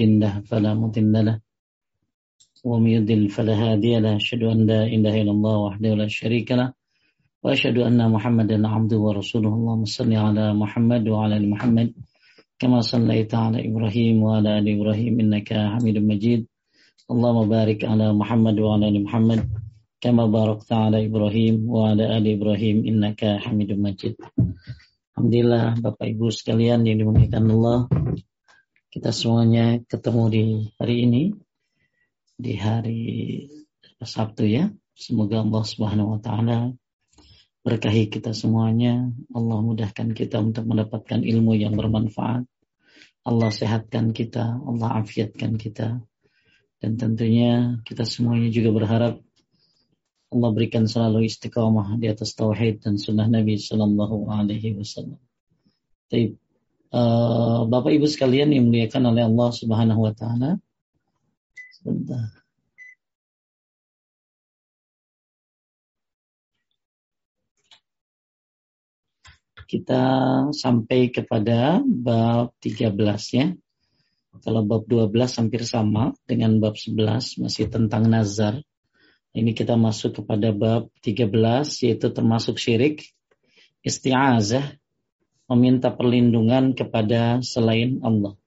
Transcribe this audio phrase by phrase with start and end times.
[0.00, 1.36] الله فلا مضل له.
[2.64, 4.16] ومن يضلل فلا هادي له.
[4.16, 6.72] أشهد أن لا إله إلا الله وحده لا شريك له.
[7.42, 9.48] وأشهد أن محمدا عبده ورسوله.
[9.48, 11.88] اللهم صل على محمد وعلى آل محمد
[12.60, 16.40] كما صليت على إبراهيم وعلى آل إبراهيم إنك حميد مجيد.
[17.10, 19.40] اللهم بارك على محمد وعلى آل محمد
[20.00, 24.16] كما باركت على إبراهيم وعلى آل إبراهيم إنك حميد مجيد.
[25.16, 27.78] Alhamdulillah Bapak Ibu sekalian yang dimuliakan Allah.
[28.90, 30.44] Kita semuanya ketemu di
[30.82, 31.22] hari ini
[32.34, 33.02] di hari
[34.02, 34.66] Sabtu ya.
[34.98, 36.74] Semoga Allah Subhanahu wa taala
[37.62, 39.14] berkahi kita semuanya.
[39.30, 42.50] Allah mudahkan kita untuk mendapatkan ilmu yang bermanfaat.
[43.22, 46.02] Allah sehatkan kita Allah afiatkan kita.
[46.82, 49.14] Dan tentunya kita semuanya juga berharap
[50.34, 55.22] Allah berikan selalu istiqamah di atas tauhid dan sunnah Nabi Sallallahu Alaihi Wasallam.
[56.94, 60.50] Uh, Bapak Ibu sekalian yang dimuliakan oleh Allah Subhanahu Wa Taala.
[61.80, 62.40] Sebentar.
[69.70, 70.02] Kita
[70.50, 72.90] sampai kepada bab 13
[73.38, 73.54] ya.
[74.42, 78.58] Kalau bab 12 hampir sama dengan bab 11 masih tentang nazar.
[79.30, 83.14] Ini kita masuk kepada bab 13 yaitu termasuk syirik
[83.86, 84.74] isti'azah
[85.50, 88.38] meminta perlindungan kepada selain Allah.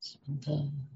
[0.00, 0.87] Sebentar.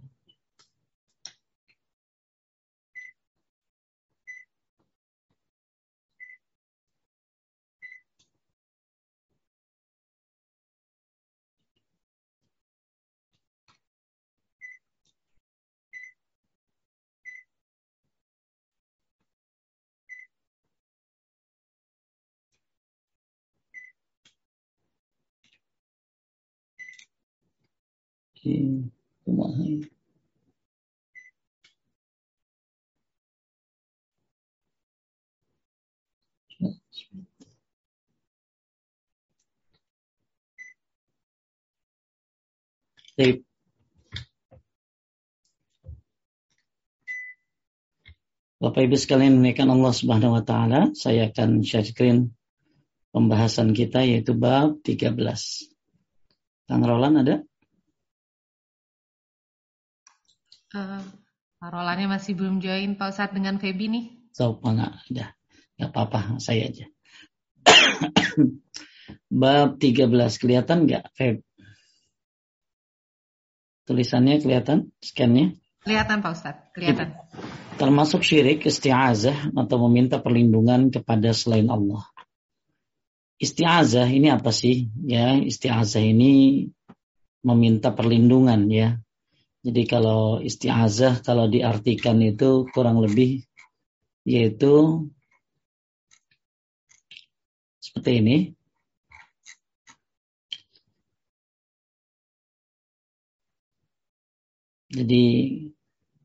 [28.45, 28.83] Ini.
[43.13, 43.45] Baik.
[48.63, 52.31] Bapak Ibu sekalian menaikkan Allah Subhanahu wa taala, saya akan share screen
[53.11, 55.19] pembahasan kita yaitu bab 13.
[56.71, 57.37] Kang Roland ada?
[60.73, 61.05] Uh,
[61.63, 64.05] Rolannya masih belum join Pak Ustadz dengan Feby nih.
[64.35, 65.29] So, enggak, udah.
[65.79, 66.87] Enggak apa-apa, saya aja.
[69.31, 70.11] Bab 13
[70.43, 71.45] kelihatan enggak, Feb?
[73.87, 74.91] Tulisannya kelihatan?
[74.99, 75.55] Scannya?
[75.85, 77.15] Kelihatan Pak Ustadz, kelihatan.
[77.79, 82.03] Termasuk syirik isti'azah atau meminta perlindungan kepada selain Allah.
[83.39, 84.91] Isti'azah ini apa sih?
[85.05, 86.67] Ya, isti'azah ini
[87.45, 88.99] meminta perlindungan ya
[89.63, 93.47] jadi kalau isti'azah kalau diartikan itu kurang lebih
[94.27, 95.07] yaitu
[97.79, 98.37] seperti ini.
[104.93, 105.25] Jadi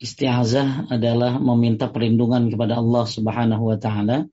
[0.02, 4.28] isti'azah adalah meminta perlindungan kepada Allah Subhanahu wa taala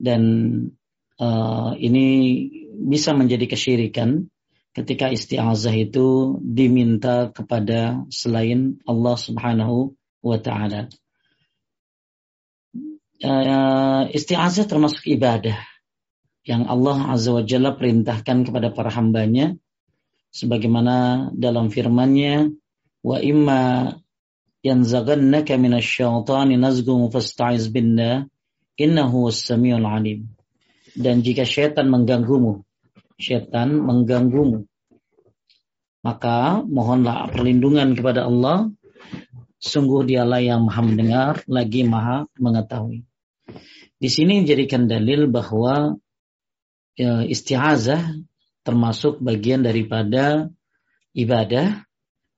[0.00, 0.22] dan
[1.20, 2.06] uh, ini
[2.76, 4.28] bisa menjadi kesyirikan
[4.76, 10.92] ketika isti'azah itu diminta kepada selain Allah Subhanahu wa taala.
[13.16, 15.56] Uh, isti'azah termasuk ibadah
[16.44, 19.56] yang Allah Azza wa Jalla perintahkan kepada para hambanya
[20.36, 22.52] sebagaimana dalam firman-Nya
[23.00, 23.96] wa imma
[24.60, 28.28] yanzaghannaka minasyaitani nazghun fasta'iz billah
[28.76, 30.28] innahu was-sami'ul alim.
[30.92, 32.65] Dan jika syaitan mengganggumu
[33.16, 34.64] syaitan mengganggumu.
[36.06, 38.70] Maka mohonlah perlindungan kepada Allah.
[39.56, 43.02] Sungguh dialah yang maha mendengar, lagi maha mengetahui.
[43.96, 45.96] Di sini menjadikan dalil bahwa
[46.94, 48.20] ya, isti'azah
[48.62, 50.52] termasuk bagian daripada
[51.16, 51.82] ibadah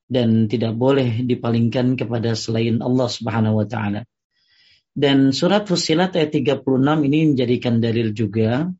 [0.09, 4.07] dan tidak boleh dipalingkan kepada selain Allah Subhanahu wa taala.
[4.95, 6.65] Dan surat Fusilat ayat 36
[7.05, 8.73] ini menjadikan dalil juga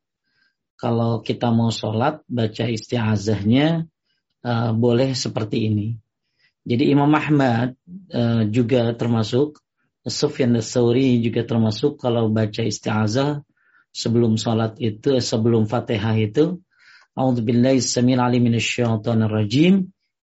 [0.80, 3.84] kalau kita mau sholat baca isti'azahnya
[4.48, 5.88] uh, boleh seperti ini.
[6.64, 7.76] Jadi Imam Ahmad
[8.16, 9.60] uh, juga termasuk
[10.08, 13.44] Sufyan Tsauri juga termasuk kalau baca isti'azah
[13.92, 16.64] sebelum sholat itu sebelum Fatihah itu
[17.20, 17.84] A'udzubillahi
[18.16, 18.48] alim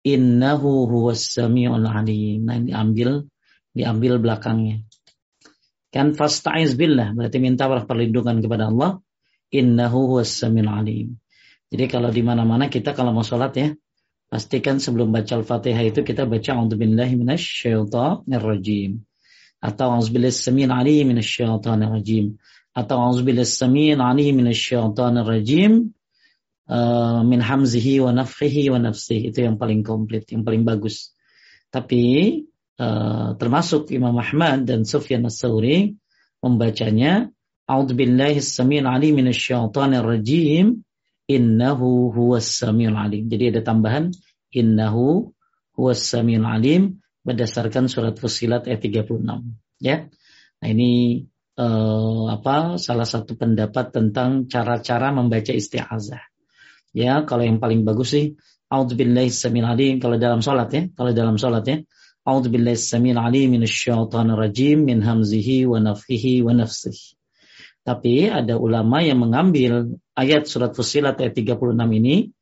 [0.05, 2.39] innahu huwas alim.
[2.45, 3.27] Nah, diambil
[3.75, 4.87] diambil belakangnya.
[5.91, 9.03] Kan fasta'iz billah berarti minta perlindungan kepada Allah
[9.53, 11.17] Innahu huwas alim.
[11.71, 13.67] Jadi kalau di mana-mana kita kalau mau sholat ya,
[14.29, 19.01] pastikan sebelum baca Al-Fatihah itu kita baca A'udzubillahi minasyaitonirrajim
[19.61, 22.37] atau A'udzubillahi samil alim minasyaitonirrajim
[22.73, 25.71] atau A'udzubillahi samil alim minasyaitonirrajim
[26.69, 31.13] uh, min hamzihi wa nafkhihi wa nafsihi itu yang paling komplit, yang paling bagus.
[31.69, 32.03] Tapi
[32.79, 35.97] uh, termasuk Imam Ahmad dan Sufyan As-Sauri
[36.39, 37.34] membacanya
[37.65, 40.85] A'udzubillahi samil alim minasyaitonirrajim
[41.25, 43.25] innahu huwas samiul alim.
[43.25, 44.13] Jadi ada tambahan
[44.53, 45.33] innahu
[45.73, 49.25] huwas samiul alim berdasarkan surat Fusilat ayat 36
[49.81, 50.05] ya.
[50.61, 51.25] Nah ini
[51.57, 56.21] uh, apa salah satu pendapat tentang cara-cara membaca isti'azah.
[56.95, 61.37] Ya, kalau yang paling bagus sih A'udzubillahi samil alim kalau dalam salat ya, kalau dalam
[61.37, 61.77] salat ya.
[62.25, 67.24] A'udzubillahi samil alim minasyaitonir rajim min hamzihi wa nafthihi wa nafsihi.
[67.85, 72.33] Tapi ada ulama yang mengambil ayat surat Fusilat ayat 36 ini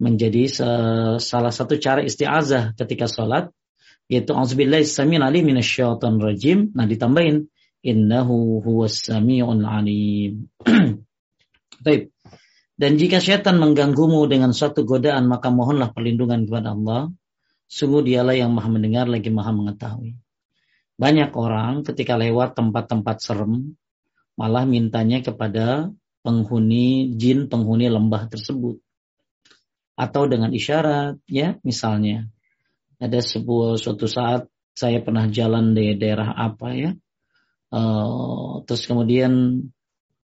[0.00, 0.48] menjadi
[1.20, 3.52] salah satu cara isti'azah ketika sholat
[4.08, 7.48] yaitu auzubillahi samil alim minasyaitonir rajim nah ditambahin
[7.80, 10.48] innahu huwas samiul alim
[11.86, 12.10] Baik.
[12.76, 17.12] Dan jika syaitan mengganggumu dengan suatu godaan maka mohonlah perlindungan kepada Allah.
[17.66, 20.14] Sungguh dialah yang maha mendengar lagi maha mengetahui.
[20.98, 23.74] Banyak orang ketika lewat tempat-tempat serem
[24.36, 25.90] malah mintanya kepada
[26.22, 28.78] penghuni jin penghuni lembah tersebut.
[29.96, 32.28] Atau dengan isyarat ya misalnya.
[32.96, 36.90] Ada sebuah suatu saat saya pernah jalan di daerah apa ya.
[37.72, 39.64] Uh, terus kemudian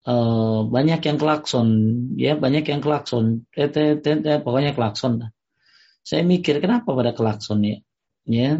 [0.07, 1.69] uh, banyak yang klakson
[2.17, 3.49] ya banyak yang klakson.
[3.57, 3.69] Eh,
[4.41, 5.33] pokoknya klakson
[6.03, 7.79] saya mikir kenapa pada klakson ya?
[8.27, 8.51] Ya.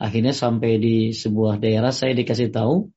[0.00, 2.90] Akhirnya sampai di sebuah daerah saya dikasih tahu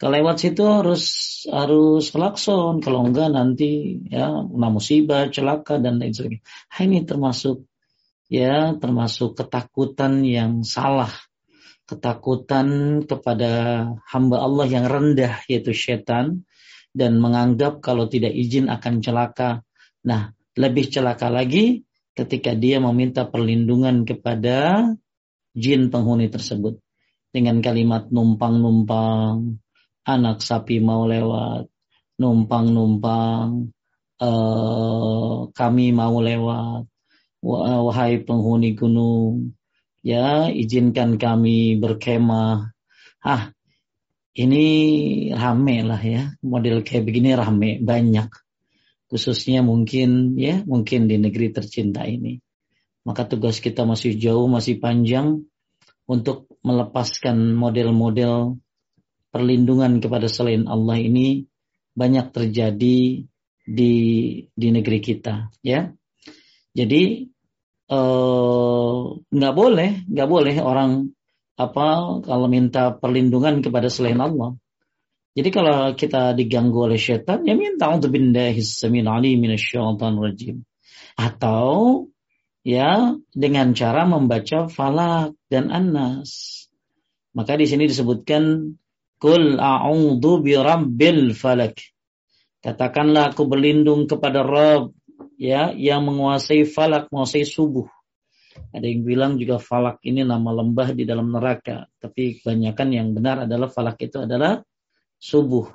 [0.00, 1.04] kalau lewat situ harus
[1.52, 6.44] harus klakson, kalau enggak nanti ya kena musibah, celaka dan lain sebagainya.
[6.80, 7.68] Ini termasuk
[8.32, 11.12] ya termasuk ketakutan yang salah,
[11.84, 13.52] ketakutan kepada
[14.08, 16.48] hamba Allah yang rendah yaitu setan
[16.96, 19.68] dan menganggap kalau tidak izin akan celaka.
[20.08, 21.84] Nah, lebih celaka lagi
[22.16, 24.88] ketika dia meminta perlindungan kepada
[25.52, 26.80] jin penghuni tersebut.
[27.30, 29.60] Dengan kalimat numpang-numpang
[30.04, 31.68] anak sapi mau lewat,
[32.20, 33.72] numpang-numpang,
[34.20, 36.84] uh, kami mau lewat,
[37.40, 39.56] wahai penghuni gunung,
[40.04, 42.72] ya izinkan kami berkemah.
[43.20, 43.52] Ah,
[44.36, 44.64] ini
[45.32, 48.28] rame lah ya, model kayak begini rame, banyak.
[49.10, 52.38] Khususnya mungkin ya, mungkin di negeri tercinta ini.
[53.02, 55.42] Maka tugas kita masih jauh, masih panjang
[56.06, 58.60] untuk melepaskan model-model
[59.30, 61.46] perlindungan kepada selain Allah ini
[61.94, 63.26] banyak terjadi
[63.70, 63.94] di
[64.50, 65.90] di negeri kita ya.
[66.74, 67.02] Jadi
[67.90, 69.00] eh,
[69.30, 71.10] nggak eh, boleh nggak boleh orang
[71.60, 71.88] apa
[72.24, 74.56] kalau minta perlindungan kepada selain Allah.
[75.30, 80.66] Jadi kalau kita diganggu oleh syaitan ya minta untuk bindahis ali minasyaitan rajim.
[81.14, 82.08] Atau
[82.66, 86.66] ya dengan cara membaca falak dan anas.
[87.30, 88.74] Maka di sini disebutkan
[89.20, 91.76] Kul a'udhu birabbil falak.
[92.64, 94.96] Katakanlah aku berlindung kepada Rabb
[95.36, 97.84] ya yang menguasai falak, menguasai subuh.
[98.72, 101.84] Ada yang bilang juga falak ini nama lembah di dalam neraka.
[102.00, 104.64] Tapi kebanyakan yang benar adalah falak itu adalah
[105.20, 105.68] subuh.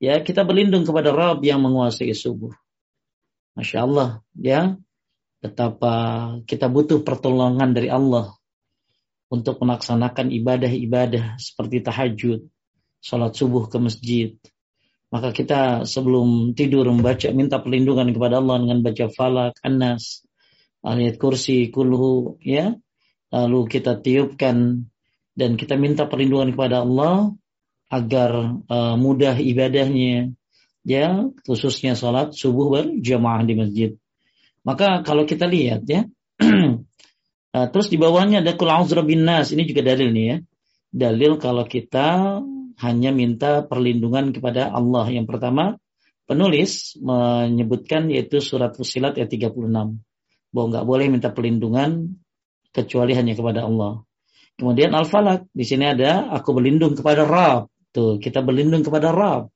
[0.00, 2.52] Ya, kita berlindung kepada Rabb yang menguasai subuh.
[3.56, 4.76] Masya Allah, ya.
[5.40, 5.94] Betapa
[6.48, 8.32] kita butuh pertolongan dari Allah
[9.26, 12.46] untuk melaksanakan ibadah-ibadah seperti tahajud,
[13.00, 14.36] sholat subuh ke masjid.
[15.10, 20.26] Maka kita sebelum tidur membaca minta perlindungan kepada Allah dengan baca falak, anas,
[20.82, 22.74] ayat kursi, kulhu, ya.
[23.30, 24.86] Lalu kita tiupkan
[25.36, 27.32] dan kita minta perlindungan kepada Allah
[27.86, 30.34] agar uh, mudah ibadahnya,
[30.82, 33.90] ya khususnya sholat subuh berjamaah di masjid.
[34.66, 36.84] Maka kalau kita lihat ya Uh,
[37.72, 38.68] terus di bawahnya ada kul
[39.08, 39.24] bin.
[39.24, 40.36] Ini juga dalil nih ya.
[40.92, 42.40] Dalil kalau kita
[42.82, 45.08] hanya minta perlindungan kepada Allah.
[45.08, 45.80] Yang pertama,
[46.28, 49.52] penulis menyebutkan yaitu surat Fusilat ayat 36.
[50.52, 52.16] Bahwa nggak boleh minta perlindungan
[52.72, 54.04] kecuali hanya kepada Allah.
[54.56, 57.68] Kemudian Al-Falak, di sini ada aku berlindung kepada Rab.
[57.92, 59.52] Tuh, kita berlindung kepada Rab.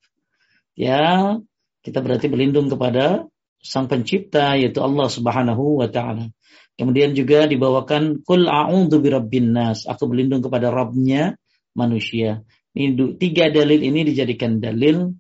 [0.77, 1.37] Ya,
[1.81, 3.29] kita berarti berlindung kepada
[3.61, 6.33] Sang Pencipta yaitu Allah Subhanahu wa taala.
[6.81, 9.85] Kemudian juga dibawakan kul a'udzu birabbin nas.
[9.85, 11.37] Aku berlindung kepada Rabbnya
[11.77, 12.41] manusia.
[12.71, 15.11] Ini tiga dalil ini dijadikan dalil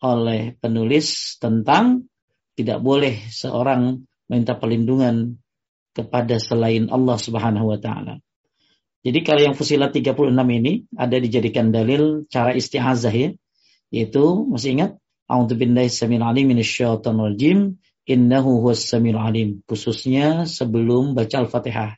[0.00, 2.06] oleh penulis tentang
[2.54, 5.38] tidak boleh seorang minta perlindungan
[5.90, 8.22] kepada selain Allah Subhanahu wa taala.
[9.00, 13.30] Jadi kalau yang Fusilat 36 ini ada dijadikan dalil cara isti'azah ya.
[13.90, 14.90] Yaitu masih ingat
[15.30, 17.58] A'udzu billahi samil alim minasyaitonir rajim
[18.02, 21.96] innahu huwas samil alim khususnya sebelum baca Al-Fatihah.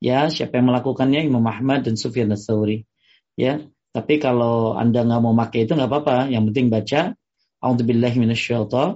[0.00, 2.88] Ya, siapa yang melakukannya Imam Ahmad dan Sufyan ats-Tsauri.
[3.36, 7.14] Ya, tapi kalau Anda nggak mau pakai itu nggak apa-apa, yang penting baca
[7.60, 8.24] A'udzubillahi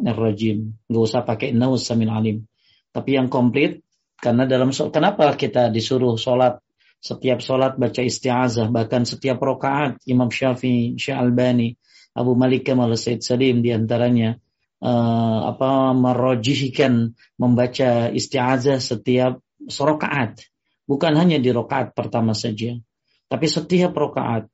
[0.08, 0.72] rajim.
[0.88, 2.48] Nggak usah pakai innahu samil alim.
[2.96, 3.84] Tapi yang komplit
[4.16, 6.64] karena dalam kenapa kita disuruh sholat
[6.96, 11.76] setiap sholat baca isti'azah bahkan setiap rokaat Imam Syafi'i, Syekh Albani,
[12.16, 14.40] Abu Malik Kamal Said Salim di antaranya
[14.80, 20.40] uh, apa merojihkan membaca isti'azah setiap rokaat
[20.88, 22.80] bukan hanya di rokaat pertama saja
[23.28, 24.48] tapi setiap rokaat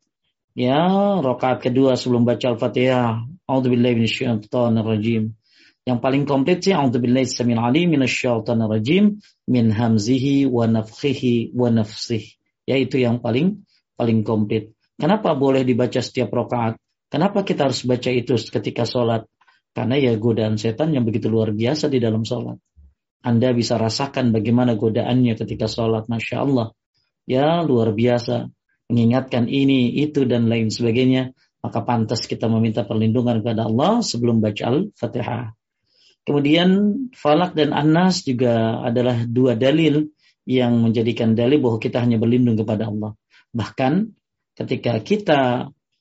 [0.61, 0.85] ya
[1.25, 4.05] rokaat kedua sebelum baca Al-Fatihah A'udzubillahi
[5.88, 9.17] yang paling komplit sih A'udzubillahi samil alim minasyaitonir
[9.49, 12.37] min hamzihi wa nafkhihi wa nafsihi
[12.69, 13.64] yaitu yang paling
[13.99, 14.76] paling komplit.
[14.95, 16.76] Kenapa boleh dibaca setiap rakaat?
[17.11, 19.26] Kenapa kita harus baca itu ketika sholat?
[19.75, 22.61] Karena ya godaan setan yang begitu luar biasa di dalam sholat.
[23.21, 26.07] Anda bisa rasakan bagaimana godaannya ketika sholat.
[26.07, 26.73] Masya Allah.
[27.26, 28.49] Ya luar biasa.
[28.90, 31.30] Mengingatkan ini, itu, dan lain sebagainya.
[31.62, 35.54] Maka pantas kita meminta perlindungan kepada Allah sebelum baca Al-Fatihah.
[36.26, 36.68] Kemudian
[37.16, 40.12] Falak dan Anas juga adalah dua dalil
[40.44, 43.16] yang menjadikan dalil bahwa kita hanya berlindung kepada Allah.
[43.56, 43.92] Bahkan
[44.56, 45.40] ketika kita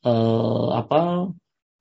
[0.03, 1.31] uh, apa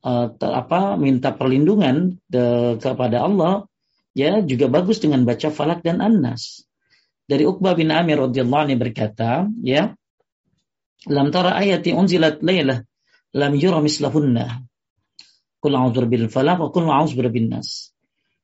[0.07, 3.67] uh, apa minta perlindungan de, kepada Allah,
[4.15, 6.63] ya juga bagus dengan baca Falak dan An-Nas.
[7.29, 9.98] Dari Uqbah bin Amir radhiyallahu anhu berkata, ya,
[11.07, 12.83] lam tara ayati unzilat lailah
[13.37, 14.67] lam yura mislahunna.
[15.63, 17.95] Qul a'udzu bil falaq wa qul a'udzu nas.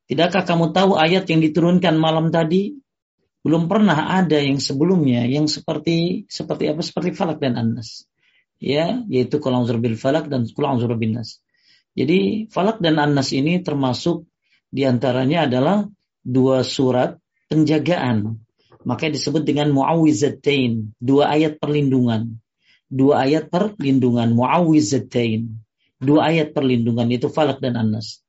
[0.07, 2.77] Tidakkah kamu tahu ayat yang diturunkan malam tadi?
[3.45, 6.81] Belum pernah ada yang sebelumnya yang seperti seperti apa?
[6.81, 8.09] Seperti falak dan anas
[8.65, 11.45] ya yaitu kulang bil falak dan kulang bin nas.
[11.95, 14.27] Jadi falak dan anas ini termasuk
[14.73, 15.87] di antaranya adalah
[16.25, 17.21] dua surat
[17.53, 18.41] penjagaan.
[18.85, 22.44] Maka disebut dengan muawizatain dua ayat perlindungan
[22.95, 25.51] dua ayat perlindungan muawizatain
[25.99, 28.23] dua ayat perlindungan itu falak dan anas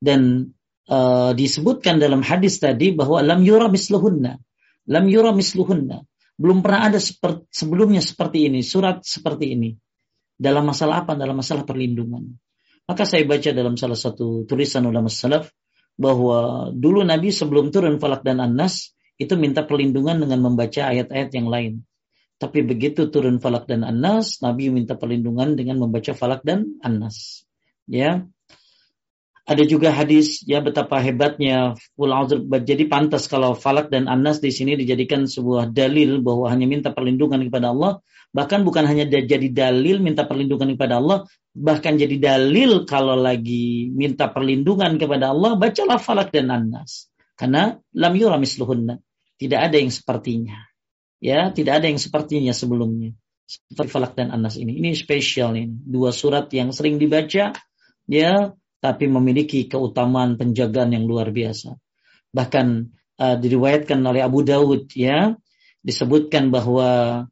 [0.00, 0.52] dan
[0.88, 4.40] uh, disebutkan dalam hadis tadi bahwa lam yura misluhunna
[4.86, 6.06] Lam yura misluhunna.
[6.38, 9.74] Belum pernah ada seperti, sebelumnya seperti ini, surat seperti ini.
[10.36, 11.18] Dalam masalah apa?
[11.18, 12.22] Dalam masalah perlindungan.
[12.86, 15.50] Maka saya baca dalam salah satu tulisan ulama salaf
[15.98, 21.48] bahwa dulu Nabi sebelum turun Falak dan An-Nas itu minta perlindungan dengan membaca ayat-ayat yang
[21.50, 21.72] lain.
[22.36, 27.48] Tapi begitu turun Falak dan An-Nas, Nabi minta perlindungan dengan membaca Falak dan An-Nas.
[27.88, 28.28] Ya,
[29.46, 31.78] ada juga hadis ya betapa hebatnya
[32.66, 37.46] Jadi pantas kalau Falak dan Anas di sini dijadikan sebuah dalil bahwa hanya minta perlindungan
[37.46, 38.02] kepada Allah.
[38.34, 41.24] Bahkan bukan hanya jadi dalil minta perlindungan kepada Allah,
[41.54, 47.06] bahkan jadi dalil kalau lagi minta perlindungan kepada Allah, bacalah Falak dan Anas.
[47.38, 48.98] Karena lam yura misluhunna.
[49.38, 50.58] Tidak ada yang sepertinya.
[51.26, 53.10] Ya, tidak ada yang sepertinya sebelumnya.
[53.50, 54.78] Seperti Falak dan Anas ini.
[54.78, 55.74] Ini spesial ini.
[55.74, 57.50] Dua surat yang sering dibaca
[58.06, 58.32] ya
[58.78, 61.74] tapi memiliki keutamaan penjagaan yang luar biasa.
[62.30, 62.66] Bahkan
[63.18, 65.34] uh, diriwayatkan oleh Abu Dawud ya
[65.82, 67.22] disebutkan bahwa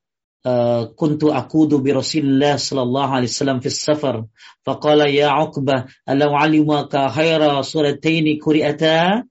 [0.42, 4.26] uh, kuntu akudu bi Rasulillah sallallahu alaihi wasallam fi safar
[4.66, 9.26] faqala ya Uqbah alau alimaka khaira surataini quri'ata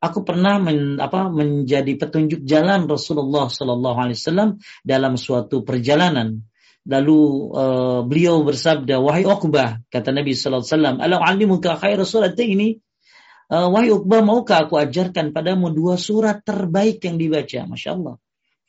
[0.00, 6.40] Aku pernah men, apa, menjadi petunjuk jalan Rasulullah Sallallahu Alaihi Wasallam dalam suatu perjalanan.
[6.88, 7.20] Lalu
[7.52, 12.80] uh, beliau bersabda, wahai Uqbah, kata Nabi sallallahu alaihi wasallam, "Alau alimuka khairu surat ini?"
[13.52, 17.68] Uh, wahai Uqbah, maukah aku ajarkan padamu dua surat terbaik yang dibaca?
[17.68, 18.16] Masya Allah.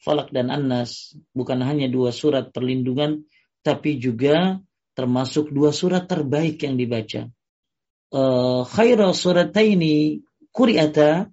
[0.04, 3.24] Falak dan An-Nas bukan hanya dua surat perlindungan,
[3.64, 4.60] tapi juga
[4.92, 7.32] termasuk dua surat terbaik yang dibaca.
[8.12, 10.20] Uh, khairu surataini
[10.52, 11.28] kuri'ata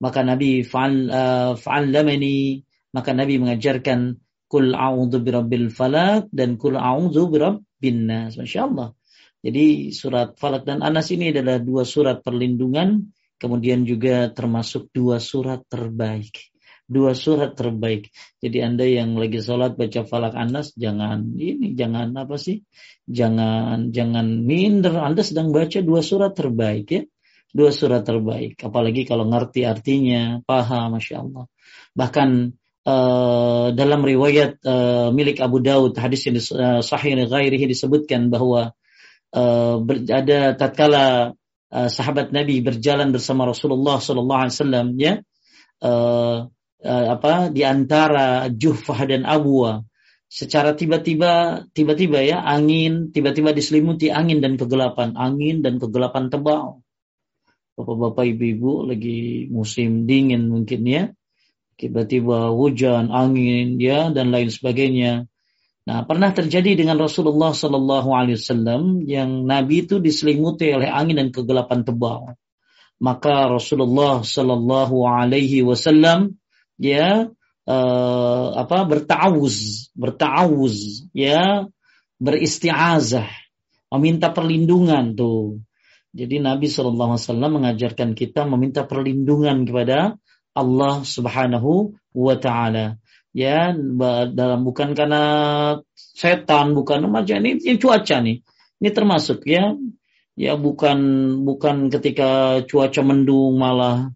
[0.00, 2.62] maka Nabi fa'al uh, fa'allamani
[2.94, 8.38] maka Nabi mengajarkan Kul a'udzu birabbil falak dan kul a'udzu birabbin nas.
[8.38, 8.94] Masya Allah.
[9.44, 15.60] Jadi surat Falak dan Anas ini adalah dua surat perlindungan, kemudian juga termasuk dua surat
[15.66, 16.54] terbaik.
[16.86, 18.14] Dua surat terbaik.
[18.40, 22.62] Jadi Anda yang lagi sholat baca Falak Anas, jangan ini, jangan apa sih?
[23.10, 24.96] Jangan jangan minder.
[25.02, 27.02] Anda sedang baca dua surat terbaik ya.
[27.54, 28.58] Dua surat terbaik.
[28.66, 31.46] Apalagi kalau ngerti artinya, paham, Masya Allah.
[31.94, 32.28] Bahkan
[32.84, 38.76] uh, dalam riwayat uh, milik Abu Daud hadis yang uh, sahih ghairihi disebutkan bahwa
[39.32, 39.76] uh,
[40.12, 41.34] ada tatkala
[41.72, 45.14] uh, sahabat Nabi berjalan bersama Rasulullah sallallahu alaihi wasallam ya
[45.82, 46.46] uh,
[46.84, 49.82] uh, apa di antara Juhfah dan Abwa
[50.28, 56.83] secara tiba-tiba tiba-tiba ya angin tiba-tiba diselimuti angin dan kegelapan angin dan kegelapan tebal
[57.74, 61.02] bapak-bapak ibu-ibu lagi musim dingin mungkin ya
[61.74, 65.26] tiba-tiba hujan angin ya dan lain sebagainya
[65.84, 71.28] Nah, pernah terjadi dengan Rasulullah Sallallahu Alaihi Wasallam yang Nabi itu diselimuti oleh angin dan
[71.28, 72.40] kegelapan tebal.
[73.04, 76.40] Maka Rasulullah Sallallahu Alaihi Wasallam
[76.80, 77.28] ya
[77.68, 81.68] uh, apa bertawuz, bertawuz, ya
[82.16, 83.28] beristiazah,
[83.92, 85.60] meminta perlindungan tuh.
[86.14, 90.14] Jadi Nabi Wasallam mengajarkan kita meminta perlindungan kepada
[90.54, 93.02] Allah Subhanahu wa taala.
[93.34, 93.74] Ya
[94.30, 95.22] dalam bukan karena
[95.98, 98.46] setan bukan macam ini, ini cuaca nih.
[98.78, 99.74] Ini termasuk ya.
[100.38, 100.98] Ya bukan
[101.42, 104.14] bukan ketika cuaca mendung malah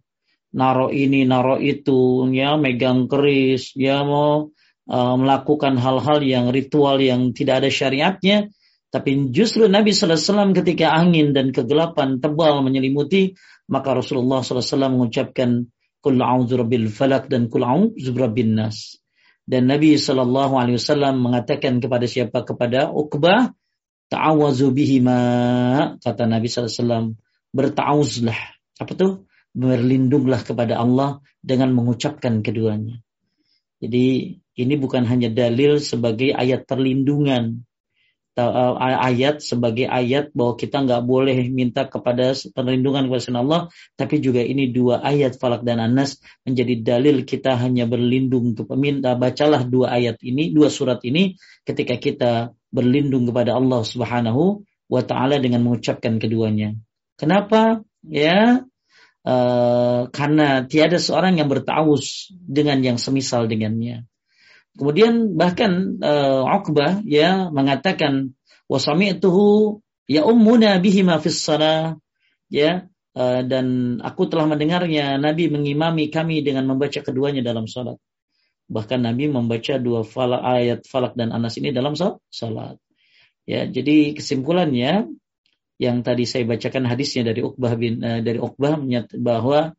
[0.55, 4.51] naro ini naro itu ya megang keris ya mau
[4.89, 8.51] uh, melakukan hal-hal yang ritual yang tidak ada syariatnya
[8.89, 13.37] tapi justru Nabi SAW ketika angin dan kegelapan tebal menyelimuti
[13.69, 15.69] maka Rasulullah SAW mengucapkan
[16.01, 16.57] kul a'udzu
[16.89, 18.17] falak dan kul a'udzu
[18.49, 18.97] nas
[19.49, 22.45] dan Nabi Shallallahu Alaihi Wasallam mengatakan kepada siapa?
[22.45, 23.57] Kepada Uqbah
[24.13, 25.21] ta'awazu bihima
[26.05, 27.07] kata Nabi Sallallahu Alaihi Wasallam
[27.57, 28.41] bertawuzlah
[28.77, 29.25] apa tuh?
[29.57, 33.01] Berlindunglah kepada Allah dengan mengucapkan keduanya.
[33.81, 37.65] Jadi ini bukan hanya dalil sebagai ayat perlindungan
[38.39, 43.61] ayat sebagai ayat bahwa kita nggak boleh minta kepada perlindungan kepada Allah,
[43.99, 49.19] tapi juga ini dua ayat Falak dan Anas menjadi dalil kita hanya berlindung untuk meminta
[49.19, 51.35] bacalah dua ayat ini, dua surat ini
[51.67, 52.33] ketika kita
[52.71, 56.79] berlindung kepada Allah Subhanahu wa taala dengan mengucapkan keduanya.
[57.19, 57.83] Kenapa?
[58.07, 58.63] Ya,
[59.27, 64.07] uh, karena tiada seorang yang bertawus dengan yang semisal dengannya.
[64.79, 68.39] Kemudian bahkan uh, Uqbah ya mengatakan
[68.71, 71.43] wasami'tuhu ya ummuna bihima fis
[72.47, 72.87] ya
[73.19, 77.99] uh, dan aku telah mendengarnya Nabi mengimami kami dengan membaca keduanya dalam salat.
[78.71, 82.79] Bahkan Nabi membaca dua falak, ayat Falak dan Anas ini dalam salat.
[83.49, 85.09] Ya, jadi kesimpulannya
[85.81, 88.79] yang tadi saya bacakan hadisnya dari Uqbah bin uh, dari Uqbah
[89.19, 89.73] bahwa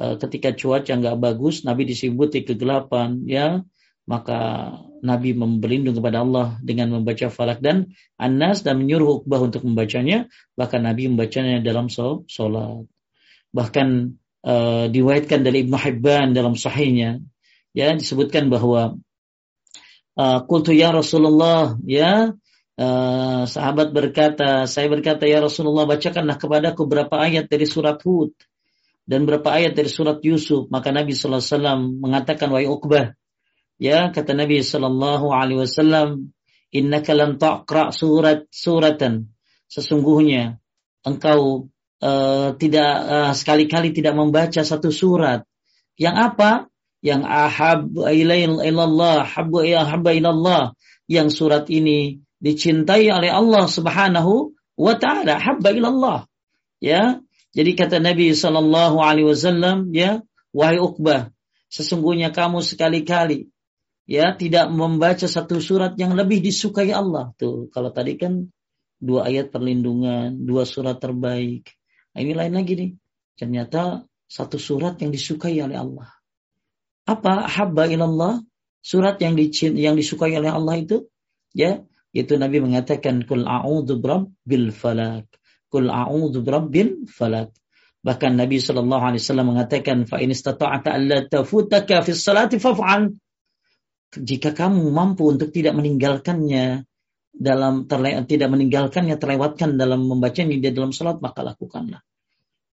[0.00, 3.62] uh, ketika cuaca nggak bagus Nabi disebut kegelapan ya
[4.10, 4.74] maka
[5.06, 10.26] Nabi berlindung kepada Allah dengan membaca Falak dan An-Nas dan menyuruh Uqbah untuk membacanya.
[10.58, 12.84] Bahkan Nabi membacanya dalam sholat.
[13.54, 13.88] Bahkan
[14.44, 17.20] uh, diwayatkan dari Ibnu Hibban dalam sahihnya
[17.76, 18.98] ya disebutkan bahwa
[20.18, 20.40] uh,
[20.74, 22.34] ya Rasulullah ya
[22.76, 28.34] uh, sahabat berkata saya berkata ya Rasulullah bacakanlah kepadaku berapa ayat dari surat Hud
[29.06, 33.14] dan berapa ayat dari surat Yusuf maka Nabi sallallahu alaihi wasallam mengatakan wahai Uqbah
[33.80, 36.36] Ya, kata Nabi sallallahu alaihi wasallam,
[36.68, 39.32] "Innaka lam taqra surat suratan."
[39.72, 40.60] Sesungguhnya
[41.00, 41.72] engkau
[42.04, 45.48] uh, tidak uh, sekali-kali tidak membaca satu surat.
[45.96, 46.50] Yang apa?
[47.00, 47.80] Yang ahab
[48.12, 50.76] ilallah, habba ilallah.
[51.08, 56.28] Yang surat ini dicintai oleh Allah Subhanahu wa taala, habba ilallah.
[56.84, 57.24] Ya.
[57.56, 60.20] Jadi kata Nabi sallallahu alaihi wasallam, ya,
[60.54, 61.34] wahai Uqbah,
[61.66, 63.50] sesungguhnya kamu sekali-kali
[64.10, 67.30] ya tidak membaca satu surat yang lebih disukai Allah.
[67.38, 68.50] Tuh kalau tadi kan
[68.98, 71.70] dua ayat perlindungan dua surat terbaik.
[72.10, 72.90] Nah, ini lain lagi nih.
[73.38, 76.10] Ternyata satu surat yang disukai oleh Allah.
[77.06, 78.42] Apa habba ilallah?
[78.82, 81.06] Surat yang dicint yang disukai oleh Allah itu?
[81.54, 84.02] Ya itu Nabi mengatakan kul a'udzu
[84.42, 85.30] bil falak
[85.70, 87.54] kul a'udzu bil falak
[88.02, 93.14] bahkan Nabi sallallahu alaihi wasallam mengatakan fa in istata'ta alla tafutaka fi salati faf'al
[94.10, 96.82] jika kamu mampu untuk tidak meninggalkannya
[97.30, 102.02] dalam terle tidak meninggalkannya terlewatkan dalam membacanya di dalam salat maka lakukanlah.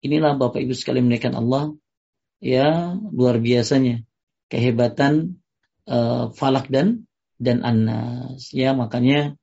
[0.05, 1.75] Inilah Bapak Ibu sekalian menaikkan Allah.
[2.39, 4.05] Ya luar biasanya
[4.53, 5.43] kehebatan
[5.91, 7.09] uh, falak dan
[7.41, 8.55] dan anas.
[8.55, 9.35] Ya makanya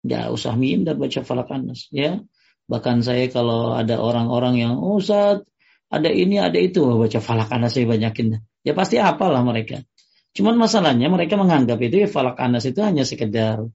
[0.00, 1.90] nggak usah minder baca falak anas.
[1.92, 2.24] Ya
[2.64, 5.44] bahkan saya kalau ada orang-orang yang oh Ustaz
[5.90, 6.80] ada ini ada itu.
[6.80, 8.40] Baca falak anas saya banyakin.
[8.64, 9.84] Ya pasti apalah mereka
[10.30, 13.66] Cuman masalahnya mereka menganggap itu ya falak anas itu hanya sekedar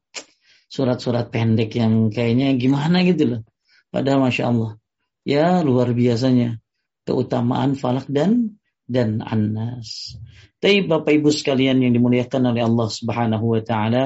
[0.72, 3.42] surat-surat pendek yang kayaknya gimana gitu loh.
[3.92, 4.72] Padahal masya Allah,
[5.28, 6.60] ya luar biasanya
[7.04, 10.16] keutamaan falak dan dan anas.
[10.62, 14.04] Tapi Bapak Ibu sekalian yang dimuliakan oleh Allah Subhanahu Wa Taala,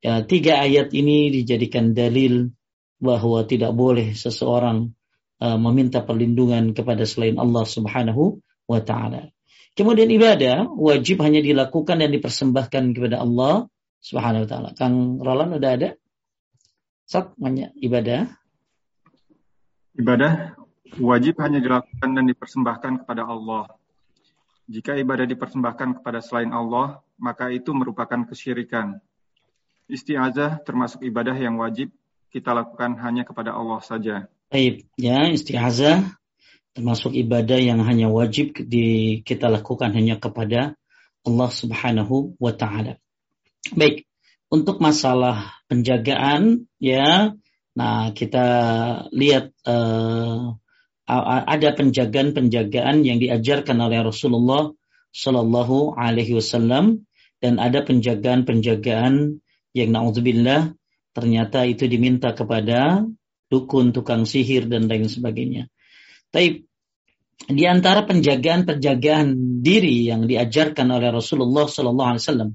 [0.00, 2.50] ya, tiga ayat ini dijadikan dalil
[2.96, 4.90] bahwa tidak boleh seseorang
[5.44, 9.35] uh, meminta perlindungan kepada selain Allah Subhanahu Wa Taala.
[9.76, 13.68] Kemudian ibadah wajib hanya dilakukan dan dipersembahkan kepada Allah
[14.00, 14.70] Subhanahu wa taala.
[14.72, 15.90] Kang Roland udah ada?
[17.04, 18.24] Sok banyak ibadah.
[20.00, 20.56] Ibadah
[20.96, 23.68] wajib hanya dilakukan dan dipersembahkan kepada Allah.
[24.66, 28.98] Jika ibadah dipersembahkan kepada selain Allah, maka itu merupakan kesyirikan.
[29.92, 31.92] Isti'azah termasuk ibadah yang wajib
[32.32, 34.26] kita lakukan hanya kepada Allah saja.
[34.48, 36.16] Baik, ya isti'azah
[36.76, 40.76] termasuk ibadah yang hanya wajib di, kita lakukan hanya kepada
[41.24, 43.00] Allah Subhanahu wa taala.
[43.72, 44.04] Baik,
[44.52, 47.34] untuk masalah penjagaan ya
[47.76, 48.46] nah kita
[49.12, 50.56] lihat uh,
[51.44, 54.72] ada penjagaan-penjagaan yang diajarkan oleh Rasulullah
[55.12, 57.04] Shallallahu Alaihi Wasallam
[57.38, 59.44] dan ada penjagaan-penjagaan
[59.76, 60.72] yang naudzubillah
[61.12, 63.04] ternyata itu diminta kepada
[63.52, 65.70] dukun, tukang sihir dan lain sebagainya.
[66.30, 66.66] Tapi
[67.46, 72.50] di antara penjagaan-penjagaan diri yang diajarkan oleh Rasulullah Shallallahu Alaihi Wasallam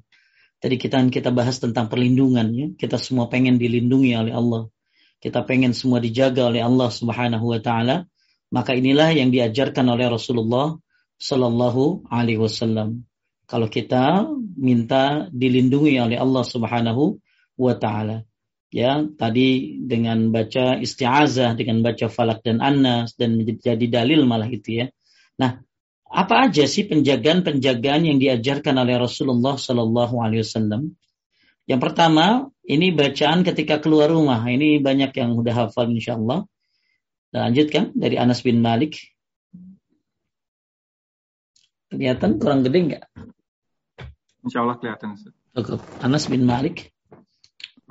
[0.62, 2.68] Tadi kita kita bahas tentang perlindungan ya.
[2.78, 4.70] Kita semua pengen dilindungi oleh Allah.
[5.18, 8.06] Kita pengen semua dijaga oleh Allah Subhanahu wa taala.
[8.54, 10.78] Maka inilah yang diajarkan oleh Rasulullah
[11.18, 13.10] sallallahu alaihi wasallam.
[13.50, 17.18] Kalau kita minta dilindungi oleh Allah Subhanahu
[17.58, 18.22] wa taala.
[18.72, 24.80] Ya, tadi dengan baca isti'azah, dengan baca falak dan annas dan menjadi dalil malah itu
[24.80, 24.86] ya.
[25.36, 25.60] Nah,
[26.08, 30.96] apa aja sih penjagaan-penjagaan yang diajarkan oleh Rasulullah Shallallahu Alaihi Wasallam?
[31.68, 34.40] Yang pertama, ini bacaan ketika keluar rumah.
[34.44, 36.48] Ini banyak yang udah hafal insya Allah.
[37.32, 39.00] Lanjutkan dari Anas bin Malik.
[41.92, 43.04] Kelihatan kurang gede nggak?
[44.48, 45.20] Insya Allah kelihatan.
[46.04, 46.92] Anas bin Malik.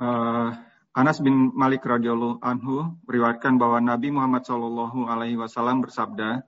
[0.01, 0.57] Uh,
[0.91, 6.43] Anas bin Malik radhiyallahu anhu meriwayatkan bahwa Nabi Muhammad Shallallahu alaihi wasallam bersabda,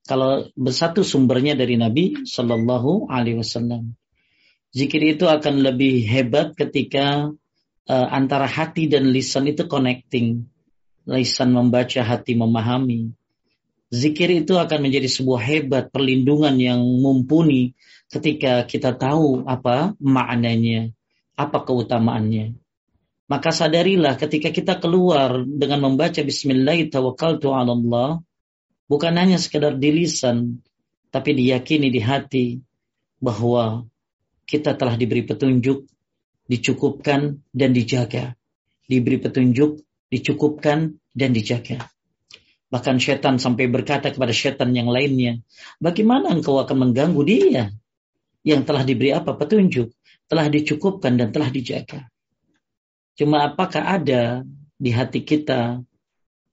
[0.07, 3.97] kalau bersatu sumbernya dari Nabi Shallallahu Alaihi Wasallam.
[4.71, 7.31] Zikir itu akan lebih hebat ketika
[7.87, 10.47] uh, antara hati dan lisan itu connecting.
[11.07, 13.15] Lisan membaca, hati memahami.
[13.87, 17.71] Zikir itu akan menjadi sebuah hebat perlindungan yang mumpuni
[18.07, 20.91] ketika kita tahu apa maknanya,
[21.35, 22.55] apa keutamaannya.
[23.27, 28.23] Maka sadarilah ketika kita keluar dengan membaca Bismillahirrahmanirrahim,
[28.87, 30.63] bukan hanya sekedar di lisan,
[31.11, 32.63] tapi diyakini di hati
[33.19, 33.83] bahwa
[34.47, 35.83] kita telah diberi petunjuk,
[36.47, 38.31] dicukupkan dan dijaga.
[38.87, 41.83] Diberi petunjuk, dicukupkan dan dijaga.
[42.71, 45.43] Bahkan setan sampai berkata kepada setan yang lainnya,
[45.83, 47.75] bagaimana engkau akan mengganggu dia
[48.47, 49.91] yang telah diberi apa petunjuk,
[50.31, 52.07] telah dicukupkan dan telah dijaga.
[53.19, 54.47] Cuma apakah ada
[54.79, 55.83] di hati kita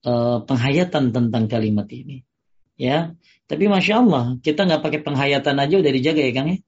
[0.03, 2.27] uh, penghayatan tentang kalimat ini?
[2.75, 3.15] Ya,
[3.47, 6.59] tapi masya Allah kita nggak pakai penghayatan aja udah dijaga ya Kang ya.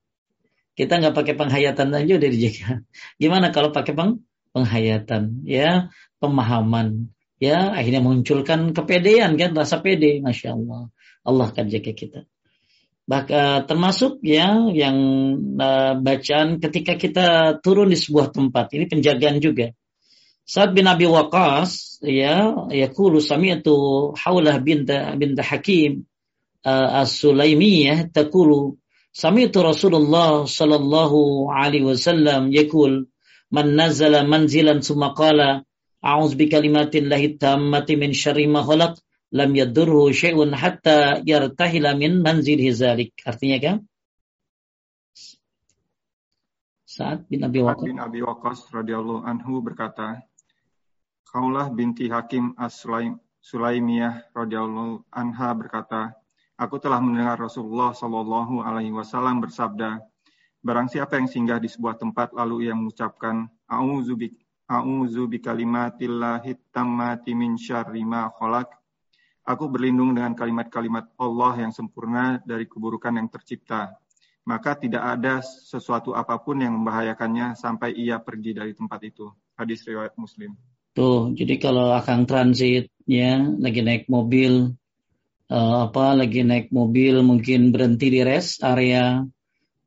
[0.78, 2.70] Kita nggak pakai penghayatan aja udah dijaga.
[3.22, 4.24] Gimana kalau pakai peng
[4.56, 5.44] penghayatan?
[5.44, 5.92] Ya,
[6.24, 7.12] pemahaman.
[7.38, 10.90] Ya, akhirnya munculkan kepedean kan, rasa pede, masya Allah.
[11.22, 12.20] Allah akan jaga kita.
[13.08, 14.98] Bahkan termasuk ya yang
[15.56, 17.28] uh, bacaan ketika kita
[17.64, 18.76] turun di sebuah tempat.
[18.76, 19.72] Ini penjagaan juga.
[20.44, 26.08] Sa'ad bin Abi Waqqas ya yaqulu sami'tu Haulah bint bint Hakim
[26.68, 28.76] uh, As-Sulaimiyah taqulu
[29.18, 33.10] Sami'tu Rasulullah sallallahu alaihi wasallam yaqul
[33.50, 35.66] man nazala manzilan summa qala
[36.38, 38.46] bi kalimatillahi tammati min syarri
[39.32, 43.12] lam yadurhu syai'un hatta yartahila min manzilihi zalik.
[43.28, 43.78] Artinya kan?
[46.88, 50.24] Sa'ad bin Abi Waqqas bin Abi Waqqas radhiyallahu anhu berkata,
[51.28, 56.16] Kaulah binti Hakim As-Sulaimiyah radhiyallahu anha berkata,
[56.58, 60.02] Aku telah mendengar Rasulullah Shallallahu Alaihi Wasallam bersabda,
[60.64, 64.18] Barang siapa yang singgah di sebuah tempat lalu ia mengucapkan A'udzu
[65.30, 65.40] bi
[66.74, 68.74] tammati min syarri ma khalaq.
[69.48, 73.96] Aku berlindung dengan kalimat-kalimat Allah yang sempurna dari keburukan yang tercipta.
[74.44, 79.32] Maka tidak ada sesuatu apa pun yang membahayakannya sampai ia pergi dari tempat itu.
[79.56, 80.52] Hadis riwayat Muslim.
[80.92, 84.76] Tuh, jadi kalau akan transitnya lagi naik mobil
[85.48, 89.24] uh, apa lagi naik mobil mungkin berhenti di rest area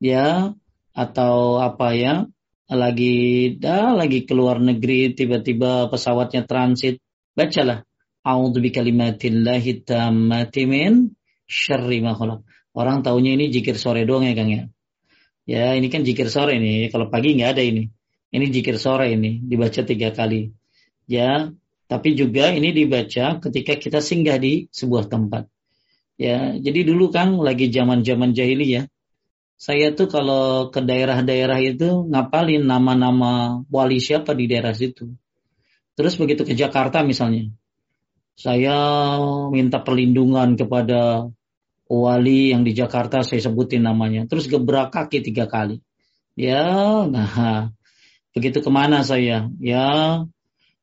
[0.01, 0.49] ya
[0.91, 2.25] atau apa ya
[2.71, 7.03] lagi dah lagi keluar negeri tiba-tiba pesawatnya transit
[7.35, 7.83] bacalah
[8.21, 11.17] A'udzu bikalimatillahi tammati min
[11.49, 12.13] syarri ma
[12.71, 14.63] Orang taunya ini jikir sore doang ya Kang ya.
[15.43, 16.87] Ya, ini kan jikir sore ini.
[16.87, 17.91] Kalau pagi nggak ada ini.
[18.31, 20.55] Ini jikir sore ini dibaca tiga kali.
[21.03, 21.51] Ya,
[21.91, 25.51] tapi juga ini dibaca ketika kita singgah di sebuah tempat.
[26.15, 28.87] Ya, jadi dulu kan lagi zaman-zaman jahiliyah.
[29.59, 35.11] Saya tuh kalau ke daerah-daerah itu ngapalin nama-nama wali siapa di daerah situ.
[35.99, 37.51] Terus begitu ke Jakarta misalnya,
[38.35, 38.77] saya
[39.53, 41.31] minta perlindungan kepada
[41.87, 44.27] wali yang di Jakarta saya sebutin namanya.
[44.27, 45.83] Terus gebrak kaki tiga kali.
[46.35, 47.71] Ya, nah
[48.31, 49.51] begitu ke mana saya?
[49.59, 50.23] Ya,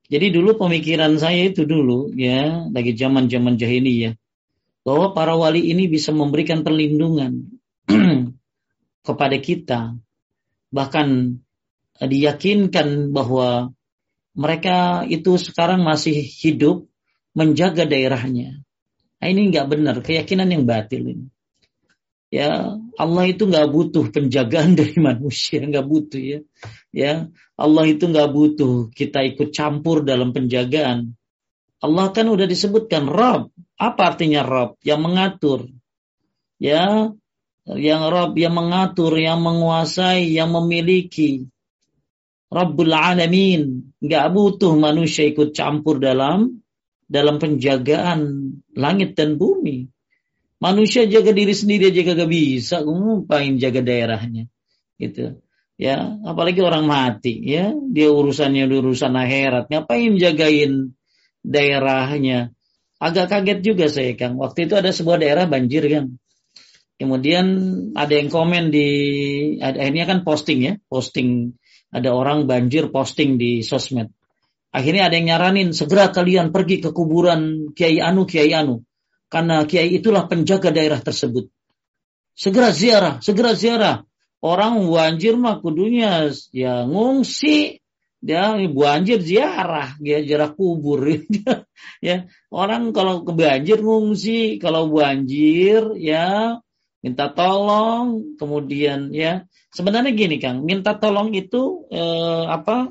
[0.08, 4.16] jadi dulu pemikiran saya itu dulu ya, lagi zaman-zaman jahiliyah
[4.80, 7.61] bahwa para wali ini bisa memberikan perlindungan
[9.06, 10.00] kepada kita.
[10.72, 11.08] Bahkan
[12.00, 13.76] diyakinkan bahwa
[14.32, 16.88] mereka itu sekarang masih hidup
[17.38, 18.59] menjaga daerahnya.
[19.18, 21.27] Nah, ini nggak benar, keyakinan yang batil ini.
[22.29, 26.40] Ya, Allah itu nggak butuh penjagaan dari manusia, nggak butuh ya.
[26.90, 31.14] Ya, Allah itu nggak butuh kita ikut campur dalam penjagaan.
[31.79, 33.55] Allah kan udah disebutkan Rob.
[33.79, 34.74] Apa artinya Rob?
[34.83, 35.61] Yang mengatur.
[36.59, 37.14] Ya,
[37.64, 41.46] yang Rob yang mengatur, yang menguasai, yang memiliki.
[42.51, 43.94] Rabbul Alamin.
[44.03, 46.64] Gak butuh manusia ikut campur dalam
[47.09, 48.21] dalam penjagaan
[48.77, 49.88] langit dan bumi.
[50.61, 54.47] Manusia jaga diri sendiri aja gak bisa, ngapain jaga daerahnya.
[55.01, 55.40] Gitu.
[55.79, 57.71] Ya, apalagi orang mati, ya.
[57.71, 59.71] Dia urusannya urusan akhirat.
[59.71, 60.99] Ngapain jagain
[61.47, 62.51] daerahnya.
[62.99, 64.35] Agak kaget juga saya Kang.
[64.42, 66.18] Waktu itu ada sebuah daerah banjir Kang.
[66.99, 67.47] Kemudian
[67.94, 68.88] ada yang komen di
[69.62, 71.55] akhirnya kan posting ya, posting
[71.94, 74.11] ada orang banjir posting di sosmed.
[74.68, 78.85] Akhirnya ada yang nyaranin segera kalian pergi ke kuburan Kiai Anu Kiai Anu
[79.33, 81.48] karena Kiai itulah penjaga daerah tersebut.
[82.38, 84.04] Segera ziarah, segera ziarah.
[84.38, 87.83] Orang banjir mah kudunya ya ngungsi
[88.18, 91.07] dia banjir ziarah, dia ziarah kubur.
[92.07, 96.59] ya, orang kalau ke banjir ngungsi, kalau banjir ya
[96.98, 102.90] minta tolong, kemudian ya sebenarnya gini Kang, minta tolong itu eh, apa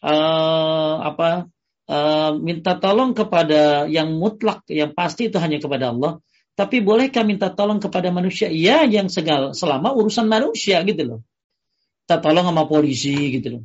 [0.00, 1.48] eh, apa
[1.88, 6.22] eh, minta tolong kepada yang mutlak, yang pasti itu hanya kepada Allah.
[6.56, 8.48] Tapi bolehkah minta tolong kepada manusia?
[8.48, 11.20] Ya, yang segala selama urusan manusia gitu loh.
[12.06, 13.64] Minta tolong sama polisi gitu loh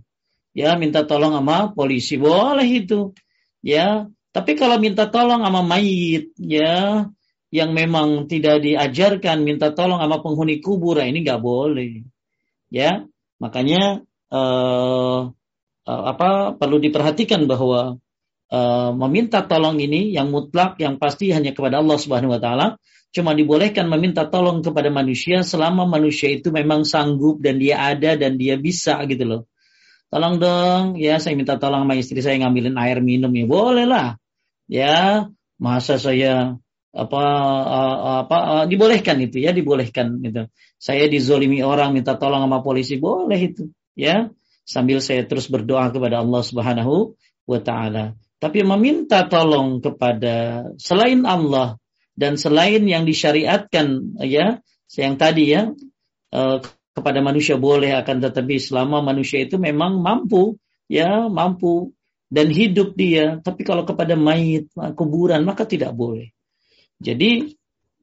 [0.52, 3.16] ya minta tolong sama polisi boleh itu
[3.64, 7.08] ya tapi kalau minta tolong sama mayit ya
[7.52, 12.04] yang memang tidak diajarkan minta tolong sama penghuni kubur nah ini nggak boleh
[12.72, 13.04] ya
[13.40, 15.32] makanya uh,
[15.88, 17.98] uh, apa perlu diperhatikan bahwa
[18.52, 22.68] uh, meminta tolong ini yang mutlak yang pasti hanya kepada Allah Subhanahu wa taala.
[23.12, 28.40] Cuma dibolehkan meminta tolong kepada manusia selama manusia itu memang sanggup dan dia ada dan
[28.40, 29.42] dia bisa gitu loh.
[30.08, 33.44] Tolong dong ya saya minta tolong sama istri saya ngambilin air minum ya.
[33.44, 34.16] Boleh lah
[34.72, 35.28] ya
[35.60, 36.56] masa saya
[36.92, 37.24] apa
[37.68, 43.40] uh, apa dibolehkan itu ya dibolehkan itu saya dizolimi orang minta tolong sama polisi boleh
[43.40, 44.28] itu ya
[44.66, 48.18] sambil saya terus berdoa kepada Allah Subhanahu wa taala.
[48.42, 51.78] Tapi meminta tolong kepada selain Allah
[52.18, 54.60] dan selain yang disyariatkan ya
[54.98, 55.70] yang tadi ya
[56.34, 56.58] uh,
[56.92, 60.58] kepada manusia boleh akan tetapi selama manusia itu memang mampu
[60.90, 61.94] ya mampu
[62.32, 63.40] dan hidup dia.
[63.44, 66.34] Tapi kalau kepada mayit kuburan maka tidak boleh.
[66.98, 67.54] Jadi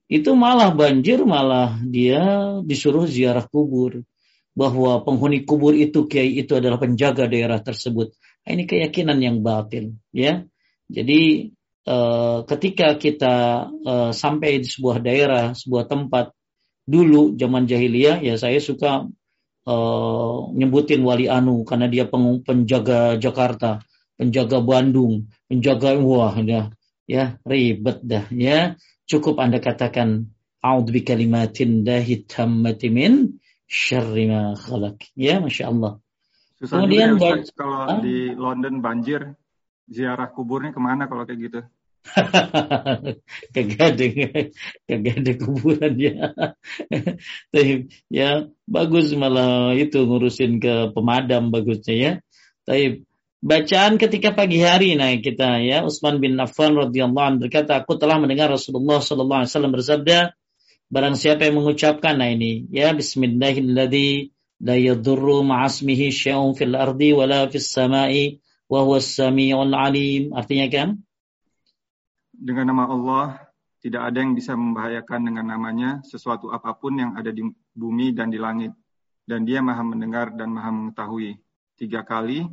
[0.08, 2.24] itu malah banjir malah dia
[2.64, 4.06] disuruh ziarah kubur
[4.58, 8.10] bahwa penghuni kubur itu kiai itu adalah penjaga daerah tersebut.
[8.42, 10.42] Nah, ini keyakinan yang batil ya.
[10.90, 11.54] Jadi
[11.86, 13.34] eh, ketika kita
[13.70, 16.34] eh, sampai di sebuah daerah sebuah tempat
[16.88, 19.06] dulu zaman jahiliyah ya saya suka
[19.62, 22.10] eh, nyebutin wali anu karena dia
[22.42, 23.78] penjaga Jakarta
[24.18, 26.74] penjaga Bandung penjaga wah ya
[27.06, 28.74] ya ribet dah ya.
[29.08, 33.37] Cukup Anda katakan A'udzu bi kalimatin dahi tammati min
[33.68, 35.12] syarri ma khalaq.
[35.14, 36.00] Ya, Masya Allah.
[36.58, 38.00] Susah Kemudian ya, Ustaz, kalau ah?
[38.02, 39.38] di London banjir,
[39.86, 41.60] ziarah kuburnya ke mana kalau kayak gitu?
[43.54, 44.06] kagak ada
[44.88, 46.32] kagak ada kuburan ya
[48.08, 52.12] ya bagus malah itu ngurusin ke pemadam bagusnya ya
[52.64, 53.04] tapi
[53.38, 58.18] Bacaan ketika pagi hari nah kita ya Utsman bin Affan radhiyallahu anhu berkata aku telah
[58.18, 60.18] mendengar Rasulullah sallallahu alaihi wasallam bersabda
[60.88, 67.46] barang siapa yang mengucapkan nah ini ya bismillahilladzi la yadurru ma'asmihi syai'un fil ardi wala
[67.46, 70.30] fis sama'i wa huwas samiul alim.
[70.36, 70.88] Artinya kan?
[72.34, 73.26] Dengan nama Allah
[73.82, 77.42] tidak ada yang bisa membahayakan dengan namanya sesuatu apa pun yang ada di
[77.74, 78.74] bumi dan di langit.
[79.28, 81.36] Dan dia maha mendengar dan maha mengetahui.
[81.76, 82.48] Tiga kali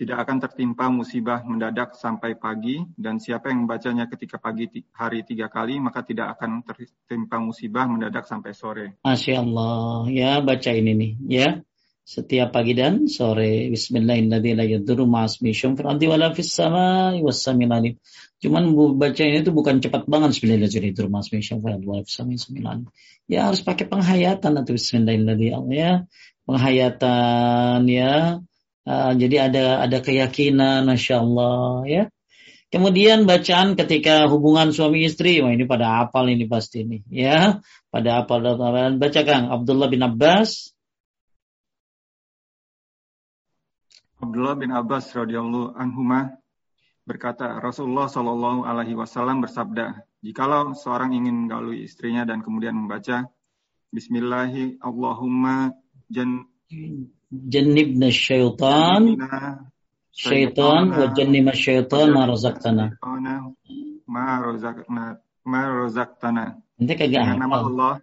[0.00, 4.64] tidak akan tertimpa musibah mendadak sampai pagi dan siapa yang membacanya ketika pagi
[4.96, 8.96] hari tiga kali maka tidak akan tertimpa musibah mendadak sampai sore.
[9.04, 11.60] Masya Allah ya baca ini nih ya
[12.00, 14.88] setiap pagi dan sore Bismillahirrahmanirrahim.
[18.40, 22.88] Cuman baca ini itu bukan cepat banget Bismillahirrahmanirrahim.
[23.28, 26.08] Ya harus pakai penghayatan atau Bismillahirrahmanirrahim ya.
[26.48, 28.40] Penghayatan ya
[28.88, 32.02] Uh, jadi ada ada keyakinan, masya Allah ya.
[32.70, 37.58] Kemudian bacaan ketika hubungan suami istri, wah ini pada apal ini pasti ini, ya.
[37.90, 40.70] Pada apal dan baca Kang Abdullah bin Abbas.
[44.20, 46.36] Abdullah bin Abbas radhiyallahu anhuma
[47.08, 53.26] berkata Rasulullah Shallallahu alaihi wasallam bersabda, jikalau seorang ingin menggauli istrinya dan kemudian membaca
[53.90, 55.74] Bismillahi Allahumma
[56.06, 56.46] jan
[57.30, 59.18] jannibna syaitan
[60.14, 62.86] syaitan wa jannibna syaitan ma razaqtana
[64.06, 65.04] ma razaqna
[65.46, 66.44] ma razaqtana
[66.78, 67.94] nanti kagak nama Allah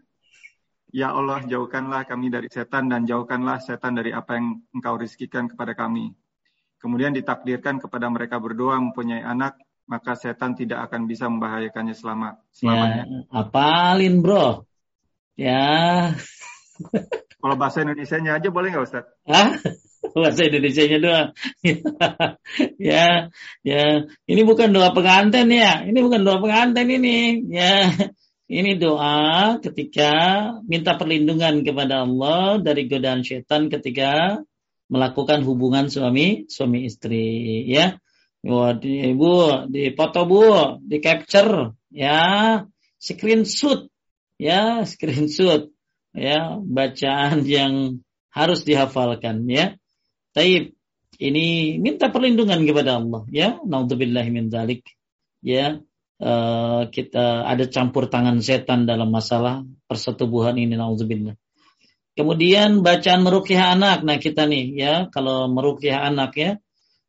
[0.95, 5.75] Ya Allah, jauhkanlah kami dari setan dan jauhkanlah setan dari apa yang engkau rizkikan kepada
[5.75, 6.15] kami.
[6.79, 13.03] Kemudian ditakdirkan kepada mereka berdua mempunyai anak, maka setan tidak akan bisa membahayakannya selama selamanya.
[13.03, 14.63] Ya, apalin bro.
[15.35, 16.15] Ya.
[17.37, 19.05] Kalau bahasa Indonesia-nya aja boleh nggak Ustaz?
[19.29, 19.53] Hah?
[20.17, 21.29] Bahasa Indonesia-nya doang.
[22.89, 23.29] ya,
[23.61, 23.83] ya.
[24.25, 25.85] Ini bukan doa pengantin ya.
[25.85, 27.45] Ini bukan doa pengantin ini.
[27.53, 27.93] Ya.
[28.47, 30.11] Ini doa ketika
[30.63, 34.41] minta perlindungan kepada Allah dari godaan setan ketika
[34.87, 37.99] melakukan hubungan suami suami istri ya.
[38.47, 42.63] Wah, di, Bu, di foto Bu, di capture ya,
[42.95, 43.91] screenshot
[44.39, 45.67] ya, screenshot
[46.13, 49.75] ya bacaan yang harus dihafalkan ya.
[50.35, 50.77] Taib
[51.17, 53.57] ini minta perlindungan kepada Allah ya.
[53.65, 54.85] Naudzubillah min dzalik.
[55.41, 55.79] Ya,
[56.21, 61.37] uh, kita ada campur tangan setan dalam masalah persetubuhan ini naudzubillah.
[62.17, 64.01] Kemudian bacaan merukyah anak.
[64.01, 66.51] Nah, kita nih ya, kalau merukyah anak ya,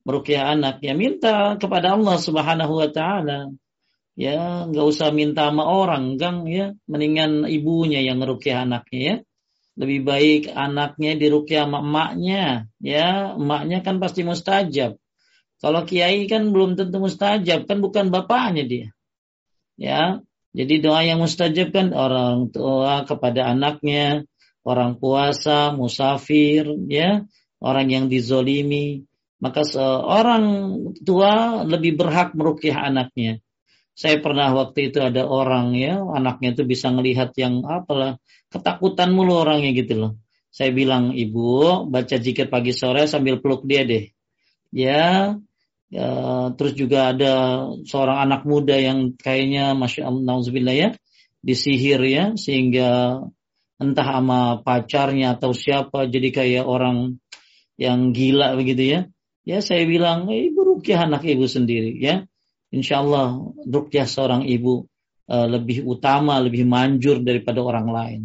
[0.05, 3.53] merukyah anak ya minta kepada Allah Subhanahu wa taala
[4.19, 6.75] ya nggak usah minta sama orang gang ya.
[6.91, 9.17] Mendingan ibunya yang ngerukyah anaknya ya.
[9.79, 13.39] Lebih baik anaknya dirukyah sama emaknya ya.
[13.39, 14.99] Emaknya kan pasti mustajab.
[15.63, 18.89] Kalau kiai kan belum tentu mustajab kan bukan bapaknya dia
[19.79, 20.19] ya.
[20.51, 24.27] Jadi doa yang mustajab kan orang tua kepada anaknya
[24.67, 27.23] orang puasa musafir ya.
[27.63, 29.07] Orang yang dizolimi.
[29.39, 30.75] Maka seorang
[31.07, 33.39] tua lebih berhak merukyah anaknya
[33.99, 39.43] saya pernah waktu itu ada orang ya, anaknya itu bisa ngelihat yang apalah, ketakutan mulu
[39.43, 40.13] orangnya gitu loh.
[40.55, 44.15] Saya bilang, ibu baca jikir pagi sore sambil peluk dia deh.
[44.71, 45.35] Ya,
[45.91, 46.09] ya
[46.55, 50.89] terus juga ada seorang anak muda yang kayaknya masya Allah, ya,
[51.43, 53.19] disihir ya, sehingga
[53.83, 57.19] entah sama pacarnya atau siapa jadi kayak orang
[57.75, 59.01] yang gila begitu ya.
[59.43, 62.23] Ya saya bilang, ibu rukyah anak ibu sendiri ya
[62.75, 64.89] insya Allah rukyah seorang ibu
[65.29, 68.23] uh, lebih utama, lebih manjur daripada orang lain.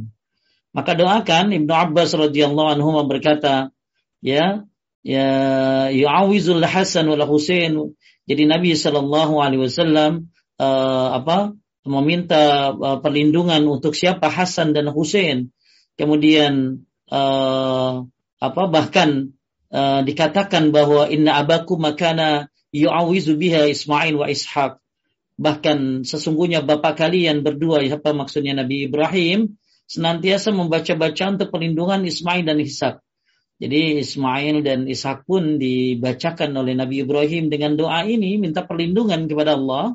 [0.73, 3.69] Maka doakan Ibnu Abbas radhiyallahu anhu berkata,
[4.25, 4.65] ya,
[5.05, 5.27] ya
[5.93, 7.93] yu'awizul Hasan wal Husain.
[8.25, 11.53] Jadi Nabi Shallallahu alaihi wasallam uh, apa?
[11.83, 15.51] meminta uh, perlindungan untuk siapa Hasan dan Hussein.
[15.99, 18.07] Kemudian uh,
[18.39, 19.35] apa bahkan
[19.69, 24.81] uh, dikatakan bahwa inna abaku makana yu'awizu biha Ismail wa Ishaq.
[25.37, 32.57] Bahkan sesungguhnya bapak kalian berdua, apa maksudnya Nabi Ibrahim, senantiasa membaca-baca untuk perlindungan Ismail dan
[32.57, 33.01] Ishak.
[33.61, 39.55] Jadi Ismail dan Ishak pun dibacakan oleh Nabi Ibrahim dengan doa ini, minta perlindungan kepada
[39.55, 39.93] Allah,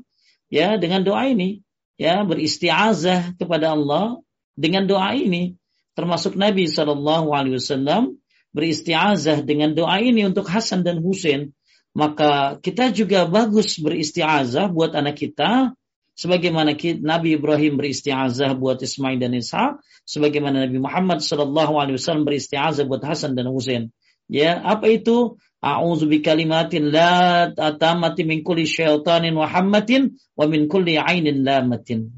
[0.48, 1.60] ya dengan doa ini,
[1.98, 4.22] ya beristiazah kepada Allah
[4.54, 5.58] dengan doa ini.
[5.98, 8.22] Termasuk Nabi Shallallahu Alaihi Wasallam
[8.54, 11.50] beristiazah dengan doa ini untuk Hasan dan Husain
[11.98, 15.74] maka kita juga bagus beristiazah buat anak kita
[16.14, 22.86] sebagaimana Nabi Ibrahim beristiazah buat Ismail dan Ishak, sebagaimana Nabi Muhammad Shallallahu Alaihi Wasallam beristiazah
[22.86, 23.90] buat Hasan dan Husain.
[24.30, 25.42] Ya, apa itu?
[25.58, 32.14] A'udzu bikalimatin la tatamati min kulli syaitanin wa hammatin wa min kulli ainin lamatin.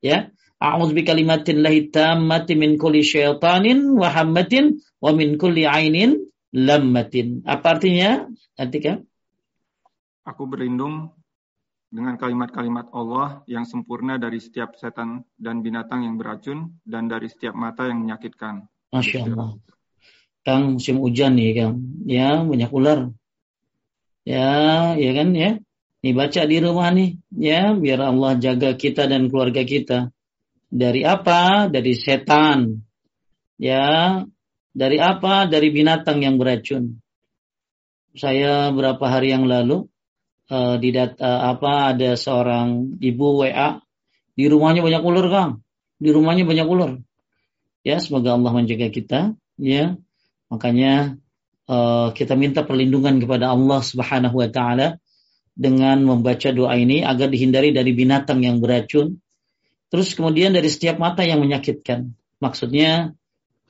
[0.00, 7.42] Ya, a'udzu bikalimatin lahi tammati min kulli syaitanin wa hammatin wa min kulli ainin lammatin.
[7.48, 8.28] Apa artinya?
[8.54, 9.00] Atika?
[10.22, 11.10] Aku berlindung
[11.92, 17.52] dengan kalimat-kalimat Allah yang sempurna dari setiap setan dan binatang yang beracun dan dari setiap
[17.52, 18.68] mata yang menyakitkan.
[18.92, 19.58] Masya Allah.
[20.42, 21.74] Kang musim hujan nih Kang.
[22.06, 23.12] Ya banyak ular.
[24.22, 25.58] Ya, ya kan ya.
[26.02, 27.18] Nih baca di rumah nih.
[27.34, 30.10] Ya biar Allah jaga kita dan keluarga kita.
[30.72, 31.68] Dari apa?
[31.68, 32.80] Dari setan.
[33.60, 34.24] Ya,
[34.72, 35.46] dari apa?
[35.48, 37.00] Dari binatang yang beracun.
[38.12, 39.88] Saya berapa hari yang lalu
[40.52, 43.80] uh, di data apa ada seorang ibu WA
[44.32, 45.52] di rumahnya banyak ular, Kang.
[46.00, 46.92] Di rumahnya banyak ular.
[47.84, 49.20] Ya, semoga Allah menjaga kita,
[49.60, 49.96] ya.
[50.48, 51.20] Makanya
[51.68, 54.96] uh, kita minta perlindungan kepada Allah Subhanahu wa taala
[55.52, 59.20] dengan membaca doa ini agar dihindari dari binatang yang beracun.
[59.92, 62.16] Terus kemudian dari setiap mata yang menyakitkan.
[62.40, 63.12] Maksudnya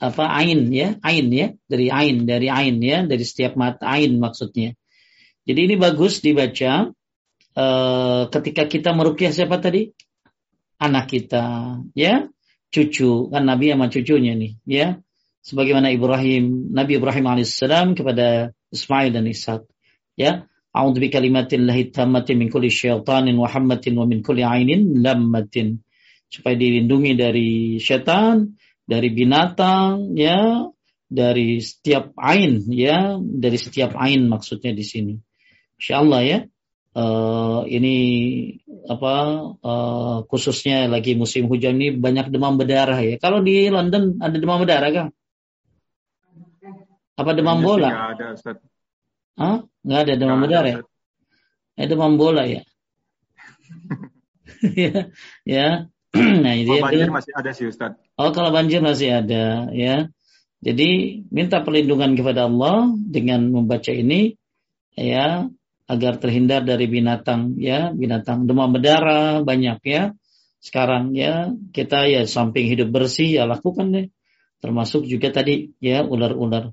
[0.03, 4.75] apa ain ya ain ya dari ain dari ain ya dari setiap mata ain maksudnya.
[5.47, 6.91] Jadi ini bagus dibaca
[7.55, 9.95] uh, ketika kita merukyah siapa tadi?
[10.83, 12.27] Anak kita ya.
[12.73, 14.99] Cucu kan Nabi sama cucunya nih ya.
[15.47, 19.63] Sebagaimana Ibrahim Nabi Ibrahim alaihissalam kepada Ismail dan Ishak
[20.19, 20.51] ya.
[20.73, 25.85] A'udzu bi kalimatillahi tammati min kulli syaitanin wa hammatin wa min kulli ainin lammatin.
[26.33, 28.57] Supaya dilindungi dari setan
[28.87, 30.69] dari binatang ya.
[31.13, 33.21] Dari setiap ain ya.
[33.21, 35.15] Dari setiap ain maksudnya di sini.
[35.79, 36.39] Insyaallah ya.
[36.93, 37.97] Uh, ini
[38.85, 39.15] apa
[39.65, 43.17] uh, khususnya lagi musim hujan ini banyak demam berdarah ya.
[43.17, 45.07] Kalau di London ada demam berdarah kan
[47.13, 47.89] apa demam ya, bola?
[47.89, 48.57] nggak ada Ustaz.
[49.37, 49.59] Hah?
[49.85, 51.81] nggak ada demam berdarah ada, ya?
[51.81, 52.63] Eh, demam bola ya?
[54.77, 55.11] Ya
[55.45, 55.69] ya
[56.45, 57.97] nah, ini oh, banjir masih ada sih Ustaz.
[58.21, 60.13] Oh, kalau banjir masih ada ya.
[60.63, 64.39] Jadi minta perlindungan kepada Allah dengan membaca ini
[64.95, 65.51] ya
[65.91, 70.03] agar terhindar dari binatang ya, binatang demam berdarah banyak ya.
[70.63, 74.07] Sekarang ya kita ya samping hidup bersih ya lakukan deh.
[74.63, 76.71] Termasuk juga tadi ya ular-ular.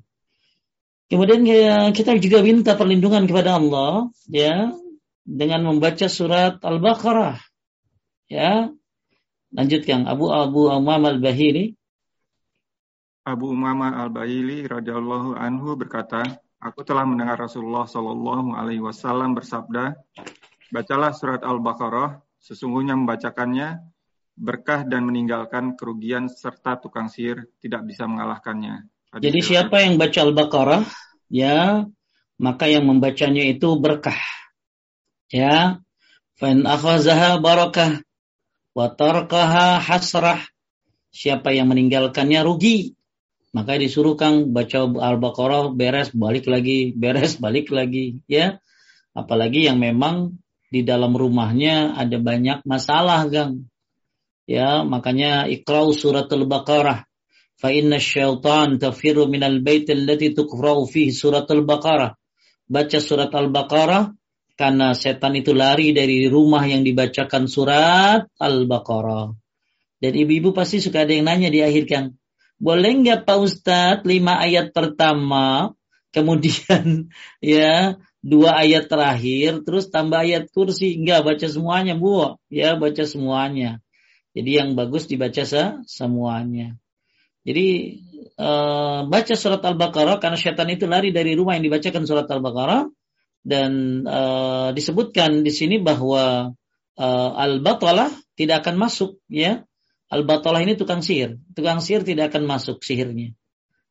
[1.10, 4.78] Kemudian ya, kita juga minta perlindungan kepada Allah ya
[5.26, 7.42] dengan membaca surat Al-Baqarah.
[8.30, 8.70] Ya,
[9.50, 11.74] Lanjutkan Abu Abu Umam Al-Bahili.
[13.26, 16.22] Abu Umam Al-Bahili radhiyallahu anhu berkata,
[16.60, 19.98] Aku telah mendengar Rasulullah Shallallahu alaihi wasallam bersabda,
[20.70, 23.82] Bacalah surat Al-Baqarah, sesungguhnya membacakannya
[24.38, 28.86] berkah dan meninggalkan kerugian serta tukang sihir tidak bisa mengalahkannya.
[29.10, 30.84] Hadis Jadi siapa yang baca Al-Baqarah,
[31.34, 31.90] ya,
[32.38, 34.20] maka yang membacanya itu berkah.
[35.34, 35.82] Ya,
[36.38, 38.06] fan akhazaha barakah
[38.80, 40.40] Watarkaha hasrah.
[41.12, 42.96] Siapa yang meninggalkannya rugi.
[43.52, 48.64] Maka disuruh Kang baca Al-Baqarah beres balik lagi, beres balik lagi, ya.
[49.12, 50.40] Apalagi yang memang
[50.72, 53.68] di dalam rumahnya ada banyak masalah, Kang.
[54.48, 57.04] Ya, makanya ikrau surat Al-Baqarah.
[57.60, 62.16] Fa inna syaitan tafiru minal bait allati tuqra'u fihi surat Al-Baqarah.
[62.70, 64.19] Baca surat Al-Baqarah
[64.60, 69.32] karena setan itu lari dari rumah yang dibacakan surat Al-Baqarah.
[70.04, 72.20] Dan ibu-ibu pasti suka ada yang nanya di akhir Kang,
[72.60, 75.72] boleh nggak Pak Ustadz lima ayat pertama,
[76.16, 77.08] kemudian
[77.40, 83.80] ya dua ayat terakhir, terus tambah ayat kursi, enggak baca semuanya bu, ya baca semuanya.
[84.36, 85.48] Jadi yang bagus dibaca
[85.88, 86.76] semuanya.
[87.48, 87.96] Jadi
[88.36, 92.99] uh, baca surat Al-Baqarah karena setan itu lari dari rumah yang dibacakan surat Al-Baqarah
[93.50, 96.54] dan uh, disebutkan di sini bahwa
[96.94, 99.66] uh, al-batalah tidak akan masuk ya.
[100.10, 101.42] Al-batalah ini tukang sihir.
[101.58, 103.34] Tukang sihir tidak akan masuk sihirnya.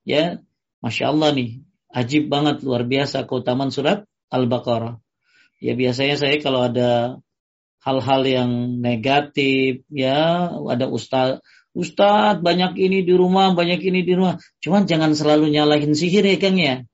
[0.06, 0.38] Ya,
[0.82, 1.62] Masya Allah nih.
[1.90, 5.00] Ajib banget, luar biasa keutamaan surat Al-Baqarah.
[5.58, 7.18] Ya biasanya saya kalau ada
[7.82, 11.42] hal-hal yang negatif, ya ada ustaz,
[11.74, 14.38] ustaz banyak ini di rumah, banyak ini di rumah.
[14.62, 16.84] Cuman jangan selalu nyalahin sihir ya Kang ya.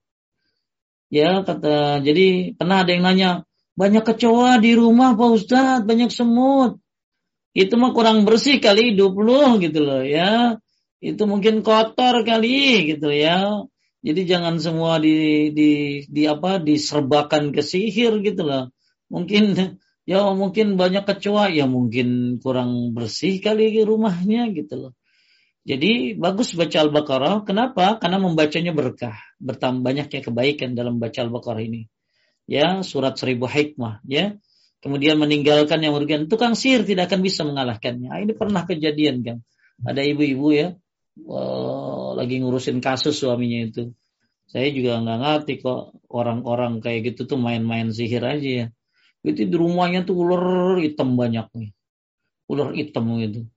[1.14, 3.30] Ya kata, jadi pernah ada yang nanya,
[3.78, 6.82] banyak kecoa di rumah Pak Ustaz, banyak semut.
[7.54, 10.58] Itu mah kurang bersih kali hidup lu gitu loh ya.
[10.98, 13.62] Itu mungkin kotor kali gitu ya.
[14.02, 15.70] Jadi jangan semua di di
[16.10, 18.74] di apa diserbakan ke sihir gitu loh.
[19.06, 19.54] Mungkin
[20.10, 24.92] ya mungkin banyak kecoa ya mungkin kurang bersih kali rumahnya gitu loh
[25.64, 27.48] jadi bagus baca Al-Baqarah.
[27.48, 27.96] Kenapa?
[27.96, 29.16] Karena membacanya berkah.
[29.40, 31.88] Bertambah banyaknya kebaikan dalam baca Al-Baqarah ini.
[32.44, 34.04] Ya, surat seribu hikmah.
[34.04, 34.36] Ya,
[34.84, 38.12] kemudian meninggalkan yang merugikan, tukang sihir tidak akan bisa mengalahkannya.
[38.12, 39.36] Nah, ini pernah kejadian kan.
[39.80, 40.76] Ada ibu-ibu ya,
[41.24, 43.82] uh, lagi ngurusin kasus suaminya itu.
[44.44, 48.66] Saya juga nggak ngerti kok orang-orang kayak gitu tuh main-main sihir aja ya.
[49.24, 51.70] Itu di rumahnya tuh ular hitam banyak nih.
[52.52, 53.48] Ular hitam gitu.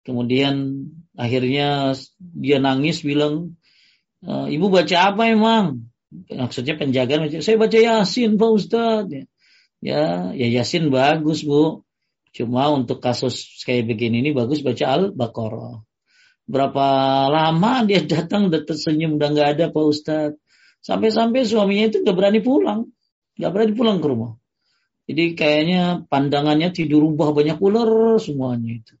[0.00, 3.60] Kemudian akhirnya dia nangis bilang,
[4.24, 5.90] e, ibu baca apa emang?
[6.10, 9.28] Maksudnya penjagaan, saya baca Yasin Pak Ustadz.
[9.80, 11.86] Ya, ya Yasin bagus bu.
[12.30, 15.82] Cuma untuk kasus kayak begini ini bagus baca Al-Baqarah.
[16.50, 16.86] Berapa
[17.30, 20.38] lama dia datang udah tersenyum udah nggak ada Pak Ustadz.
[20.80, 22.88] Sampai-sampai suaminya itu nggak berani pulang.
[23.36, 24.32] Nggak berani pulang ke rumah.
[25.10, 28.94] Jadi kayaknya pandangannya tidur rubah banyak ular semuanya itu.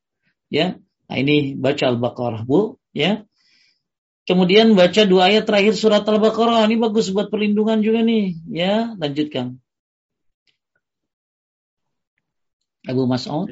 [0.50, 0.74] Ya,
[1.10, 2.78] nah ini baca Al-Baqarah bu.
[2.94, 3.26] Ya,
[4.30, 6.62] Kemudian baca dua ayat terakhir surat Al-Baqarah.
[6.70, 8.38] Ini bagus buat perlindungan juga nih.
[8.46, 9.58] Ya, lanjutkan.
[12.86, 13.50] Abu Mas'ud.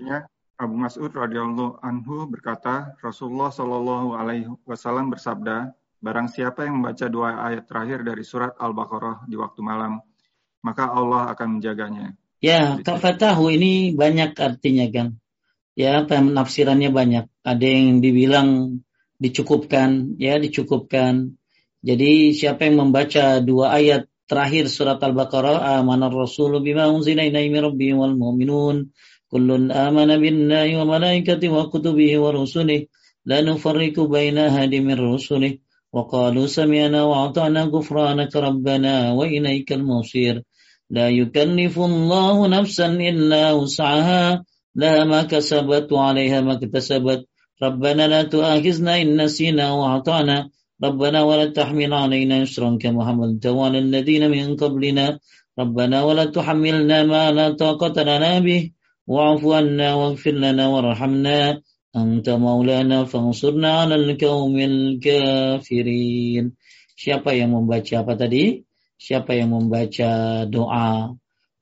[0.59, 7.43] Abu Mas'ud radhiyallahu anhu berkata, Rasulullah shallallahu alaihi wasallam bersabda, barang siapa yang membaca dua
[7.51, 9.99] ayat terakhir dari surat Al-Baqarah di waktu malam,
[10.63, 12.15] maka Allah akan menjaganya.
[12.39, 15.19] Ya, kafatahu ini banyak artinya kan
[15.79, 17.25] ya penafsirannya banyak.
[17.47, 18.83] Ada yang dibilang
[19.23, 21.39] dicukupkan ya dicukupkan.
[21.79, 27.95] Jadi siapa yang membaca dua ayat terakhir surat Al-Baqarah amanar rasul bima unzila ilaihi rabbi
[27.95, 28.91] wal mu'minun
[29.31, 32.91] kullun amana billahi wa malaikatihi wa kutubihi wa rusulihi
[33.25, 35.61] la nufarriqu baina ahadin min rusulihi
[35.95, 40.45] wa qalu sami'na wa ata'na ghufranaka rabbana wa ilaikal masir
[40.93, 44.45] la yukallifullahu nafsan illa wus'aha
[44.76, 47.28] لها ما كسبت وعليها ما اكتسبت
[47.64, 50.50] ربنا لا تؤاخذنا إن نسينا وأعطانا
[50.84, 55.20] ربنا ولا تحمل علينا إسرا كما حملت على الذين من قبلنا
[55.60, 58.72] ربنا ولا تحملنا ما لا طاقة لنا به
[59.08, 61.62] واعف عنا واغفر لنا وارحمنا
[61.96, 66.46] أنت مولانا فانصرنا على القوم الكافرين
[66.94, 68.62] Siapa yang membaca apa tadi?
[69.02, 71.10] Siapa yang membaca doa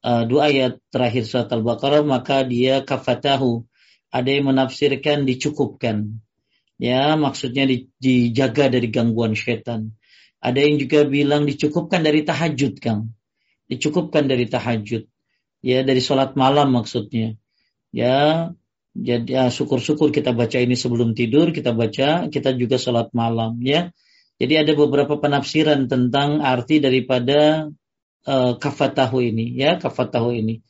[0.07, 3.67] uh, dua ayat terakhir surat Al-Baqarah maka dia kafatahu.
[4.15, 6.23] Ada yang menafsirkan dicukupkan.
[6.79, 7.67] Ya, maksudnya
[7.99, 9.99] dijaga dari gangguan setan.
[10.39, 13.13] Ada yang juga bilang dicukupkan dari tahajud, Kang.
[13.67, 15.05] Dicukupkan dari tahajud
[15.67, 17.35] ya dari sholat malam maksudnya
[17.91, 18.51] ya
[18.97, 23.91] jadi ya, syukur-syukur kita baca ini sebelum tidur kita baca kita juga sholat malam ya
[24.39, 27.67] jadi ada beberapa penafsiran tentang arti daripada
[28.27, 30.61] uh, kafatahu ini ya kafatahu ini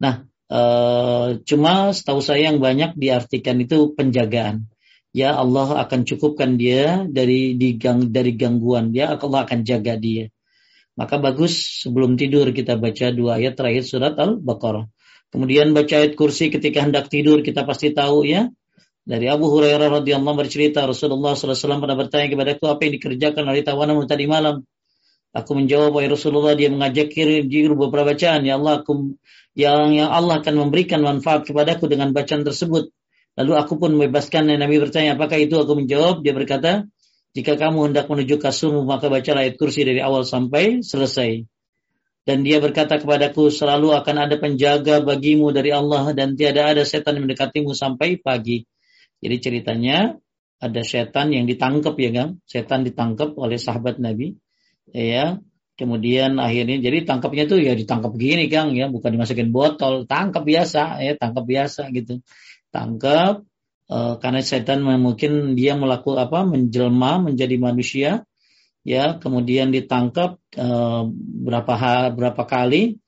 [0.00, 4.70] nah uh, cuma setahu saya yang banyak diartikan itu penjagaan
[5.12, 10.30] ya Allah akan cukupkan dia dari digang dari gangguan ya Allah akan jaga dia
[11.00, 14.84] maka bagus sebelum tidur kita baca dua ayat terakhir surat Al-Baqarah.
[15.32, 18.52] Kemudian baca ayat kursi ketika hendak tidur kita pasti tahu ya.
[19.00, 23.64] Dari Abu Hurairah radhiyallahu bercerita Rasulullah SAW pernah bertanya kepada aku apa yang dikerjakan oleh
[23.64, 24.60] tawanan tadi malam.
[25.30, 29.14] Aku menjawab wahai Rasulullah dia mengajak kiri beberapa bacaan ya Allah aku
[29.54, 32.90] yang yang Allah akan memberikan manfaat kepadaku dengan bacaan tersebut.
[33.38, 36.90] Lalu aku pun membebaskan dan Nabi bertanya apakah itu aku menjawab dia berkata
[37.30, 41.46] jika kamu hendak menuju kasurmu, maka baca ayat kursi dari awal sampai selesai.
[42.26, 47.16] Dan dia berkata kepadaku, selalu akan ada penjaga bagimu dari Allah dan tiada ada setan
[47.16, 48.66] yang mendekatimu sampai pagi.
[49.22, 50.18] Jadi ceritanya
[50.58, 54.34] ada setan yang ditangkap ya kan, setan ditangkap oleh sahabat Nabi.
[54.90, 55.38] Ya,
[55.78, 61.00] kemudian akhirnya jadi tangkapnya tuh ya ditangkap gini Kang ya, bukan dimasukin botol, tangkap biasa
[61.00, 62.20] ya, tangkap biasa gitu.
[62.68, 63.46] Tangkap
[63.88, 68.10] uh, karena setan mungkin dia melakukan apa menjelma menjadi manusia
[68.84, 69.16] ya.
[69.16, 71.08] Kemudian ditangkap uh,
[71.46, 71.74] berapa
[72.14, 73.00] berapa kali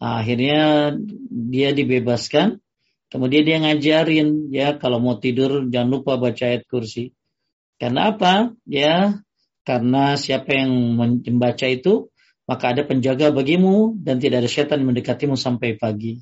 [0.00, 0.94] akhirnya
[1.30, 2.60] dia dibebaskan.
[3.10, 4.78] Kemudian dia ngajarin ya.
[4.78, 7.10] Kalau mau tidur jangan lupa baca ayat kursi.
[7.80, 8.52] Karena apa?
[8.68, 9.18] Ya,
[9.62, 12.08] karena siapa yang membaca itu
[12.50, 16.18] maka ada penjaga bagimu dan tidak ada setan mendekatimu sampai pagi.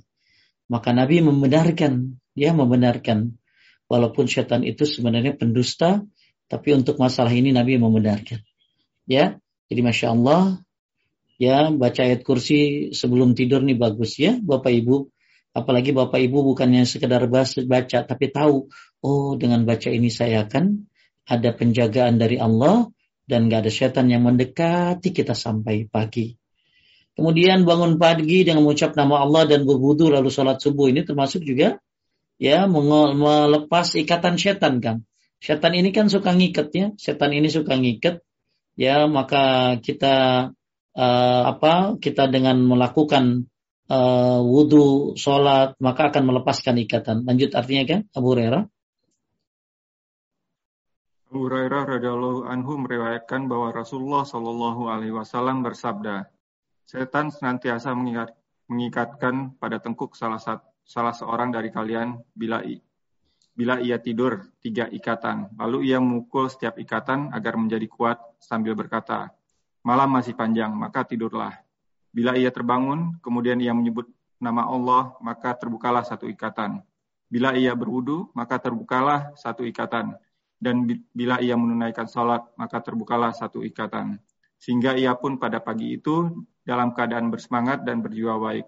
[0.69, 3.41] Maka Nabi membenarkan, ya membenarkan.
[3.89, 6.05] Walaupun setan itu sebenarnya pendusta,
[6.45, 8.45] tapi untuk masalah ini Nabi membenarkan.
[9.09, 9.41] Ya,
[9.73, 10.61] jadi masya Allah,
[11.41, 15.09] ya baca ayat kursi sebelum tidur nih bagus ya, Bapak Ibu
[15.57, 18.71] Apalagi Bapak Ibu bukannya sekedar baca, tapi tahu,
[19.03, 20.87] oh dengan baca ini saya akan
[21.27, 22.87] ada penjagaan dari Allah
[23.29, 26.33] dan gak ada setan yang mendekati kita sampai pagi.
[27.13, 31.77] Kemudian bangun pagi dengan mengucap nama Allah dan berwudu lalu sholat subuh ini termasuk juga
[32.41, 35.05] ya melepas ikatan setan kan.
[35.39, 38.25] Setan ini kan suka ngikat ya, setan ini suka ngikat
[38.79, 40.15] ya maka kita
[40.95, 43.51] uh, apa kita dengan melakukan
[43.91, 47.17] uh, wudhu, sholat, maka akan melepaskan ikatan.
[47.25, 48.63] Lanjut artinya kan, Abu Hurairah?
[51.29, 56.25] Abu Hurairah radhiyallahu anhu meriwayatkan bahwa Rasulullah Shallallahu alaihi wasallam bersabda,
[56.89, 58.33] setan senantiasa mengikat,
[58.65, 62.65] mengikatkan pada tengkuk salah satu salah seorang dari kalian bila
[63.53, 69.29] bila ia tidur tiga ikatan, lalu ia memukul setiap ikatan agar menjadi kuat sambil berkata,
[69.85, 71.53] malam masih panjang, maka tidurlah.
[72.09, 74.09] Bila ia terbangun, kemudian ia menyebut
[74.41, 76.81] nama Allah, maka terbukalah satu ikatan.
[77.29, 80.17] Bila ia berwudu, maka terbukalah satu ikatan.
[80.59, 84.19] Dan bila ia menunaikan sholat, maka terbukalah satu ikatan.
[84.59, 88.67] Sehingga ia pun pada pagi itu dalam keadaan bersemangat dan berjiwa baik.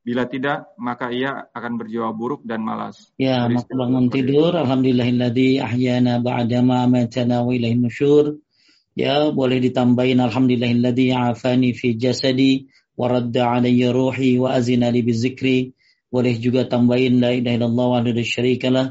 [0.00, 3.12] Bila tidak, maka ia akan berjiwa buruk dan malas.
[3.20, 4.56] Ya, maka bangun tidur.
[4.56, 8.40] Alhamdulillahilladzi ahyana ba'dama amatana wa ilaihin nusyur.
[8.96, 15.76] Ya, boleh ditambahin alhamdulillahilladzi afani fi jasadi wa radda alayya ruhi wa azina li bizikri.
[16.10, 18.86] Boleh juga tambahin la ilaha illallah wa la syarikalah.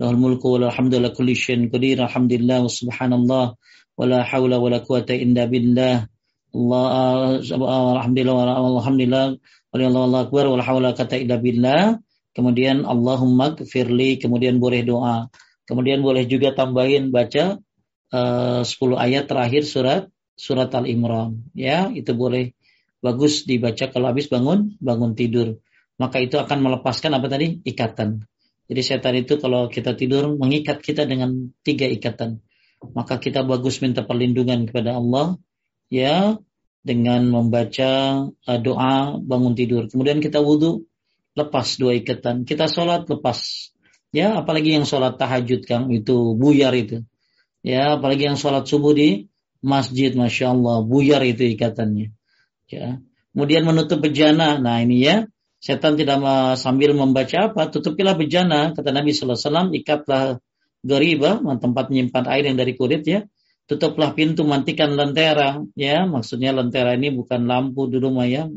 [0.00, 2.00] Lahul mulku wa alhamdulillah kulli syai'in qadir.
[2.00, 6.08] Alhamdulillah wa subhanallah wa la haula wa la quwata illa billah.
[6.52, 6.84] Allah
[7.40, 12.00] alhamdulillah wa alhamdulillah wa Allah akbar wa la haula kata illa billah.
[12.32, 15.28] Kemudian Allahumma gfirli, kemudian boleh doa.
[15.68, 17.60] Kemudian boleh juga tambahin baca
[18.12, 21.52] uh, eh, 10 ayat terakhir surat surat Al-Imran.
[21.52, 22.56] Ya, itu boleh
[23.04, 25.60] bagus dibaca kalau habis bangun bangun tidur.
[26.00, 27.60] Maka itu akan melepaskan apa tadi?
[27.68, 28.24] ikatan.
[28.70, 32.40] Jadi setan itu kalau kita tidur mengikat kita dengan tiga ikatan.
[32.82, 35.38] Maka kita bagus minta perlindungan kepada Allah
[35.86, 36.38] ya
[36.82, 39.86] dengan membaca uh, doa bangun tidur.
[39.86, 40.86] Kemudian kita wudhu
[41.38, 42.42] lepas dua ikatan.
[42.42, 43.70] Kita sholat lepas.
[44.12, 47.06] Ya, apalagi yang sholat tahajud kan itu buyar itu.
[47.64, 49.32] Ya, apalagi yang sholat subuh di
[49.64, 52.12] masjid, masya Allah, buyar itu ikatannya.
[52.68, 53.00] Ya.
[53.32, 54.60] Kemudian menutup bejana.
[54.60, 55.24] Nah ini ya,
[55.62, 56.18] setan tidak
[56.58, 58.74] sambil membaca apa, tutupilah bejana.
[58.74, 60.42] Kata Nabi Sallallahu ikatlah
[60.82, 63.22] gariba, tempat menyimpan air yang dari kulit ya.
[63.70, 65.62] Tutuplah pintu, mantikan lentera.
[65.78, 68.50] Ya, maksudnya lentera ini bukan lampu di rumah ya,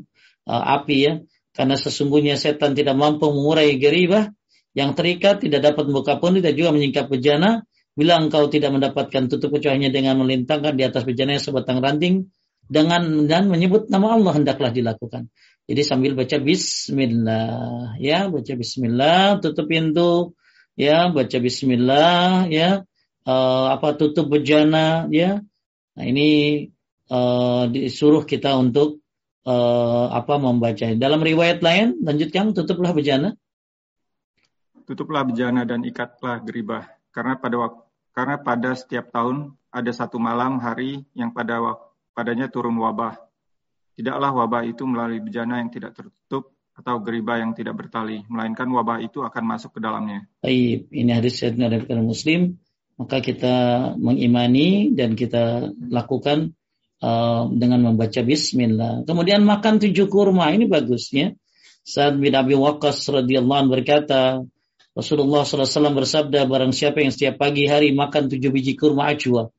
[0.49, 1.14] uh, api ya.
[1.53, 4.34] Karena sesungguhnya setan tidak mampu mengurai gariba
[4.74, 7.64] yang terikat, tidak dapat membuka pun, tidak juga menyingkap bejana
[7.95, 12.28] Bila engkau tidak mendapatkan tutup kecuali dengan melintangkan di atas bejana sebatang ranting
[12.68, 15.32] dengan dan menyebut nama Allah hendaklah dilakukan.
[15.66, 20.38] Jadi sambil baca bismillah ya, baca bismillah, tutup pintu
[20.78, 22.86] ya, baca bismillah ya,
[23.26, 25.41] uh, apa tutup bejana ya.
[25.97, 26.30] Nah, ini
[27.09, 29.01] uh, disuruh kita untuk
[29.49, 30.86] uh, apa membaca.
[30.93, 33.34] Dalam riwayat lain lanjutkan tutuplah bejana.
[34.86, 37.82] Tutuplah bejana dan ikatlah geribah karena pada waktu
[38.16, 41.59] karena pada setiap tahun ada satu malam hari yang pada
[42.16, 43.24] padanya turun wabah.
[43.96, 49.00] Tidaklah wabah itu melalui bejana yang tidak tertutup atau geriba yang tidak bertali, melainkan wabah
[49.00, 50.28] itu akan masuk ke dalamnya.
[50.43, 52.60] Baik, ini hadis dari Muslim.
[52.96, 53.56] Maka kita
[54.00, 56.56] mengimani dan kita lakukan
[57.04, 59.04] uh, dengan membaca Bismillah.
[59.04, 61.36] Kemudian makan tujuh kurma ini bagusnya.
[61.86, 64.41] Saat bin Abi Waqqas radhiyallahu anhu berkata,
[64.96, 69.52] Rasulullah SAW bersabda, barang siapa yang setiap pagi hari makan tujuh biji kurma ajwa,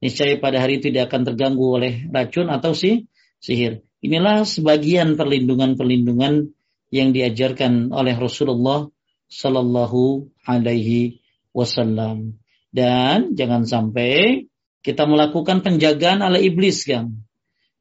[0.00, 3.04] niscaya pada hari itu tidak akan terganggu oleh racun atau si
[3.42, 3.82] sihir.
[3.98, 6.54] Inilah sebagian perlindungan-perlindungan
[6.94, 8.86] yang diajarkan oleh Rasulullah
[9.28, 11.20] Sallallahu Alaihi
[11.52, 12.38] Wasallam.
[12.70, 14.46] Dan jangan sampai
[14.84, 17.26] kita melakukan penjagaan ala iblis, kan?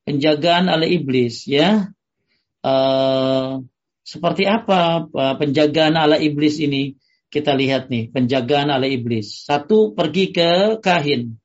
[0.03, 1.93] Penjagaan ala iblis, ya.
[2.66, 3.64] Uh,
[4.08, 6.95] seperti apa penjagaan ala iblis ini?
[7.28, 9.43] Kita lihat nih, penjagaan ala iblis.
[9.43, 11.36] Satu, pergi ke kahin.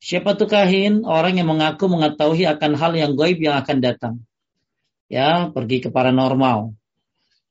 [0.00, 1.04] Siapa tuh kahin?
[1.04, 4.14] Orang yang mengaku mengetahui akan hal yang gaib yang akan datang.
[5.12, 6.72] Ya, pergi ke paranormal.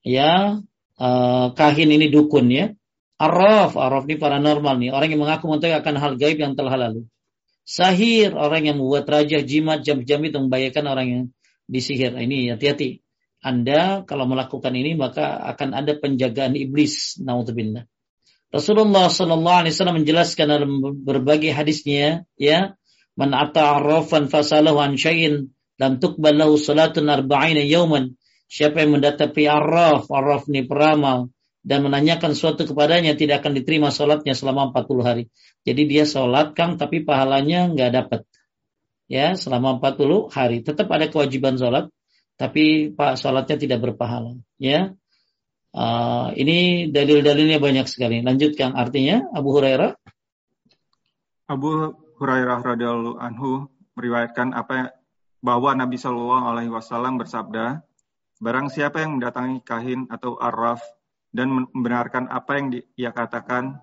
[0.02, 0.58] Ya,
[0.98, 2.74] uh, kahin ini dukun ya.
[3.20, 7.06] Araf, araf ini paranormal nih, orang yang mengaku mengetahui akan hal gaib yang telah lalu.
[7.70, 11.24] Sahir, orang yang membuat raja jimat jam-jam itu membahayakan orang yang
[11.70, 12.18] disihir.
[12.18, 13.06] Ini hati-hati.
[13.46, 17.22] Anda kalau melakukan ini maka akan ada penjagaan iblis.
[17.22, 17.86] Nauzubillah.
[18.50, 20.72] Rasulullah Sallallahu Alaihi Wasallam menjelaskan dalam
[21.06, 22.74] berbagai hadisnya, ya,
[23.14, 28.18] man ata'arrafan fasalahu an syai'in lam tuqbal lahu salatun arba'ina yawman.
[28.50, 31.30] Siapa yang mendatangi arraf, arraf ini peramal,
[31.62, 35.24] dan menanyakan suatu kepadanya tidak akan diterima sholatnya selama 40 hari.
[35.68, 38.22] Jadi dia sholat kang tapi pahalanya nggak dapat.
[39.10, 41.90] Ya selama 40 hari tetap ada kewajiban sholat
[42.40, 44.40] tapi pak sholatnya tidak berpahala.
[44.58, 44.96] Ya
[45.70, 48.26] Uh, ini dalil-dalilnya banyak sekali.
[48.26, 49.94] Lanjutkan artinya Abu Hurairah.
[51.46, 54.98] Abu Hurairah radhiyallahu anhu meriwayatkan apa
[55.40, 57.86] bahwa Nabi Shallallahu alaihi wasallam bersabda,
[58.42, 60.82] barang siapa yang mendatangi kahin atau arraf
[61.30, 62.68] dan membenarkan apa yang
[62.98, 63.78] ia katakan,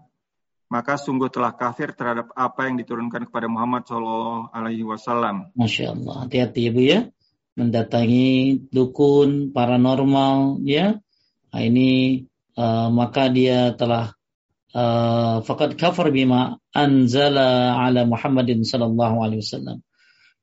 [0.67, 5.55] maka sungguh telah kafir terhadap apa yang diturunkan kepada Muhammad Shallallahu alaihi wasallam.
[5.55, 7.01] Masya Allah, hati-hati ya Bu ya.
[7.57, 11.01] Mendatangi dukun paranormal ya
[11.57, 12.21] Nah, ini
[12.61, 14.13] uh, maka dia telah
[14.77, 19.81] uh, fakat kafir bima anzala ala Muhammadin sallallahu alaihi wasallam.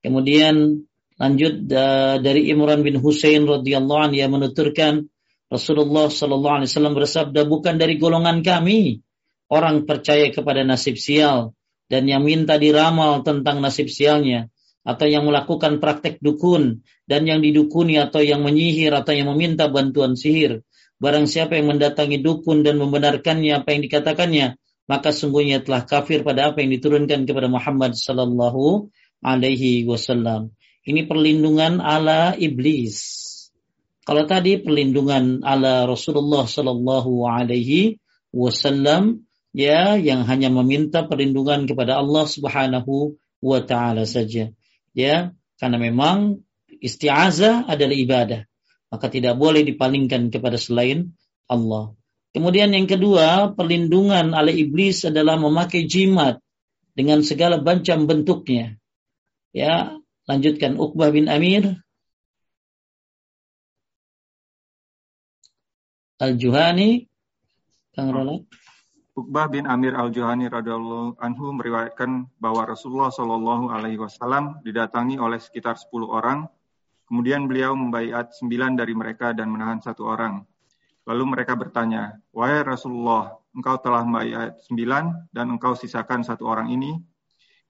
[0.02, 0.82] Kemudian
[1.22, 5.06] lanjut uh, dari Imran bin Husain radhiyallahu anhu yang menuturkan
[5.54, 9.06] Rasulullah sallallahu alaihi wasallam bersabda bukan dari golongan kami
[9.54, 11.54] orang percaya kepada nasib sial
[11.94, 14.50] dan yang minta diramal tentang nasib sialnya
[14.82, 20.18] atau yang melakukan praktek dukun dan yang didukuni atau yang menyihir atau yang meminta bantuan
[20.18, 20.66] sihir
[21.04, 24.56] Barang siapa yang mendatangi dukun dan membenarkannya apa yang dikatakannya,
[24.88, 28.88] maka sungguhnya telah kafir pada apa yang diturunkan kepada Muhammad sallallahu
[29.20, 30.56] alaihi wasallam.
[30.88, 33.04] Ini perlindungan ala iblis.
[34.08, 38.00] Kalau tadi perlindungan ala Rasulullah sallallahu alaihi
[38.32, 44.56] wasallam ya yang hanya meminta perlindungan kepada Allah Subhanahu wa taala saja.
[44.96, 46.48] Ya, karena memang
[46.80, 48.48] isti'azah adalah ibadah
[48.94, 51.18] maka tidak boleh dipalingkan kepada selain
[51.50, 51.98] Allah.
[52.30, 56.38] Kemudian yang kedua, perlindungan oleh iblis adalah memakai jimat
[56.94, 58.78] dengan segala macam bentuknya.
[59.50, 59.98] Ya,
[60.30, 61.82] lanjutkan Uqbah bin Amir
[66.22, 67.10] Al-Juhani
[67.98, 68.46] Kang Rola.
[69.14, 75.78] Uqbah bin Amir Al-Juhani radhiyallahu anhu meriwayatkan bahwa Rasulullah Shallallahu alaihi wasallam didatangi oleh sekitar
[75.78, 76.46] 10 orang
[77.08, 80.40] Kemudian beliau membaiat sembilan dari mereka dan menahan satu orang.
[81.04, 86.96] Lalu mereka bertanya, Wahai Rasulullah, engkau telah membaiat sembilan dan engkau sisakan satu orang ini.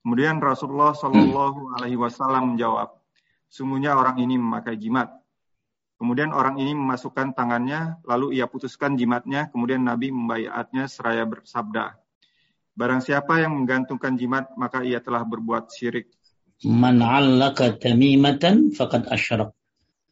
[0.04, 2.94] Kemudian Rasulullah Shallallahu Alaihi Wasallam menjawab,
[3.50, 5.10] sungguhnya orang ini memakai jimat.
[5.96, 11.96] Kemudian orang ini memasukkan tangannya, lalu ia putuskan jimatnya, kemudian Nabi membayatnya seraya bersabda,
[12.74, 16.10] Barang siapa yang menggantungkan jimat, maka ia telah berbuat syirik.
[16.62, 19.50] Man 'allaka tamimatan faqad asyrak.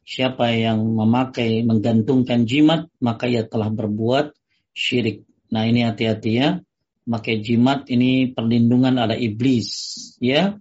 [0.02, 4.34] Siapa yang memakai menggantungkan jimat maka ia telah berbuat
[4.74, 5.22] syirik.
[5.54, 6.58] Nah, ini hati-hati ya.
[7.06, 9.70] Memakai jimat ini perlindungan ada iblis,
[10.18, 10.58] ya.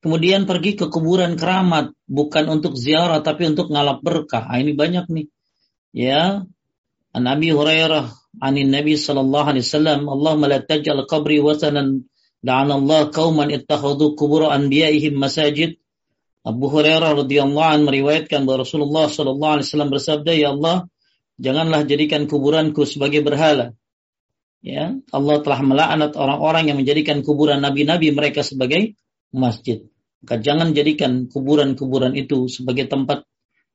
[0.00, 4.48] Kemudian pergi ke kuburan keramat bukan untuk ziarah tapi untuk ngalap berkah.
[4.48, 5.26] Nah, ini banyak nih.
[5.92, 6.48] Ya.
[7.10, 8.08] An Abi Hurairah
[8.38, 12.06] anin Nabi sallallahu alaihi wasallam, "Allahumma la taj'al qabri wasanan
[12.46, 15.76] Allah kauman ittakhadhu kubur anbiya'ihim masajid.
[16.40, 20.88] Abu Hurairah radhiyallahu an meriwayatkan bahwa Rasulullah sallallahu alaihi wasallam bersabda, "Ya Allah,
[21.36, 23.76] janganlah jadikan kuburanku sebagai berhala."
[24.64, 28.96] Ya, Allah telah melaknat orang-orang yang menjadikan kuburan nabi-nabi mereka sebagai
[29.32, 29.84] masjid.
[30.20, 33.24] Maka jangan jadikan kuburan-kuburan itu sebagai tempat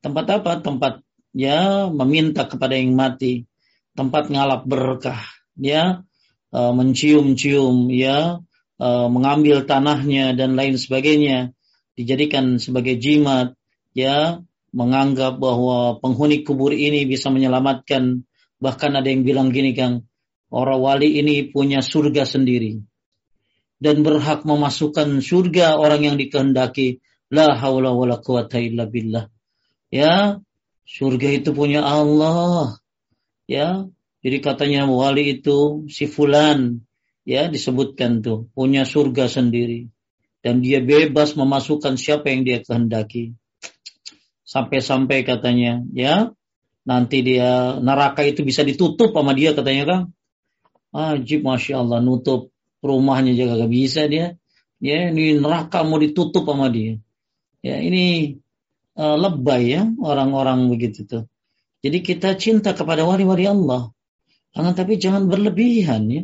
[0.02, 0.62] tempat apa?
[0.62, 1.02] Tempat
[1.34, 3.50] ya meminta kepada yang mati,
[3.98, 5.22] tempat ngalap berkah,
[5.58, 6.06] ya,
[6.54, 8.46] eh, mencium-cium, ya,
[8.80, 11.56] uh, mengambil tanahnya dan lain sebagainya
[11.96, 13.56] dijadikan sebagai jimat
[13.96, 14.44] ya
[14.76, 18.28] menganggap bahwa penghuni kubur ini bisa menyelamatkan.
[18.60, 20.08] Bahkan ada yang bilang gini Kang
[20.52, 22.84] orang wali ini punya surga sendiri
[23.84, 27.04] dan berhak memasukkan surga orang yang dikehendaki.
[27.34, 29.28] La haula wala quwata illa billah.
[29.90, 30.40] Ya
[30.86, 32.80] surga itu punya Allah.
[33.50, 33.90] Ya
[34.26, 36.86] jadi katanya wali itu si fulan
[37.26, 39.90] ya disebutkan tuh punya surga sendiri.
[40.46, 43.34] Dan dia bebas memasukkan siapa yang dia kehendaki.
[44.46, 46.30] Sampai-sampai katanya ya
[46.86, 50.02] nanti dia neraka itu bisa ditutup sama dia katanya kan.
[50.96, 54.38] Ajib masya Allah nutup rumahnya juga gak bisa dia.
[54.78, 57.02] Ya ini neraka mau ditutup sama dia.
[57.66, 58.38] Ya ini
[58.94, 61.26] uh, lebay ya orang-orang begitu tuh.
[61.82, 63.90] Jadi kita cinta kepada wali-wali Allah.
[64.54, 66.24] Akan tapi jangan berlebihan ya.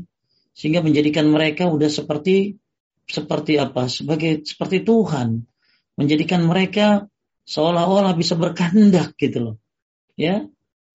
[0.52, 2.60] Sehingga menjadikan mereka udah seperti
[3.08, 3.88] seperti apa?
[3.88, 5.48] Sebagai seperti Tuhan.
[6.00, 7.12] Menjadikan mereka
[7.46, 9.56] seolah-olah bisa berkehendak gitu loh.
[10.16, 10.48] Ya.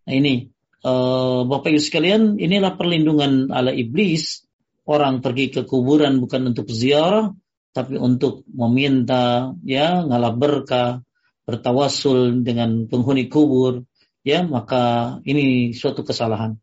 [0.06, 0.54] Nah ini
[0.86, 4.46] uh, Bapak Ibu sekalian, inilah perlindungan ala iblis.
[4.86, 7.34] Orang pergi ke kuburan bukan untuk ziarah,
[7.74, 11.02] tapi untuk meminta ya ngalap berkah,
[11.42, 13.82] bertawasul dengan penghuni kubur,
[14.22, 16.54] ya maka ini suatu kesalahan.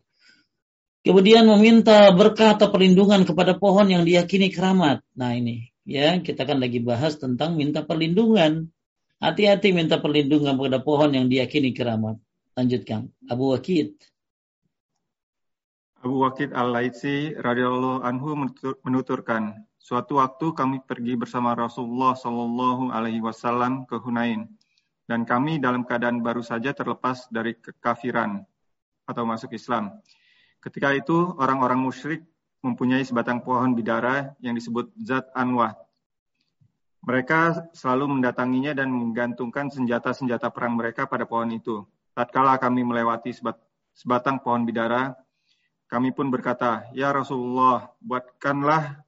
[1.04, 5.04] Kemudian meminta berkah atau perlindungan kepada pohon yang diyakini keramat.
[5.20, 8.72] Nah ini ya kita kan lagi bahas tentang minta perlindungan.
[9.20, 12.20] Hati-hati minta perlindungan kepada pohon yang diyakini keramat.
[12.56, 13.12] Lanjutkan.
[13.28, 14.00] Abu Wakid.
[16.04, 18.36] Abu Wakid Al-Laitsi radhiyallahu anhu
[18.84, 24.52] menuturkan, suatu waktu kami pergi bersama Rasulullah Shallallahu alaihi wasallam ke Hunain
[25.08, 28.44] dan kami dalam keadaan baru saja terlepas dari kekafiran
[29.08, 30.04] atau masuk Islam.
[30.64, 32.24] Ketika itu orang-orang musyrik
[32.64, 35.76] mempunyai sebatang pohon bidara yang disebut Zat Anwah.
[37.04, 41.84] Mereka selalu mendatanginya dan menggantungkan senjata-senjata perang mereka pada pohon itu.
[42.16, 43.60] Tatkala kami melewati sebat,
[43.92, 45.12] sebatang pohon bidara,
[45.92, 49.04] kami pun berkata, Ya Rasulullah, buatkanlah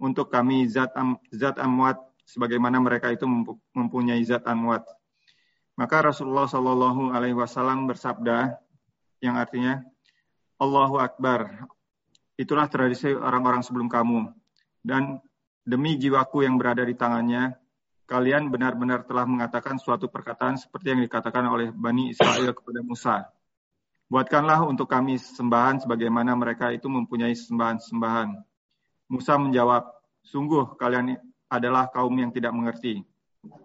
[0.00, 3.28] untuk kami zat, am, zat amwat sebagaimana mereka itu
[3.76, 4.88] mempunyai zat amwat.
[5.76, 8.56] Maka Rasulullah Shallallahu Alaihi Wasallam bersabda,
[9.20, 9.84] yang artinya,
[10.58, 11.66] Allahu Akbar.
[12.34, 14.30] Itulah tradisi orang-orang sebelum kamu.
[14.82, 15.18] Dan
[15.62, 17.54] demi jiwaku yang berada di tangannya,
[18.04, 23.16] kalian benar-benar telah mengatakan suatu perkataan seperti yang dikatakan oleh Bani Israel kepada Musa.
[24.06, 28.36] Buatkanlah untuk kami sembahan sebagaimana mereka itu mempunyai sembahan-sembahan.
[29.10, 29.88] Musa menjawab,
[30.22, 31.16] sungguh kalian
[31.48, 33.00] adalah kaum yang tidak mengerti.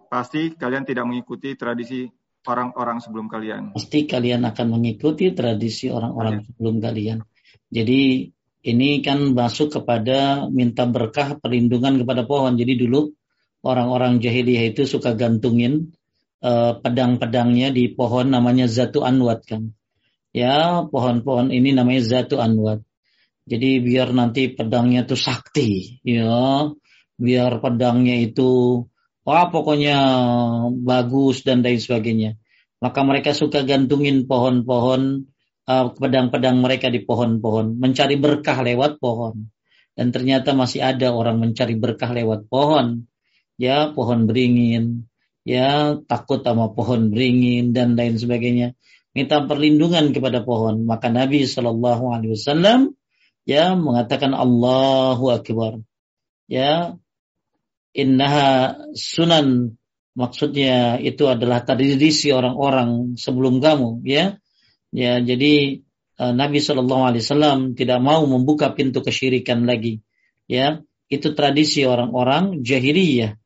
[0.08, 2.08] Pasti kalian tidak mengikuti tradisi
[2.46, 3.76] orang-orang sebelum kalian.
[3.76, 6.44] Pasti kalian akan mengikuti tradisi orang-orang ya.
[6.48, 7.18] sebelum kalian.
[7.70, 8.00] Jadi
[8.60, 12.56] ini kan masuk kepada minta berkah perlindungan kepada pohon.
[12.56, 13.12] Jadi dulu
[13.64, 15.92] orang-orang jahiliyah itu suka gantungin
[16.44, 19.72] uh, pedang-pedangnya di pohon namanya zatu anwat kan.
[20.30, 22.86] Ya, pohon-pohon ini namanya zatu anwat.
[23.50, 26.70] Jadi biar nanti pedangnya itu sakti, ya.
[27.18, 28.84] Biar pedangnya itu
[29.30, 29.96] wah pokoknya
[30.82, 32.34] bagus dan lain sebagainya.
[32.82, 35.30] Maka mereka suka gantungin pohon-pohon
[35.70, 39.54] uh, pedang-pedang mereka di pohon-pohon, mencari berkah lewat pohon.
[39.94, 43.06] Dan ternyata masih ada orang mencari berkah lewat pohon.
[43.60, 45.04] Ya, pohon beringin,
[45.44, 48.72] ya takut sama pohon beringin dan lain sebagainya.
[49.12, 50.88] Minta perlindungan kepada pohon.
[50.88, 52.96] Maka Nabi Shallallahu Alaihi Wasallam
[53.44, 55.84] ya mengatakan Allahu Akbar.
[56.48, 56.96] Ya,
[57.94, 59.76] innaha sunan.
[60.10, 64.36] Maksudnya itu adalah tradisi orang-orang sebelum kamu ya.
[64.90, 65.86] Ya jadi
[66.18, 70.02] uh, Nabi Shallallahu Alaihi Wasallam tidak mau membuka pintu kesyirikan lagi
[70.50, 70.82] ya.
[71.06, 73.38] Itu tradisi orang-orang jahiliyah.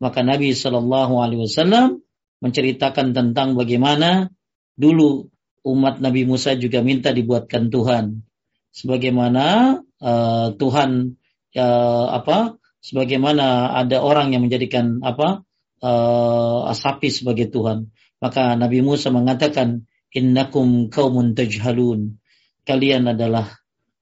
[0.00, 2.04] Maka Nabi Shallallahu Alaihi Wasallam
[2.40, 4.32] menceritakan tentang bagaimana
[4.76, 5.28] dulu
[5.64, 8.24] umat Nabi Musa juga minta dibuatkan Tuhan.
[8.70, 11.16] Sebagaimana uh, Tuhan
[11.56, 15.44] uh, apa sebagaimana ada orang yang menjadikan apa
[15.84, 17.92] uh, sapi sebagai Tuhan.
[18.20, 22.18] Maka Nabi Musa mengatakan, Innakum kaumun tajhalun.
[22.66, 23.46] Kalian adalah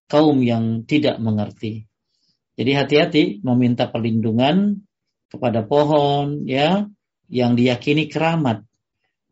[0.08, 1.86] kaum yang tidak mengerti.
[2.58, 4.82] Jadi hati-hati meminta perlindungan
[5.30, 6.88] kepada pohon ya
[7.30, 8.64] yang diyakini keramat.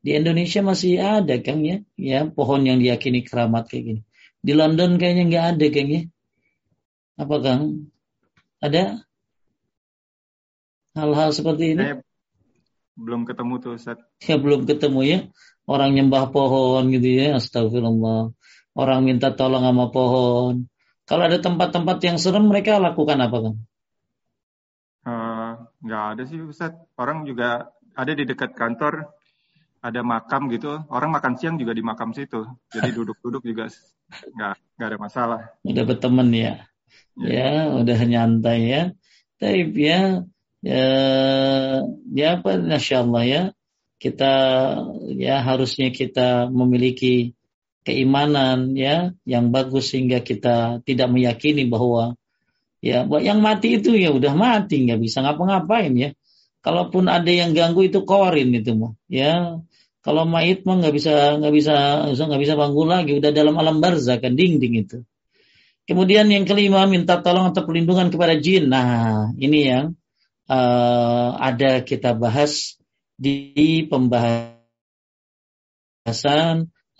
[0.04, 4.00] Di Indonesia masih ada Kang ya, ya pohon yang diyakini keramat kayak gini.
[4.38, 6.02] Di London kayaknya nggak ada Kang ya.
[7.18, 7.62] Apa Kang?
[8.62, 9.02] Ada?
[10.96, 11.84] Hal-hal seperti ini?
[11.84, 11.96] Saya
[12.96, 14.00] belum ketemu tuh Ustaz.
[14.24, 15.18] Ya belum ketemu ya.
[15.68, 18.32] Orang nyembah pohon gitu ya, astagfirullah.
[18.72, 20.66] Orang minta tolong sama pohon.
[21.06, 23.54] Kalau ada tempat-tempat yang serem mereka lakukan apa kan?
[25.06, 25.52] Uh,
[25.86, 26.74] nggak ada sih Ustaz.
[26.98, 29.12] Orang juga ada di dekat kantor
[29.86, 30.82] ada makam gitu.
[30.90, 32.42] Orang makan siang juga di makam situ.
[32.74, 33.70] Jadi duduk-duduk juga
[34.10, 35.40] nggak nggak ada masalah.
[35.62, 36.66] Udah berteman ya.
[37.18, 38.82] Ya, ya udah nyantai ya.
[39.36, 40.26] Tapi ya
[40.66, 40.86] ya,
[42.10, 43.42] ya apa Masya Allah ya.
[43.96, 44.32] Kita
[45.16, 47.32] ya harusnya kita memiliki
[47.86, 52.18] keimanan ya yang bagus sehingga kita tidak meyakini bahwa
[52.82, 56.10] ya yang mati itu ya udah mati nggak bisa ngapa-ngapain ya.
[56.66, 59.62] Kalaupun ada yang ganggu itu korin itu mah ya.
[60.02, 61.74] Kalau mait mah nggak bisa nggak bisa
[62.10, 65.06] nggak bisa bangun lagi udah dalam alam barzah kan ding ding itu.
[65.86, 68.66] Kemudian yang kelima minta tolong atau perlindungan kepada jin.
[68.66, 69.94] Nah ini yang
[70.50, 72.78] uh, ada kita bahas
[73.16, 74.56] di pembahasan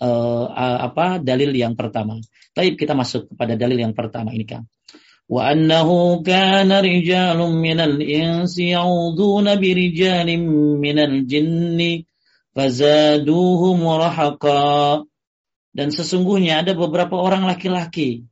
[0.01, 0.45] uh,
[0.83, 2.19] apa dalil yang pertama.
[2.53, 4.65] Tapi kita masuk kepada dalil yang pertama ini Kang.
[5.27, 10.47] Wa annahu kana rijalun minal insi ya'uduna birijalin
[10.79, 12.07] minal jinni
[12.55, 15.03] fazaduhum rahaqa.
[15.77, 18.25] Dan sesungguhnya ada beberapa orang laki-laki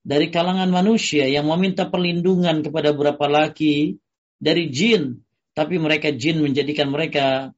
[0.00, 4.00] dari kalangan manusia yang meminta perlindungan kepada beberapa laki
[4.38, 5.22] dari jin,
[5.54, 7.54] tapi mereka jin menjadikan mereka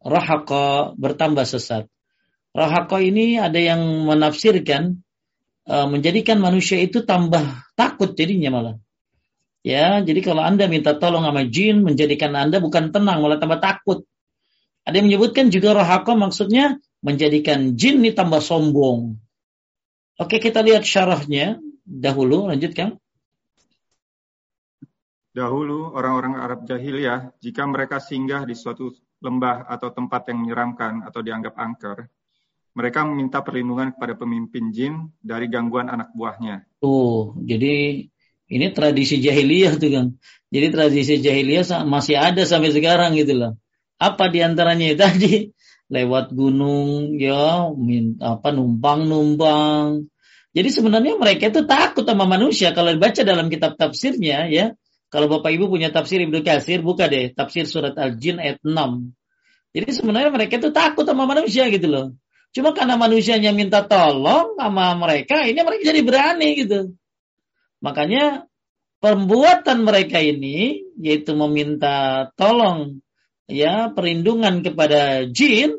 [0.00, 1.90] rahaka bertambah sesat.
[2.50, 5.02] Rahaka ini ada yang menafsirkan
[5.70, 7.44] uh, menjadikan manusia itu tambah
[7.78, 8.76] takut jadinya malah.
[9.60, 14.08] Ya, jadi kalau Anda minta tolong sama jin menjadikan Anda bukan tenang malah tambah takut.
[14.88, 19.20] Ada yang menyebutkan juga rahaka maksudnya menjadikan jin ini tambah sombong.
[20.16, 22.96] Oke, kita lihat syarahnya dahulu, lanjutkan.
[25.30, 28.90] Dahulu orang-orang Arab jahiliyah, jika mereka singgah di suatu
[29.22, 32.10] lembah atau tempat yang menyeramkan atau dianggap angker,
[32.74, 36.66] mereka meminta perlindungan kepada pemimpin jin dari gangguan anak buahnya.
[36.82, 38.06] Tuh, jadi
[38.50, 40.06] ini tradisi jahiliyah tuh kan.
[40.50, 43.52] Jadi tradisi jahiliyah masih ada sampai sekarang gitu loh.
[44.02, 45.50] Apa di antaranya tadi?
[45.90, 47.66] Lewat gunung, ya,
[48.22, 50.06] apa numpang-numpang,
[50.50, 52.74] jadi sebenarnya mereka itu takut sama manusia.
[52.74, 54.74] Kalau dibaca dalam kitab tafsirnya ya,
[55.10, 59.10] kalau Bapak Ibu punya tafsir Ibnu Katsir, buka deh tafsir surat Al-Jin ayat 6.
[59.74, 62.06] Jadi sebenarnya mereka itu takut sama manusia gitu loh.
[62.54, 66.94] Cuma karena manusianya minta tolong sama mereka, ini mereka jadi berani gitu.
[67.82, 68.46] Makanya
[68.98, 73.02] perbuatan mereka ini yaitu meminta tolong
[73.50, 75.78] ya perlindungan kepada jin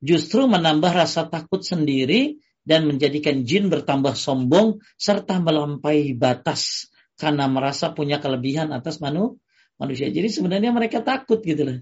[0.00, 6.91] justru menambah rasa takut sendiri dan menjadikan jin bertambah sombong serta melampaui batas
[7.22, 9.38] karena merasa punya kelebihan atas manu,
[9.78, 10.10] manusia.
[10.10, 11.78] Jadi sebenarnya mereka takut gitu loh.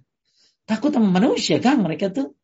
[0.68, 2.36] Takut sama manusia kan mereka tuh.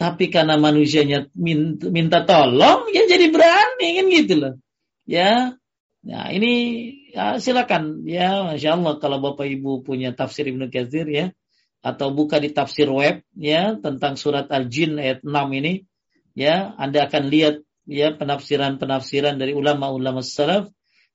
[0.00, 4.54] Tapi karena manusianya minta, minta tolong, ya jadi berani kan gitu loh.
[5.04, 5.58] Ya,
[6.00, 6.52] nah ini
[7.12, 11.36] ya silakan ya, masya Allah kalau bapak ibu punya tafsir Ibnu Katsir ya,
[11.84, 15.84] atau buka di tafsir web ya tentang surat Al-Jin ayat 6 ini,
[16.32, 20.70] ya Anda akan lihat ya penafsiran-penafsiran dari ulama-ulama salaf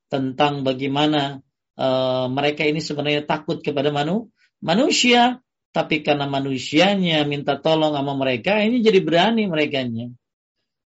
[0.08, 1.40] tentang bagaimana
[1.78, 4.30] uh, mereka ini sebenarnya takut kepada manu,
[4.60, 5.40] manusia.
[5.74, 9.82] Tapi karena manusianya minta tolong sama mereka ini jadi berani mereka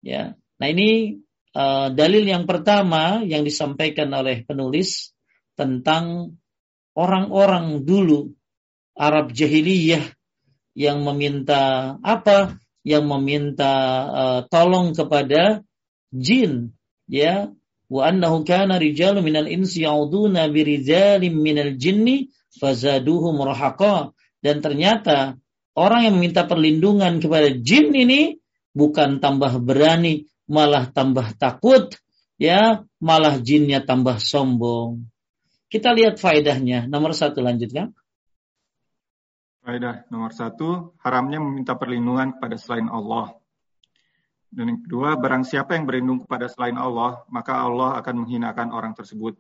[0.05, 0.37] ya.
[0.37, 1.17] Nah ini
[1.57, 5.17] uh, dalil yang pertama yang disampaikan oleh penulis
[5.57, 6.37] tentang
[6.93, 8.37] orang-orang dulu
[8.93, 10.05] Arab jahiliyah
[10.77, 12.61] yang meminta apa?
[12.85, 13.73] Yang meminta
[14.13, 15.65] uh, tolong kepada
[16.13, 16.77] jin
[17.09, 17.49] ya
[17.95, 24.11] wa annahu kana rijalun minal insi yauduna birijalin minal jinni fazaduhum rahaqa.
[24.43, 25.39] Dan ternyata
[25.79, 28.43] orang yang meminta perlindungan kepada jin ini
[28.75, 31.95] bukan tambah berani malah tambah takut
[32.35, 35.07] ya malah jinnya tambah sombong.
[35.71, 36.91] Kita lihat faedahnya.
[36.91, 37.95] Nomor satu lanjutkan.
[39.65, 43.33] Faedah nomor satu, haramnya meminta perlindungan kepada selain Allah.
[44.55, 48.95] Dan yang kedua, barang siapa yang berlindung kepada selain Allah, maka Allah akan menghinakan orang
[48.95, 49.35] tersebut.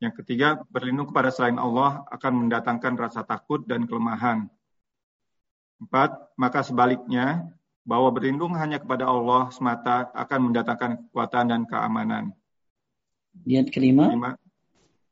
[0.00, 4.48] Yang ketiga, berlindung kepada selain Allah akan mendatangkan rasa takut dan kelemahan.
[5.76, 7.52] Empat, maka sebaliknya,
[7.84, 12.24] bahwa berlindung hanya kepada Allah semata akan mendatangkan kekuatan dan keamanan.
[13.44, 14.08] Lihat kelima.
[14.08, 14.32] Kelima,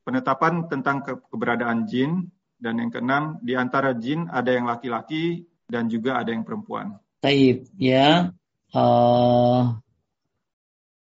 [0.09, 6.17] penetapan tentang keberadaan jin dan yang keenam, di antara jin ada yang laki-laki dan juga
[6.17, 6.97] ada yang perempuan.
[7.21, 8.33] Taib, ya.
[8.75, 9.81] Uh,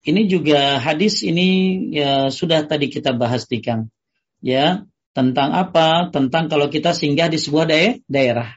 [0.06, 3.91] ini juga hadis ini ya sudah tadi kita bahas di Kang.
[4.39, 6.08] Ya, tentang apa?
[6.14, 7.68] Tentang kalau kita singgah di sebuah
[8.08, 8.56] daerah.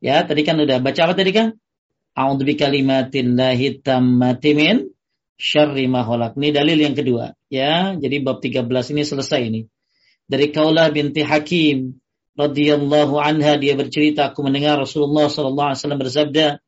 [0.00, 1.60] Ya, tadi kan udah baca apa tadi Kang?
[2.16, 4.90] A'udzu bikalimatillahi tammati min
[5.36, 7.94] syarri ma Ini dalil yang kedua, ya.
[7.94, 8.66] Jadi bab 13
[8.96, 9.60] ini selesai ini.
[10.30, 12.00] Dari Kaulah binti Hakim
[12.38, 16.62] radhiyallahu anha dia bercerita aku mendengar Rasulullah wasallam bersabda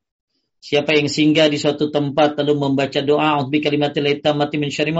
[0.63, 4.95] Siapa yang singgah di suatu tempat lalu membaca doa bi kalimatil tammati min syarri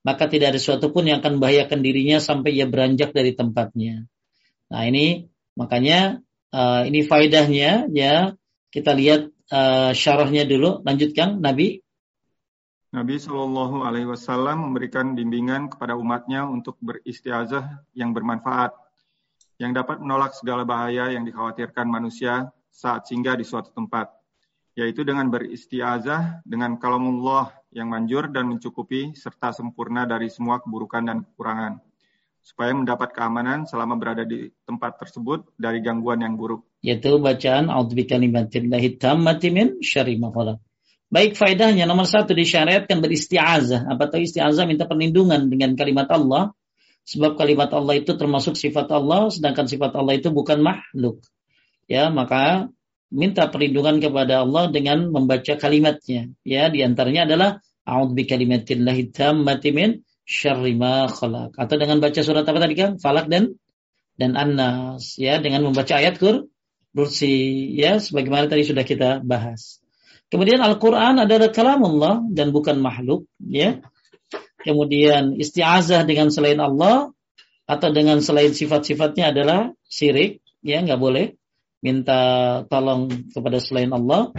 [0.00, 4.08] maka tidak ada sesuatu pun yang akan membahayakan dirinya sampai ia beranjak dari tempatnya.
[4.72, 6.24] Nah, ini makanya
[6.56, 8.32] uh, ini faedahnya ya.
[8.72, 10.80] Kita lihat uh, syarahnya dulu.
[10.80, 11.84] Lanjutkan Nabi.
[12.90, 18.74] Nabi Shallallahu Alaihi Wasallam memberikan bimbingan kepada umatnya untuk beristiazah yang bermanfaat
[19.60, 24.08] yang dapat menolak segala bahaya yang dikhawatirkan manusia saat singgah di suatu tempat,
[24.78, 31.22] yaitu dengan beristiazah dengan kalamullah yang manjur dan mencukupi serta sempurna dari semua keburukan dan
[31.22, 31.82] kekurangan,
[32.42, 36.66] supaya mendapat keamanan selama berada di tempat tersebut dari gangguan yang buruk.
[36.82, 40.18] Yaitu bacaan A'udzubikalimatillahit tammati min syarri
[41.10, 43.90] Baik faedahnya nomor satu disyariatkan beristiazah.
[43.90, 46.54] Apa tahu istiazah minta perlindungan dengan kalimat Allah.
[47.02, 51.18] Sebab kalimat Allah itu termasuk sifat Allah, sedangkan sifat Allah itu bukan makhluk.
[51.90, 52.70] Ya, maka
[53.10, 56.30] minta perlindungan kepada Allah dengan membaca kalimatnya.
[56.46, 57.50] Ya, di antaranya adalah
[57.84, 61.58] A'udzu bi kalimatillahi tammati min syarri ma khalaq.
[61.58, 62.90] Atau dengan baca surat apa tadi kan?
[63.02, 63.58] Falak dan
[64.14, 66.46] dan An-Nas ya dengan membaca ayat kur
[66.94, 69.82] kursi ya sebagaimana tadi sudah kita bahas.
[70.30, 73.82] Kemudian Al-Qur'an adalah kalam Allah dan bukan makhluk ya.
[74.62, 77.10] Kemudian isti'azah dengan selain Allah
[77.66, 81.39] atau dengan selain sifat-sifatnya adalah syirik ya nggak boleh
[81.80, 82.20] minta
[82.68, 84.32] tolong kepada selain Allah.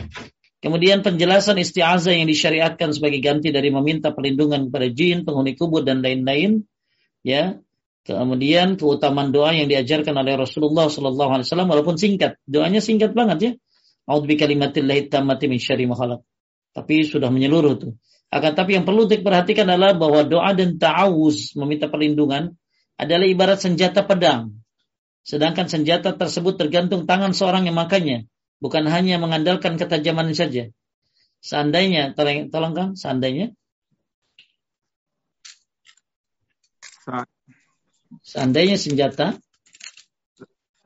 [0.61, 6.05] Kemudian penjelasan isti'azah yang disyariatkan sebagai ganti dari meminta perlindungan kepada jin, penghuni kubur dan
[6.05, 6.69] lain-lain.
[7.25, 7.57] Ya.
[8.05, 13.37] Kemudian keutamaan doa yang diajarkan oleh Rasulullah Sallallahu Alaihi Wasallam walaupun singkat, doanya singkat banget
[13.41, 13.51] ya.
[14.09, 15.97] A'udzu bikalimatillahi tammati min syarri ma
[16.73, 17.93] Tapi sudah menyeluruh tuh.
[18.31, 22.55] Akan tapi yang perlu diperhatikan adalah bahwa doa dan ta'awuz meminta perlindungan
[22.95, 24.60] adalah ibarat senjata pedang.
[25.21, 28.25] Sedangkan senjata tersebut tergantung tangan seorang yang makanya
[28.61, 30.69] bukan hanya mengandalkan ketajaman saja.
[31.41, 33.49] Seandainya, tolong, tolong kan, seandainya,
[38.21, 39.41] seandainya senjata,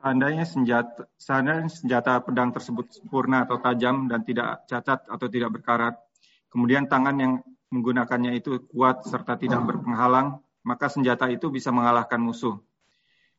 [0.00, 6.00] seandainya senjata, seandainya senjata pedang tersebut sempurna atau tajam dan tidak cacat atau tidak berkarat,
[6.48, 7.32] kemudian tangan yang
[7.68, 12.56] menggunakannya itu kuat serta tidak berpenghalang, maka senjata itu bisa mengalahkan musuh.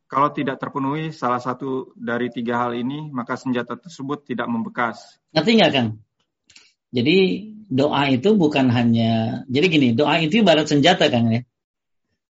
[0.08, 5.20] Kalau tidak terpenuhi salah satu dari tiga hal ini, maka senjata tersebut tidak membekas.
[5.36, 5.90] Ngerti nggak, Kang?
[6.96, 7.18] Jadi
[7.68, 11.44] doa itu bukan hanya, jadi gini, doa itu ibarat senjata, Kang ya.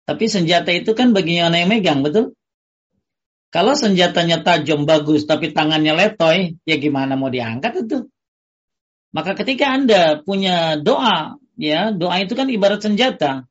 [0.06, 2.38] Tapi senjata itu kan bagi yang megang, betul?
[3.50, 8.10] Kalau senjatanya tajam bagus, tapi tangannya letoy, ya gimana mau diangkat itu?
[9.14, 13.46] Maka ketika Anda punya doa, ya doa itu kan ibarat senjata.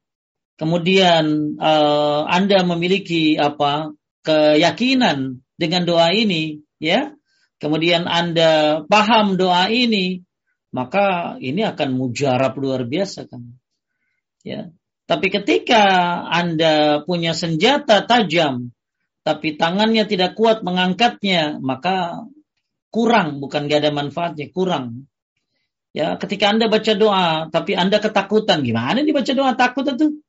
[0.58, 7.14] Kemudian uh, Anda memiliki apa keyakinan dengan doa ini, ya,
[7.62, 10.26] kemudian Anda paham doa ini,
[10.72, 13.42] maka ini akan mujarab luar biasa kan.
[14.42, 14.72] Ya.
[15.06, 15.82] Tapi ketika
[16.30, 18.72] Anda punya senjata tajam,
[19.22, 22.26] tapi tangannya tidak kuat mengangkatnya, maka
[22.90, 25.06] kurang, bukan gak ada manfaatnya, kurang.
[25.92, 30.24] Ya, ketika Anda baca doa, tapi Anda ketakutan, gimana dibaca doa takut itu?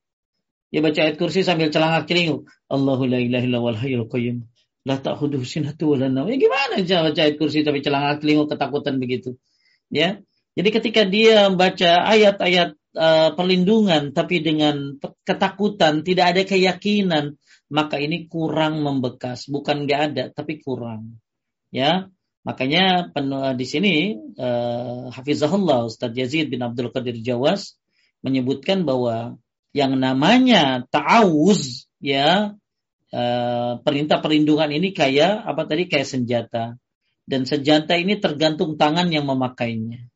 [0.74, 2.50] Dia baca ayat kursi sambil celangak celinguk.
[2.66, 4.50] Allahu la ilaha illa wal hayyul qayyum.
[4.90, 4.98] La
[5.46, 9.38] sinatu wa la Ya gimana baca ayat kursi tapi celangak celinguk ketakutan begitu.
[9.94, 10.26] Ya.
[10.58, 17.38] Jadi ketika dia membaca ayat-ayat uh, perlindungan tapi dengan ketakutan, tidak ada keyakinan,
[17.70, 21.22] maka ini kurang membekas, bukan nggak ada tapi kurang.
[21.70, 22.10] Ya.
[22.44, 23.14] Makanya
[23.56, 27.78] di sini uh, Hafizahullah Ustaz Yazid bin Abdul Qadir Jawas
[28.20, 29.40] menyebutkan bahwa
[29.74, 32.54] yang namanya ta'awuz ya
[33.10, 36.78] uh, perintah perlindungan ini kayak apa tadi kayak senjata.
[37.24, 40.12] Dan senjata ini tergantung tangan yang memakainya.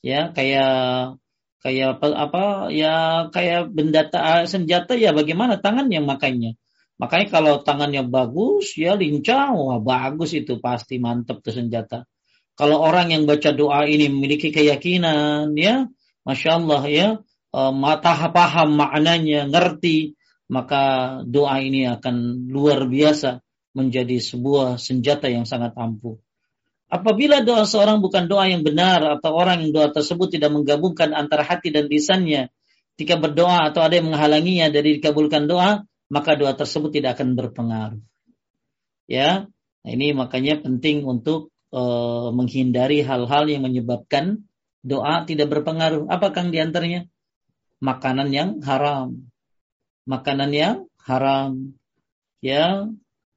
[0.00, 1.20] Ya kayak
[1.62, 2.94] kayak apa, apa ya
[3.30, 6.58] kayak benda ta, senjata ya bagaimana tangan yang makainya.
[6.98, 12.08] Makanya kalau tangannya bagus ya lincah wah bagus itu pasti mantap tuh senjata.
[12.58, 15.86] Kalau orang yang baca doa ini memiliki keyakinan ya
[16.26, 17.08] masya Allah ya
[17.52, 20.18] mata paham maknanya, ngerti,
[20.48, 23.44] maka doa ini akan luar biasa
[23.76, 26.16] menjadi sebuah senjata yang sangat ampuh.
[26.88, 31.44] Apabila doa seorang bukan doa yang benar atau orang yang doa tersebut tidak menggabungkan antara
[31.44, 32.48] hati dan lisannya,
[32.96, 38.00] ketika berdoa atau ada yang menghalanginya dari dikabulkan doa, maka doa tersebut tidak akan berpengaruh.
[39.04, 39.52] Ya,
[39.84, 44.48] nah ini makanya penting untuk uh, menghindari hal-hal yang menyebabkan
[44.80, 46.08] doa tidak berpengaruh.
[46.08, 47.04] Apa kang di antaranya?
[47.82, 49.28] Makanan yang haram.
[50.08, 51.76] Makanan yang haram.
[52.38, 52.86] Ya,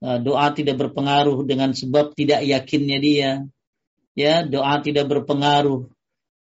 [0.02, 3.32] eh, doa tidak berpengaruh dengan sebab tidak yakinnya dia.
[4.14, 5.90] Ya, doa tidak berpengaruh.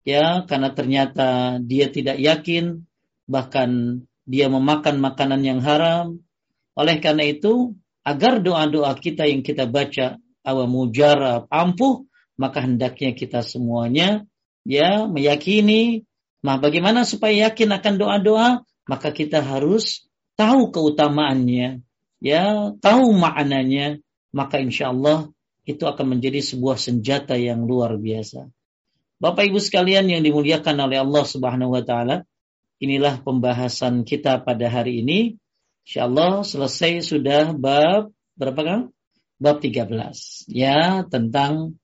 [0.02, 2.90] Ya, karena ternyata dia tidak yakin
[3.30, 6.22] bahkan dia memakan makanan yang haram.
[6.74, 13.46] Oleh karena itu, agar doa-doa kita yang kita baca awal mujarab ampuh, maka hendaknya kita
[13.46, 14.26] semuanya
[14.66, 16.06] ya meyakini
[16.42, 18.50] Nah, bagaimana supaya yakin akan doa-doa?
[18.90, 21.86] Maka kita harus tahu keutamaannya,
[22.18, 24.02] ya, tahu maknanya.
[24.34, 25.30] Maka insya Allah
[25.70, 28.50] itu akan menjadi sebuah senjata yang luar biasa.
[29.22, 32.26] Bapak Ibu sekalian yang dimuliakan oleh Allah Subhanahu wa taala,
[32.82, 35.38] inilah pembahasan kita pada hari ini.
[35.86, 38.82] Insya Allah selesai sudah bab berapa kan?
[39.38, 39.94] Bab 13
[40.50, 41.78] ya tentang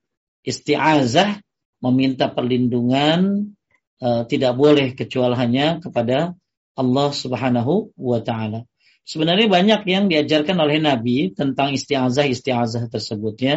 [0.46, 1.42] isti'azah
[1.82, 3.54] meminta perlindungan
[4.02, 6.34] uh, tidak boleh kecuali hanya kepada
[6.78, 8.66] Allah Subhanahu wa taala.
[9.08, 13.56] Sebenarnya banyak yang diajarkan oleh Nabi tentang istiazah-istiazah tersebut ya.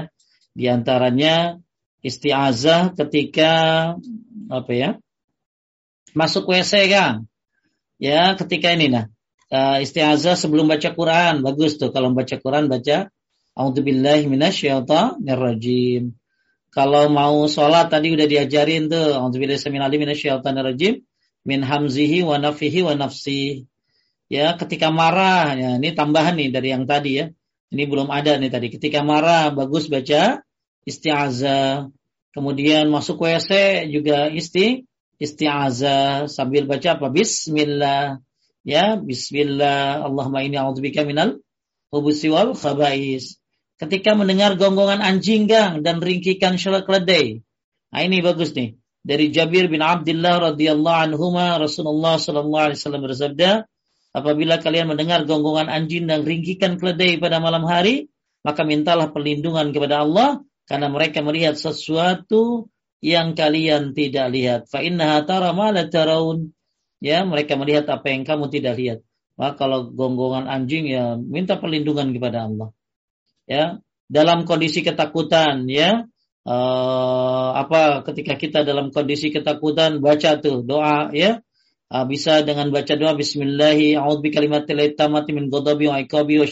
[0.55, 1.59] Di antaranya
[2.07, 3.53] istiazah ketika
[4.47, 4.91] apa ya?
[6.15, 7.27] Masuk WC kan.
[7.99, 9.07] Ya, ketika ini nah.
[9.51, 13.11] Uh, istiazah sebelum baca Quran bagus tuh kalau baca Quran baca
[13.59, 16.15] A'udzubillahi minasyaitonirrajim.
[16.71, 21.03] Kalau mau sholat tadi udah diajarin tuh A'udzubillahi minasyaitonirrajim
[21.43, 23.67] min hamzihi wa nafihi wa nafsi.
[24.31, 27.27] Ya, ketika marah ya ini tambahan nih dari yang tadi ya.
[27.75, 28.71] Ini belum ada nih tadi.
[28.71, 30.47] Ketika marah bagus baca
[30.87, 31.91] isti'azah.
[32.31, 33.51] Kemudian masuk WC
[33.91, 34.87] juga isti
[35.19, 37.11] isti'azah sambil baca apa?
[37.11, 38.23] Bismillah.
[38.63, 40.07] Ya, bismillah.
[40.07, 41.43] Allahumma inni a'udzubika minal
[41.91, 43.40] hubusi wal khabais
[43.81, 47.41] ketika mendengar gonggongan anjing gang dan ringkikan syalak keledai.
[47.91, 48.77] Nah, ini bagus nih.
[49.01, 53.65] Dari Jabir bin Abdullah radhiyallahu anhu Rasulullah sallallahu alaihi wasallam bersabda,
[54.13, 58.13] apabila kalian mendengar gonggongan anjing dan ringkikan keledai pada malam hari,
[58.45, 62.69] maka mintalah perlindungan kepada Allah karena mereka melihat sesuatu
[63.01, 64.61] yang kalian tidak lihat.
[64.69, 66.53] Fa innaha tara ma la taraun.
[67.01, 69.01] Ya, mereka melihat apa yang kamu tidak lihat.
[69.41, 72.77] Maka kalau gonggongan anjing ya minta perlindungan kepada Allah
[73.51, 76.07] ya dalam kondisi ketakutan ya.
[76.41, 81.43] Uh, apa ketika kita dalam kondisi ketakutan baca tuh doa ya.
[81.91, 86.47] Uh, bisa dengan baca doa bismillahi a'udzu bikalimatil tammati min ghadabi wa iqabi wa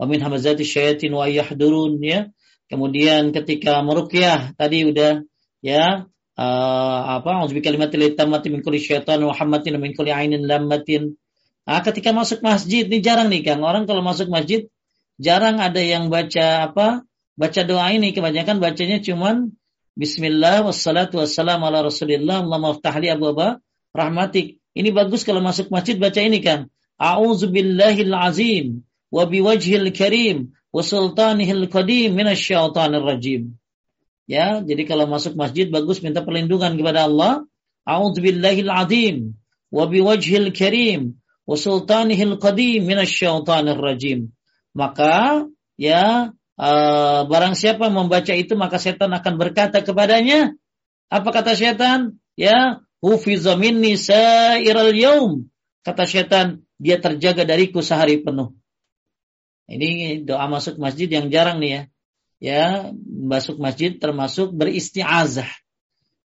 [0.00, 2.32] wa min hamazati syayatin wa yahdurun ya.
[2.72, 5.20] Kemudian ketika meruqyah tadi udah
[5.60, 6.08] ya.
[6.40, 11.20] Uh, apa a'udzu bikalimatil tammati min kulli syaitan wa hammatin min kulli ainin lammatin.
[11.68, 13.60] Nah, ketika masuk masjid ini jarang nih Kang.
[13.60, 14.66] Orang kalau masuk masjid
[15.20, 17.04] jarang ada yang baca apa
[17.36, 18.16] baca doa ini.
[18.16, 19.52] Kebanyakan bacanya cuman
[20.00, 23.28] Bismillah wassalatu wassalamu ala rasulillah Allahumma ftahli abu
[23.92, 24.56] rahmatik.
[24.72, 26.72] Ini bagus kalau masuk masjid baca ini kan.
[26.96, 28.66] A'udzu billahil azim
[29.12, 33.60] wa biwajhil karim wa sultanihil qadim minasyaitonir rajim.
[34.24, 37.44] Ya jadi kalau masuk masjid bagus minta perlindungan kepada Allah.
[37.84, 39.36] A'udzu billahil azim
[39.68, 44.32] wa biwajhil karim wa sultanihil qadim minasyaitonir rajim
[44.76, 50.54] maka ya uh, barang siapa membaca itu maka setan akan berkata kepadanya
[51.10, 52.22] apa kata setan?
[52.38, 55.50] Ya hufiza minni sairal yaum.
[55.82, 58.54] Kata setan dia terjaga dariku sehari penuh.
[59.66, 61.82] Ini doa masuk masjid yang jarang nih ya.
[62.40, 62.64] Ya
[63.04, 65.50] masuk masjid termasuk beristiazah.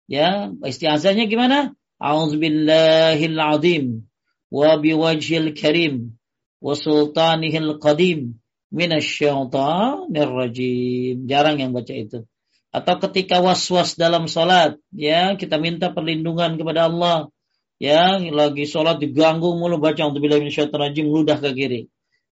[0.04, 1.72] Ya istiazahnya gimana?
[1.96, 4.04] A'udzubillahil azim
[4.52, 6.20] wa biwajhil karim
[6.60, 8.38] wa sultanihil qadim
[8.74, 11.16] minasyaitonir rajim.
[11.30, 12.26] Jarang yang baca itu.
[12.74, 17.30] Atau ketika was-was dalam salat, ya kita minta perlindungan kepada Allah.
[17.78, 21.80] Ya, lagi salat diganggu mulu baca untuk minasyaitonir rajim ludah ke kiri.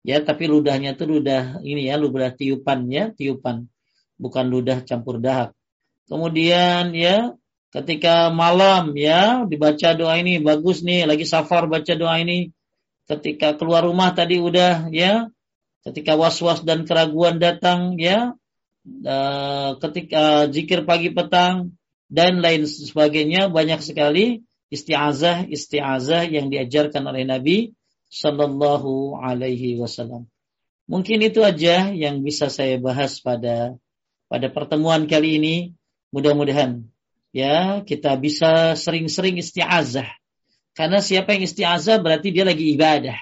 [0.02, 3.70] Ya, tapi ludahnya itu ludah ini ya, ludah tiupan ya, tiupan.
[4.18, 5.54] Bukan ludah campur dahak.
[6.10, 7.38] Kemudian ya,
[7.72, 12.52] ketika malam ya dibaca doa ini bagus nih lagi safar baca doa ini
[13.12, 15.28] ketika keluar rumah tadi udah ya
[15.84, 18.32] ketika was-was dan keraguan datang ya
[19.78, 21.76] ketika zikir pagi petang
[22.12, 27.58] dan lain sebagainya banyak sekali isti'azah isti'azah yang diajarkan oleh Nabi
[28.12, 30.28] Shallallahu Alaihi Wasallam.
[30.84, 33.80] Mungkin itu aja yang bisa saya bahas pada
[34.28, 35.56] pada pertemuan kali ini.
[36.12, 36.84] Mudah-mudahan
[37.32, 40.21] ya kita bisa sering-sering isti'azah
[40.72, 43.18] karena siapa yang isti'azah berarti dia lagi ibadah.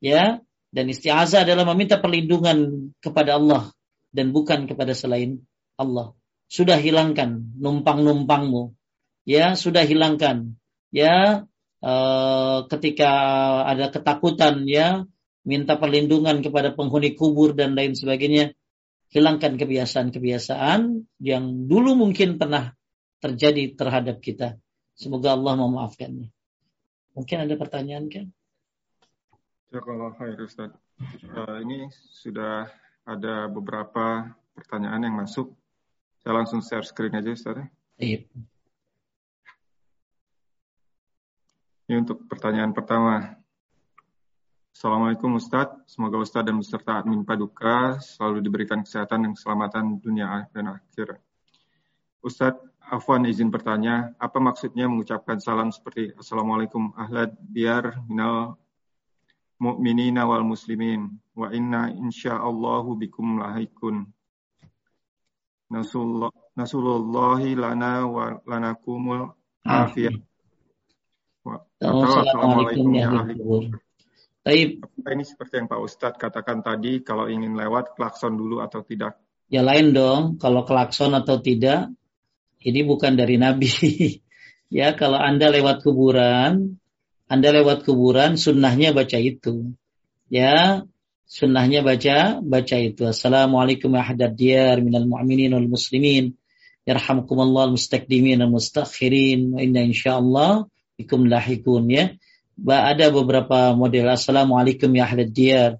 [0.00, 0.40] Ya,
[0.72, 3.68] dan isti'azah adalah meminta perlindungan kepada Allah
[4.16, 5.44] dan bukan kepada selain
[5.76, 6.16] Allah.
[6.48, 8.72] Sudah hilangkan numpang-numpangmu.
[9.28, 10.56] Ya, sudah hilangkan.
[10.88, 11.44] Ya,
[11.84, 13.12] uh, ketika
[13.68, 15.04] ada ketakutan ya,
[15.44, 18.56] minta perlindungan kepada penghuni kubur dan lain sebagainya.
[19.10, 22.78] Hilangkan kebiasaan-kebiasaan yang dulu mungkin pernah
[23.18, 24.56] terjadi terhadap kita.
[24.94, 26.39] Semoga Allah memaafkannya.
[27.14, 28.26] Mungkin ada pertanyaan kan?
[29.70, 30.74] kalau Hai Ustaz.
[31.30, 32.66] Uh, ini sudah
[33.06, 35.54] ada beberapa pertanyaan yang masuk.
[36.20, 37.54] Saya langsung share screen aja Ustaz.
[37.54, 37.66] Ya.
[38.02, 38.18] Iya.
[41.86, 43.38] Ini untuk pertanyaan pertama.
[44.74, 45.70] Assalamualaikum Ustaz.
[45.86, 51.18] Semoga Ustaz dan beserta admin Paduka selalu diberikan kesehatan dan keselamatan dunia dan akhirat.
[52.20, 52.60] Ustadz,
[52.90, 58.58] Afwan izin bertanya, apa maksudnya mengucapkan salam seperti Assalamualaikum ahlad biar minal
[59.62, 64.10] mu'minina wal muslimin wa inna insyaallahu bikum lahikun.
[66.58, 69.32] Nasulullahi lana wa lanakumul
[69.62, 70.18] afiyah
[71.80, 73.80] Assalamualaikum ya ahli kubur.
[74.44, 74.84] Taib.
[74.84, 79.16] Ini seperti yang Pak Ustadz katakan tadi, kalau ingin lewat klakson dulu atau tidak?
[79.48, 81.92] Ya lain dong, kalau klakson atau tidak,
[82.60, 83.68] ini bukan dari Nabi.
[84.80, 86.78] ya kalau Anda lewat kuburan,
[87.26, 89.74] Anda lewat kuburan, sunnahnya baca itu.
[90.30, 90.86] Ya,
[91.26, 93.02] sunnahnya baca baca itu.
[93.08, 96.38] Assalamualaikum ya haddad diyar minal mu'minin wal muslimin.
[96.86, 99.56] Yarhamkumullah al-mustakdimin al-mustakhirin.
[99.56, 102.14] Wa inna insyaallah bikum lahikun ya
[102.68, 105.70] ada beberapa model Assalamualaikum ya ahlul diyar.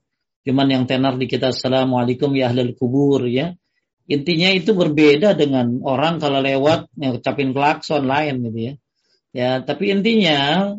[0.41, 3.53] Cuman yang tenar di kita Assalamualaikum ya ahlul kubur ya.
[4.11, 8.75] Intinya itu berbeda dengan orang kalau lewat yang ucapin klakson lain gitu ya.
[9.31, 10.75] Ya, tapi intinya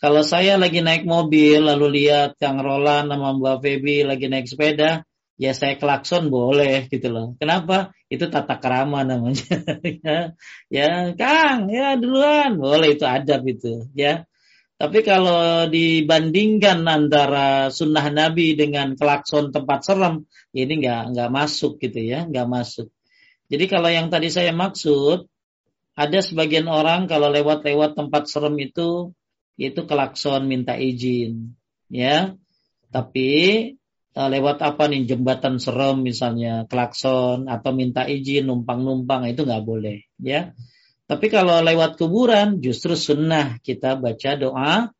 [0.00, 5.04] kalau saya lagi naik mobil lalu lihat Kang Roland sama Mbak Feby lagi naik sepeda,
[5.36, 7.36] ya saya klakson boleh gitu loh.
[7.36, 7.92] Kenapa?
[8.08, 9.44] Itu tata kerama namanya.
[10.00, 10.32] ya,
[10.72, 14.24] ya Kang, ya duluan, boleh itu adab itu, ya.
[14.80, 22.00] Tapi kalau dibandingkan antara sunnah Nabi dengan klakson tempat serem, ini nggak nggak masuk gitu
[22.02, 22.88] ya, nggak masuk.
[23.50, 25.26] Jadi kalau yang tadi saya maksud,
[25.98, 29.10] ada sebagian orang kalau lewat-lewat tempat serem itu,
[29.58, 31.54] itu klakson minta izin,
[31.90, 32.34] ya.
[32.90, 33.30] Tapi
[34.10, 40.06] eh, lewat apa nih jembatan serem misalnya klakson atau minta izin numpang-numpang itu nggak boleh,
[40.22, 40.54] ya.
[41.10, 44.94] Tapi kalau lewat kuburan justru sunnah kita baca doa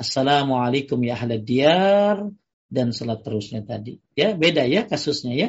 [0.00, 2.32] Assalamualaikum ya ahla diyar
[2.70, 3.98] dan salat terusnya tadi.
[4.14, 5.48] Ya, beda ya kasusnya ya.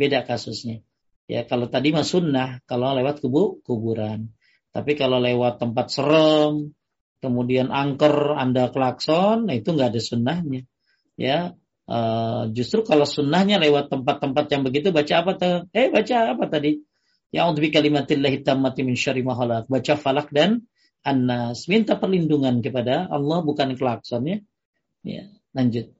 [0.00, 0.80] Beda kasusnya.
[1.28, 4.32] Ya, kalau tadi mah sunnah kalau lewat kubu kuburan.
[4.72, 6.72] Tapi kalau lewat tempat serem,
[7.20, 10.64] kemudian angker Anda klakson, nah itu nggak ada sunnahnya.
[11.14, 11.54] Ya,
[11.86, 15.56] uh, justru kalau sunnahnya lewat tempat-tempat yang begitu baca apa tuh?
[15.76, 16.80] Eh baca apa tadi?
[17.32, 20.68] Ya'udzu kalimatillahi tammati min Baca falak dan
[21.04, 21.64] annas.
[21.68, 24.38] Minta perlindungan kepada Allah bukan klakson ya.
[25.04, 25.24] Ya,
[25.56, 25.92] lanjut.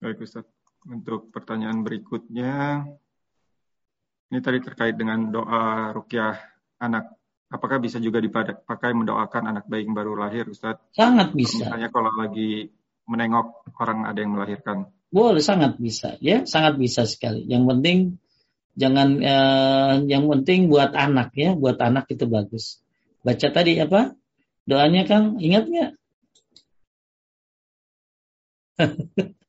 [0.00, 0.48] Baik Ustaz.
[0.88, 2.88] Untuk pertanyaan berikutnya
[4.32, 6.40] ini tadi terkait dengan doa rukyah
[6.80, 7.20] anak.
[7.50, 10.78] Apakah bisa juga dipakai mendoakan anak bayi yang baru lahir, Ustaz?
[10.94, 11.66] Sangat bisa.
[11.66, 12.70] Misalnya kalau lagi
[13.10, 14.86] menengok orang ada yang melahirkan.
[15.10, 16.14] Boleh, sangat bisa.
[16.22, 17.42] Ya, sangat bisa sekali.
[17.50, 17.98] Yang penting
[18.78, 22.78] Jangan eh, yang penting buat anak ya, buat anak itu bagus.
[23.20, 24.14] Baca tadi apa?
[24.64, 25.90] Doanya Kang, ingat nggak?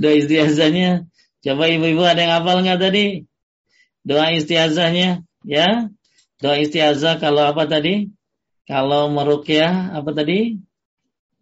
[0.00, 1.06] Doa istiazahnya.
[1.44, 3.06] Coba ibu-ibu ada yang hafal nggak tadi?
[4.02, 5.88] Doa istiazahnya, ya.
[6.38, 8.10] Doa istiazah kalau apa tadi?
[8.68, 10.60] Kalau merukyah apa tadi?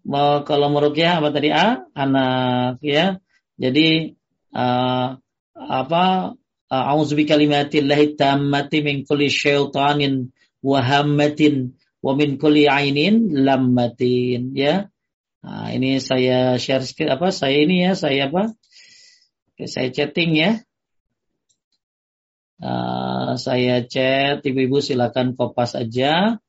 [0.06, 1.50] Mau kalau merukyah apa tadi?
[1.50, 3.18] A, anak ya.
[3.58, 4.14] Jadi
[4.54, 5.18] uh,
[5.56, 6.04] apa
[6.66, 10.34] A'udzu bikalimatillahi tammati min kulli syaitanin
[10.66, 14.90] wa hammatin wa min kulli ainin lammatin ya.
[15.46, 18.50] Nah, ini saya share apa saya ini ya, saya apa?
[19.54, 20.58] Oke, saya chatting ya.
[22.58, 26.40] Uh, saya chat ibu-ibu silakan kopas aja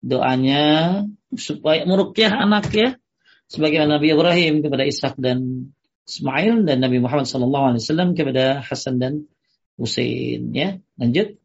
[0.00, 1.04] doanya
[1.36, 2.96] supaya merukyah anak ya
[3.46, 5.70] sebagaimana Nabi Ibrahim kepada Ishak dan
[6.08, 9.30] Ismail dan Nabi Muhammad SAW kepada Hasan dan
[9.78, 10.50] Husain.
[10.56, 11.38] Ya, lanjut.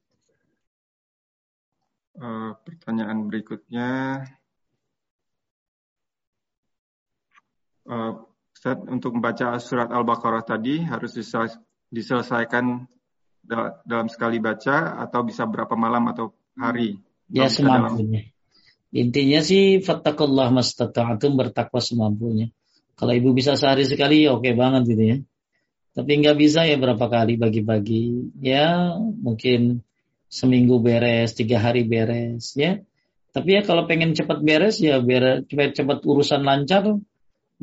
[2.18, 3.90] Uh, pertanyaan berikutnya,
[4.22, 4.44] uh,
[7.84, 11.12] Ustaz, untuk membaca surat Al-Baqarah tadi harus
[11.92, 12.88] diselesaikan
[13.84, 16.96] dalam sekali baca atau bisa berapa malam atau hari?
[17.28, 18.30] Ya semampunya.
[18.30, 18.32] Dalam...
[18.94, 22.54] Intinya sih fattakullah mastata'atum bertakwa semampunya.
[22.94, 25.18] Kalau ibu bisa sehari sekali ya oke banget gitu ya.
[25.98, 28.38] Tapi nggak bisa ya berapa kali bagi-bagi.
[28.38, 29.82] Ya mungkin
[30.30, 32.86] seminggu beres, tiga hari beres ya.
[33.34, 37.02] Tapi ya kalau pengen cepat beres ya biar cepat-cepat urusan lancar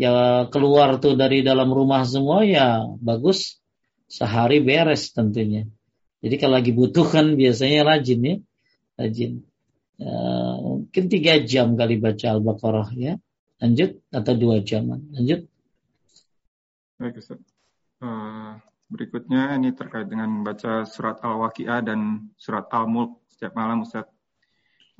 [0.01, 3.61] ya keluar tuh dari dalam rumah semua ya bagus
[4.09, 5.69] sehari beres tentunya.
[6.25, 8.37] Jadi kalau lagi butuh kan biasanya rajin ya,
[8.97, 9.33] rajin.
[10.01, 10.17] Ya,
[10.61, 13.21] mungkin tiga jam kali baca Al-Baqarah ya.
[13.61, 14.89] Lanjut atau dua jam?
[14.89, 15.45] Lanjut.
[16.97, 17.41] Baik Ustaz.
[18.01, 18.57] Uh,
[18.89, 24.09] berikutnya ini terkait dengan membaca surat Al-Waqi'ah dan surat Al-Mulk setiap malam Ustaz.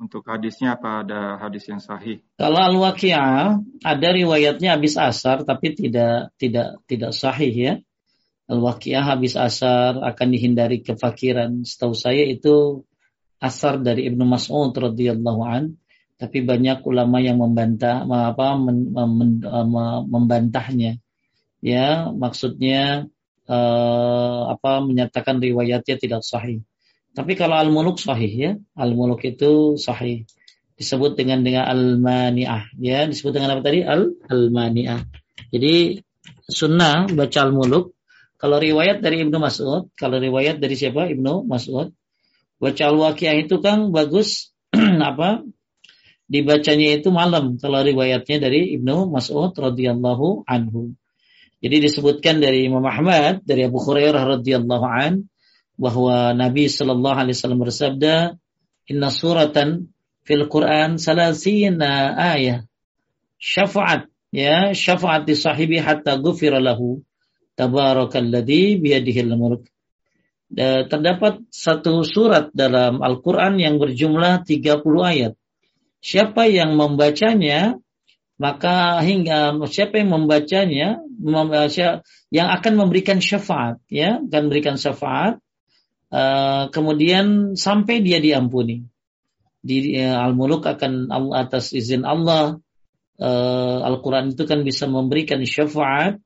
[0.01, 2.25] Untuk hadisnya apa ada hadis yang sahih?
[2.41, 7.73] Kalau Al-Waqi'ah ada riwayatnya habis asar tapi tidak tidak tidak sahih ya.
[8.49, 11.61] Al-Waqi'ah habis asar akan dihindari kefakiran.
[11.61, 12.81] Setahu saya itu
[13.37, 15.77] asar dari Ibnu Mas'ud radhiyallahu an
[16.21, 19.41] tapi banyak ulama yang membantah apa men, men,
[20.05, 21.01] membantahnya
[21.65, 23.09] ya maksudnya
[23.49, 26.61] uh, apa menyatakan riwayatnya tidak sahih
[27.11, 28.51] tapi kalau al-muluk sahih ya.
[28.79, 30.23] Al-muluk itu sahih.
[30.79, 32.71] Disebut dengan dengan al-mani'ah.
[32.79, 33.83] Ya disebut dengan apa tadi?
[33.83, 35.03] Al al-mani'ah.
[35.51, 35.99] Jadi
[36.47, 37.99] sunnah baca al-muluk
[38.39, 41.11] kalau riwayat dari Ibnu Mas'ud kalau riwayat dari siapa?
[41.11, 41.91] Ibnu Mas'ud.
[42.61, 44.55] Baca al-waqiah itu kan bagus
[45.11, 45.43] apa?
[46.31, 50.95] Dibacanya itu malam kalau riwayatnya dari Ibnu Mas'ud radhiyallahu anhu.
[51.59, 55.27] Jadi disebutkan dari Imam Ahmad dari Abu Hurairah radhiyallahu an
[55.81, 58.37] bahwa Nabi Shallallahu alaihi wasallam bersabda
[58.85, 59.89] inna suratan
[60.21, 62.69] fil Quran salasina ayat
[63.41, 67.01] syafaat ya syafaat di sahibi hatta ghufira lahu.
[67.57, 69.67] Tabarakalladzi biyadihil mulk.
[70.55, 75.33] Terdapat satu surat dalam Al-Quran yang berjumlah 30 ayat.
[75.99, 77.75] Siapa yang membacanya,
[78.39, 80.97] maka hingga siapa yang membacanya
[82.33, 85.37] yang akan memberikan syafaat ya akan memberikan syafaat
[86.11, 88.85] uh, kemudian sampai dia diampuni.
[89.61, 92.59] Di uh, al-muluk akan Allah atas izin Allah
[93.21, 96.19] uh, Al-Quran itu kan bisa memberikan syafaat.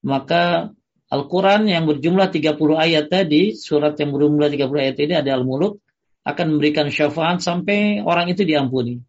[0.00, 0.72] Maka
[1.10, 5.82] Al-Quran yang berjumlah 30 ayat tadi surat yang berjumlah 30 ayat ini ada al-muluk
[6.22, 9.02] akan memberikan syafaat sampai orang itu diampuni.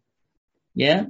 [0.74, 1.06] Ya.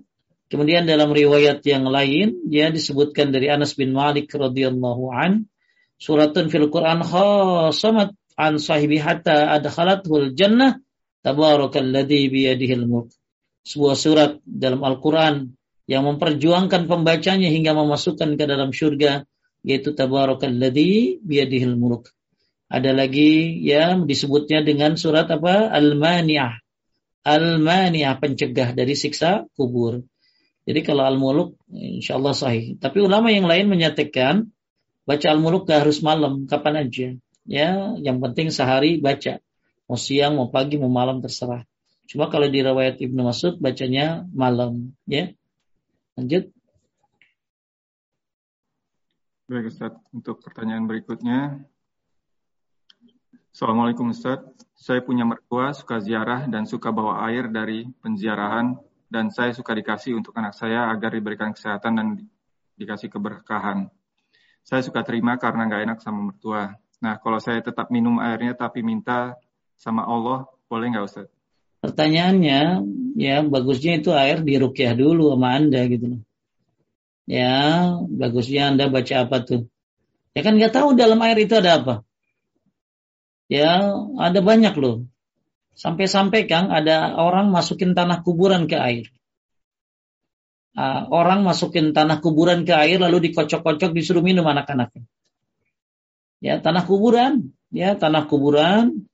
[0.52, 5.48] Kemudian dalam riwayat yang lain ya disebutkan dari Anas bin Malik radhiyallahu an
[5.96, 8.12] suratun fil Quran khasamat
[8.42, 10.82] an sahibi hatta adkhalatul jannah
[11.22, 13.14] tabarakalladzi biyadihil mulk.
[13.62, 15.54] Sebuah surat dalam Al-Qur'an
[15.86, 19.22] yang memperjuangkan pembacanya hingga memasukkan ke dalam surga
[19.62, 22.10] yaitu tabarakalladzi biyadihil mulk.
[22.72, 25.70] Ada lagi yang disebutnya dengan surat apa?
[25.70, 26.58] Al-Mani'ah.
[27.22, 30.02] Al-Mani'ah pencegah dari siksa kubur.
[30.64, 32.80] Jadi kalau al-muluk insya Allah sahih.
[32.80, 34.50] Tapi ulama yang lain menyatakan
[35.04, 37.08] baca al-muluk gak harus malam, kapan aja.
[37.42, 39.42] Ya, yang penting sehari baca.
[39.90, 41.66] Mau siang, mau pagi, mau malam terserah.
[42.06, 45.32] Cuma kalau di riwayat Ibnu Mas'ud bacanya malam, ya.
[46.14, 46.52] Lanjut.
[49.50, 51.60] Baik Ustaz, untuk pertanyaan berikutnya.
[53.52, 54.40] Assalamualaikum Ustaz.
[54.72, 58.80] Saya punya mertua suka ziarah dan suka bawa air dari penziarahan
[59.12, 62.06] dan saya suka dikasih untuk anak saya agar diberikan kesehatan dan
[62.80, 63.92] dikasih keberkahan.
[64.64, 66.72] Saya suka terima karena nggak enak sama mertua.
[67.02, 69.34] Nah, kalau saya tetap minum airnya tapi minta
[69.74, 71.26] sama Allah, boleh nggak Ustaz?
[71.82, 72.86] Pertanyaannya,
[73.18, 76.22] ya bagusnya itu air dirukyah dulu sama Anda gitu.
[77.26, 79.66] Ya, bagusnya Anda baca apa tuh?
[80.30, 81.94] Ya kan nggak tahu dalam air itu ada apa.
[83.50, 85.10] Ya, ada banyak loh.
[85.74, 89.10] Sampai-sampai Kang ada orang masukin tanah kuburan ke air.
[90.72, 95.04] Uh, orang masukin tanah kuburan ke air lalu dikocok-kocok disuruh minum anak-anaknya.
[96.42, 99.06] Ya, tanah kuburan, ya, tanah kuburan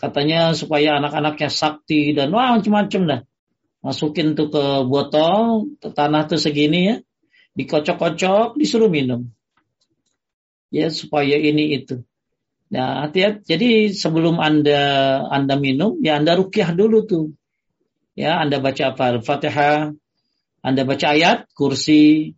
[0.00, 3.20] katanya supaya anak-anaknya sakti dan wah macam-macam dah.
[3.84, 6.96] Masukin tuh ke botol, tanah tuh segini ya,
[7.52, 9.28] dikocok-kocok, disuruh minum.
[10.72, 12.00] Ya, supaya ini itu.
[12.72, 13.44] Nah, hati-hati.
[13.44, 14.80] Jadi sebelum Anda
[15.28, 17.36] Anda minum, ya Anda rukyah dulu tuh.
[18.16, 19.20] Ya, Anda baca apa?
[19.20, 19.92] Al-Fatihah.
[20.64, 22.36] Anda baca ayat, kursi,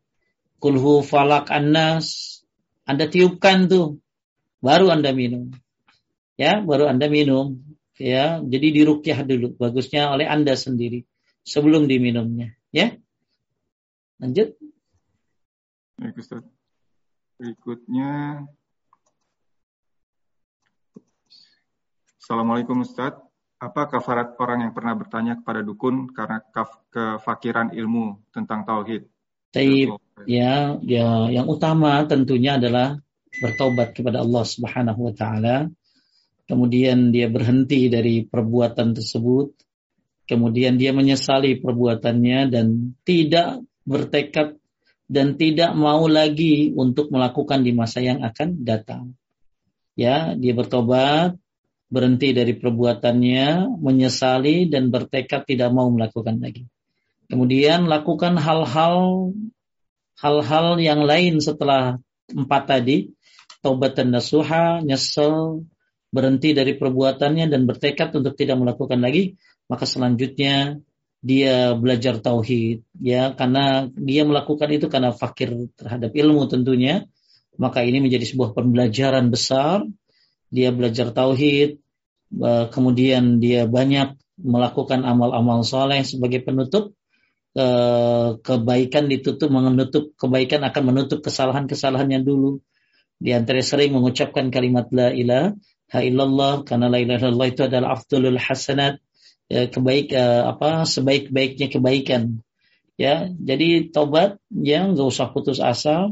[0.58, 2.40] kulhu falak annas.
[2.82, 4.01] Anda tiupkan tuh.
[4.62, 5.50] Baru Anda minum.
[6.38, 7.60] Ya, baru Anda minum.
[7.98, 9.58] Ya, jadi dirukyah dulu.
[9.58, 11.02] Bagusnya oleh Anda sendiri.
[11.42, 12.54] Sebelum diminumnya.
[12.70, 12.94] Ya.
[14.22, 14.54] Lanjut.
[15.98, 16.46] Baik, Ustaz.
[17.42, 18.42] Berikutnya
[22.22, 23.18] Assalamualaikum Ustaz.
[23.58, 26.38] Apa kafarat orang yang pernah bertanya kepada dukun karena
[26.90, 29.10] kefakiran ilmu tentang tauhid?
[29.50, 32.98] Taib, ya, ya, yang utama tentunya adalah
[33.40, 35.56] bertobat kepada Allah Subhanahu wa taala.
[36.44, 39.56] Kemudian dia berhenti dari perbuatan tersebut.
[40.28, 44.58] Kemudian dia menyesali perbuatannya dan tidak bertekad
[45.12, 49.12] dan tidak mau lagi untuk melakukan di masa yang akan datang.
[49.92, 51.36] Ya, dia bertobat,
[51.92, 56.64] berhenti dari perbuatannya, menyesali dan bertekad tidak mau melakukan lagi.
[57.28, 59.28] Kemudian lakukan hal-hal
[60.16, 62.00] hal-hal yang lain setelah
[62.32, 63.12] empat tadi,
[63.62, 65.64] taubat dan nasuha, nyesel,
[66.12, 69.38] berhenti dari perbuatannya dan bertekad untuk tidak melakukan lagi,
[69.70, 70.82] maka selanjutnya
[71.22, 73.32] dia belajar tauhid ya.
[73.32, 77.06] Karena dia melakukan itu karena fakir terhadap ilmu tentunya
[77.52, 79.86] maka ini menjadi sebuah pembelajaran besar.
[80.52, 81.82] Dia belajar tauhid
[82.32, 86.96] Eh, kemudian dia banyak melakukan amal-amal soleh sebagai penutup.
[87.52, 92.64] Eh, kebaikan ditutup menutup kebaikan akan menutup kesalahan-kesalahannya dulu
[93.22, 98.34] di antara sering mengucapkan kalimat la ilaha illallah karena la ilaha illallah itu adalah afdalul
[98.34, 98.98] hasanat
[99.46, 102.42] ya, kebaik uh, apa sebaik-baiknya kebaikan.
[102.98, 106.10] Ya, jadi tobat ya nggak usah putus asa.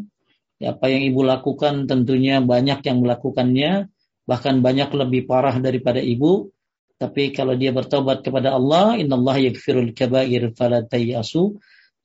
[0.62, 3.88] Ya, apa yang ibu lakukan tentunya banyak yang melakukannya,
[4.28, 6.52] bahkan banyak lebih parah daripada ibu.
[7.00, 10.84] Tapi kalau dia bertobat kepada Allah, innallaha yaghfirul kabair fala.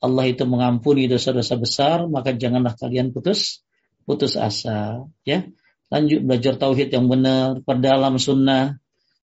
[0.05, 3.64] Allah itu mengampuni dosa-dosa besar, maka janganlah kalian putus
[4.05, 5.43] putus asa, ya.
[5.89, 8.81] Lanjut belajar tauhid yang benar, perdalam sunnah,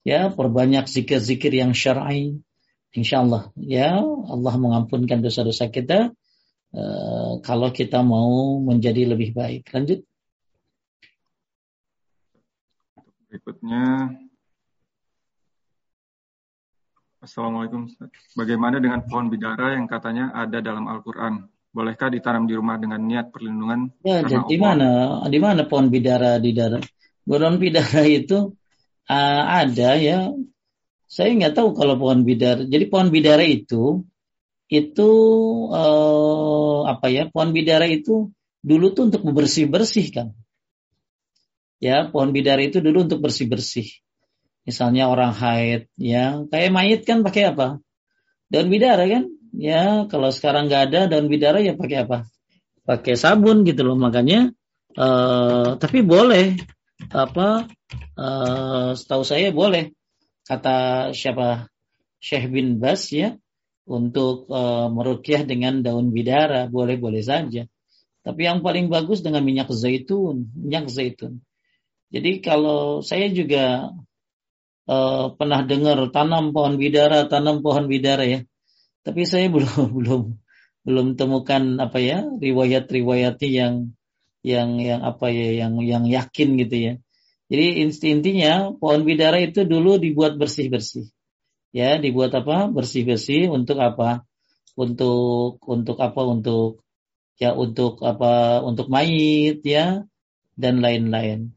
[0.06, 2.42] ya, perbanyak zikir-zikir yang syar'i.
[2.94, 6.14] Insya Allah, ya, Allah mengampunkan dosa-dosa kita
[6.70, 9.66] uh, kalau kita mau menjadi lebih baik.
[9.74, 10.06] Lanjut.
[13.26, 14.14] Berikutnya
[17.24, 17.88] Assalamualaikum.
[18.36, 21.48] Bagaimana dengan pohon bidara yang katanya ada dalam Al-Quran?
[21.74, 23.90] Bolehkah ditanam di rumah dengan niat perlindungan?
[24.06, 25.18] Ya, jadi di mana?
[25.26, 26.86] Di mana pohon bidara di darat?
[27.26, 28.54] Pohon bidara itu
[29.10, 30.30] uh, ada ya.
[31.10, 32.62] Saya nggak tahu kalau pohon bidara.
[32.62, 34.06] Jadi pohon bidara itu
[34.70, 35.10] itu
[35.74, 37.26] uh, apa ya?
[37.26, 38.30] Pohon bidara itu
[38.62, 40.30] dulu tuh untuk bersih bersih kan.
[41.82, 43.98] Ya, pohon bidara itu dulu untuk bersih bersih
[44.64, 47.84] Misalnya orang haid, ya kayak mayit kan pakai apa?
[48.48, 49.28] Daun bidara kan?
[49.54, 52.26] Ya kalau sekarang nggak ada daun bidara ya pakai apa?
[52.82, 53.94] Pakai sabun gitu loh.
[53.94, 54.50] Makanya,
[54.98, 56.58] uh, tapi boleh
[57.14, 57.70] apa?
[58.18, 59.94] Uh, setahu saya boleh
[60.46, 61.70] kata siapa
[62.18, 63.38] Syekh bin Bas ya
[63.86, 67.68] untuk uh, merukyah dengan daun bidara boleh boleh saja.
[68.24, 71.44] Tapi yang paling bagus dengan minyak zaitun, minyak zaitun.
[72.08, 73.92] Jadi kalau saya juga
[74.88, 78.40] uh, pernah dengar tanam pohon bidara, tanam pohon bidara ya.
[79.04, 80.22] Tapi saya belum belum
[80.84, 83.74] belum temukan apa ya riwayat-riwayatnya yang
[84.44, 86.94] yang yang apa ya yang yang yakin gitu ya.
[87.48, 91.12] Jadi intinya pohon bidara itu dulu dibuat bersih-bersih.
[91.74, 92.70] Ya, dibuat apa?
[92.70, 94.24] Bersih-bersih untuk apa?
[94.76, 96.20] Untuk untuk apa?
[96.24, 96.84] Untuk
[97.36, 98.64] ya untuk apa?
[98.64, 100.08] Untuk mayit ya
[100.56, 101.52] dan lain-lain.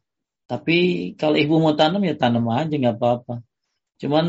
[0.48, 3.44] Tapi kalau ibu mau tanam ya tanam aja nggak apa-apa.
[4.00, 4.26] Cuman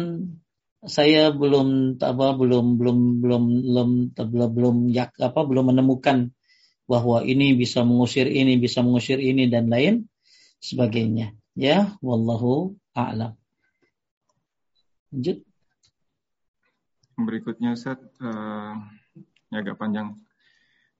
[0.87, 6.31] saya belum apa belum belum belum belum belum belum yak apa belum menemukan
[6.87, 10.07] bahwa ini bisa mengusir ini bisa mengusir ini dan lain
[10.63, 11.35] sebagainya.
[11.59, 13.35] Ya, wallahu a'lam.
[15.11, 15.43] Lanjut.
[17.19, 18.79] Berikutnya Ustaz, uh,
[19.51, 20.15] ini agak panjang.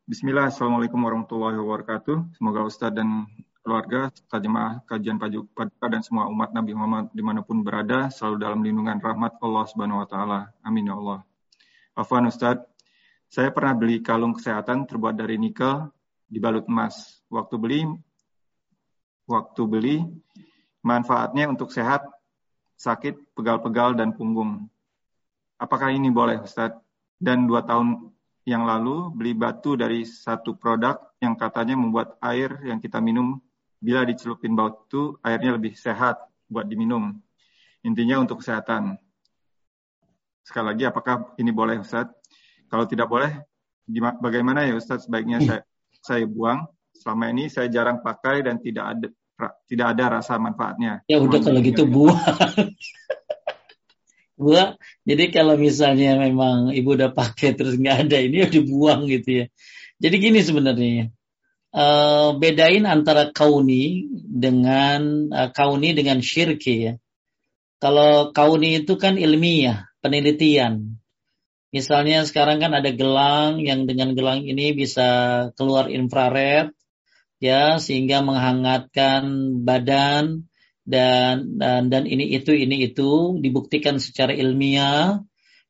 [0.09, 2.35] Bismillah, Assalamualaikum warahmatullahi wabarakatuh.
[2.35, 3.31] Semoga Ustadz dan
[3.69, 8.65] keluarga, jemaah kajian paduka dan semua umat Nabi Muhammad di mana pun berada selalu dalam
[8.65, 10.41] lindungan rahmat Allah Subhanahu Wa Taala.
[10.65, 11.21] Amin ya Allah.
[11.93, 12.65] Afwan Ustadz,
[13.29, 15.85] saya pernah beli kalung kesehatan terbuat dari nikel
[16.33, 17.21] dibalut emas.
[17.29, 17.81] Waktu beli,
[19.29, 19.97] waktu beli
[20.81, 22.09] manfaatnya untuk sehat,
[22.81, 24.65] sakit, pegal-pegal dan punggung.
[25.61, 26.81] Apakah ini boleh Ustadz?
[27.21, 28.17] Dan dua tahun
[28.49, 33.37] yang lalu beli batu dari satu produk yang katanya membuat air yang kita minum
[33.79, 36.19] bila dicelupin batu airnya lebih sehat
[36.51, 37.15] buat diminum.
[37.87, 38.99] Intinya untuk kesehatan.
[40.43, 42.11] Sekali lagi apakah ini boleh Ustaz?
[42.69, 43.33] Kalau tidak boleh
[44.21, 45.63] bagaimana ya Ustaz sebaiknya saya
[46.03, 46.67] saya buang.
[46.99, 49.07] Selama ini saya jarang pakai dan tidak ada
[49.71, 51.07] tidak ada rasa manfaatnya.
[51.07, 52.19] Ya udah kalau gitu buang.
[54.41, 54.75] buang.
[55.07, 59.45] Jadi kalau misalnya memang ibu udah pakai terus nggak ada ini ya dibuang gitu ya.
[60.03, 61.15] Jadi gini sebenarnya
[61.73, 66.95] uh, bedain antara kauni dengan uh, kauni dengan syirki ya.
[67.79, 70.99] Kalau kauni itu kan ilmiah, penelitian.
[71.69, 76.73] Misalnya sekarang kan ada gelang yang dengan gelang ini bisa keluar infrared
[77.39, 79.23] ya sehingga menghangatkan
[79.63, 80.49] badan
[80.89, 85.23] dan dan dan ini itu ini itu dibuktikan secara ilmiah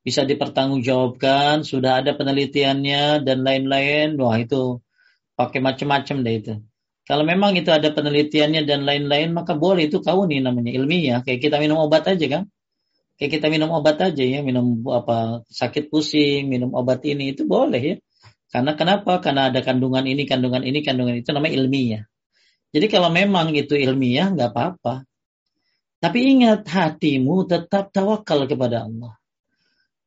[0.07, 4.81] bisa dipertanggungjawabkan sudah ada penelitiannya dan lain-lain wah itu
[5.39, 6.55] pakai macam-macam deh itu.
[7.07, 11.25] Kalau memang itu ada penelitiannya dan lain-lain, maka boleh itu kau nih namanya ilmiah.
[11.25, 12.43] Kayak kita minum obat aja kan?
[13.17, 17.81] Kayak kita minum obat aja ya, minum apa sakit pusing, minum obat ini itu boleh
[17.81, 17.97] ya.
[18.53, 19.25] Karena kenapa?
[19.25, 22.03] Karena ada kandungan ini, kandungan ini, kandungan itu namanya ilmiah.
[22.69, 25.09] Jadi kalau memang itu ilmiah nggak apa-apa.
[25.99, 29.17] Tapi ingat hatimu tetap tawakal kepada Allah.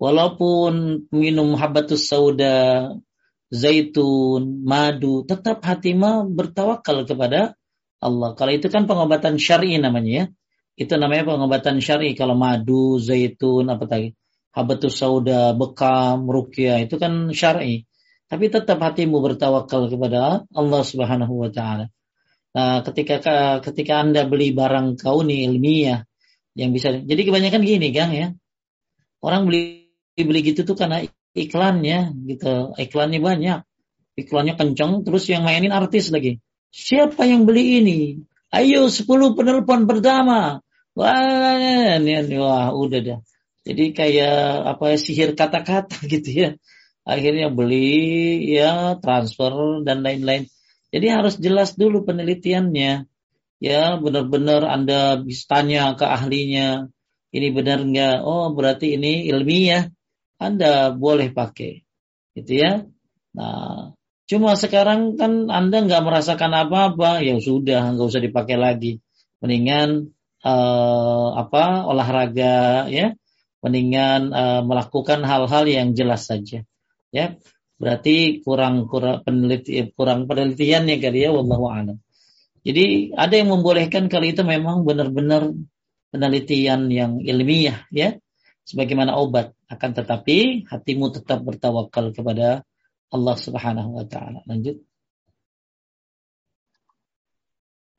[0.02, 2.90] Walaupun minum habatus sauda,
[3.52, 7.60] zaitun, madu, tetap hati mah bertawakal kepada
[8.00, 8.34] Allah.
[8.34, 10.26] Kalau itu kan pengobatan syar'i namanya ya.
[10.80, 14.16] Itu namanya pengobatan syar'i kalau madu, zaitun, apa tadi?
[14.56, 17.86] Habatus sauda, bekam, rukyah itu kan syar'i.
[18.32, 21.92] Tapi tetap hatimu bertawakal kepada Allah Subhanahu wa taala.
[22.56, 23.20] Nah, ketika
[23.60, 26.08] ketika Anda beli barang kauni ilmiah
[26.56, 28.32] yang bisa jadi kebanyakan gini, Kang ya.
[29.20, 31.04] Orang beli beli gitu tuh karena
[31.38, 32.76] iklannya gitu.
[32.76, 33.60] Iklannya banyak.
[34.20, 36.44] Iklannya kenceng terus yang mainin artis lagi.
[36.72, 38.00] Siapa yang beli ini?
[38.52, 40.60] Ayo 10 penelpon pertama.
[40.92, 43.20] Wah, ini, wah udah dah.
[43.64, 46.50] Jadi kayak apa ya sihir kata-kata gitu ya.
[47.08, 50.52] Akhirnya beli ya transfer dan lain-lain.
[50.92, 53.08] Jadi harus jelas dulu penelitiannya.
[53.62, 56.92] Ya benar-benar Anda bisa tanya ke ahlinya.
[57.32, 58.18] Ini benar nggak?
[58.28, 59.88] Oh berarti ini ilmiah.
[60.42, 61.86] Anda boleh pakai.
[62.34, 62.82] Gitu ya.
[63.38, 63.94] Nah,
[64.26, 68.98] cuma sekarang kan Anda nggak merasakan apa-apa, ya sudah nggak usah dipakai lagi.
[69.38, 70.10] Mendingan
[70.46, 73.14] uh, apa olahraga ya
[73.62, 76.66] mendingan uh, melakukan hal-hal yang jelas saja
[77.14, 77.38] ya
[77.78, 81.98] berarti kurang kurang peneliti kurang penelitiannya kali ya wallahu a'lam
[82.62, 85.54] jadi ada yang membolehkan kali itu memang benar-benar
[86.14, 88.18] penelitian yang ilmiah ya
[88.68, 92.64] sebagaimana obat akan tetapi hatimu tetap bertawakal kepada
[93.12, 94.80] Allah Subhanahu wa taala lanjut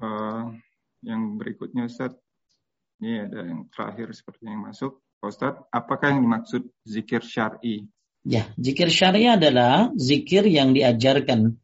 [0.02, 0.52] uh,
[1.02, 2.14] yang berikutnya Ustaz
[3.02, 5.02] ini ada yang terakhir seperti yang masuk.
[5.18, 7.90] Ustaz, apakah yang dimaksud zikir syar'i?
[8.22, 11.59] Ya, zikir syar'i adalah zikir yang diajarkan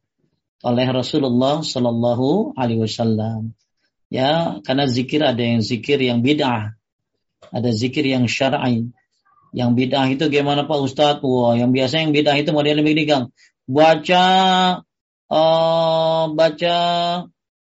[0.66, 3.54] oleh Rasulullah Shallallahu Alaihi Wasallam.
[4.10, 6.74] Ya, karena zikir ada yang zikir yang bid'ah,
[7.52, 8.90] ada zikir yang syar'i.
[9.56, 11.24] Yang bid'ah itu gimana Pak Ustadz?
[11.24, 13.24] Wah, yang biasa yang bid'ah itu model lebih gang.
[13.64, 14.26] Baca,
[15.32, 16.76] uh, baca,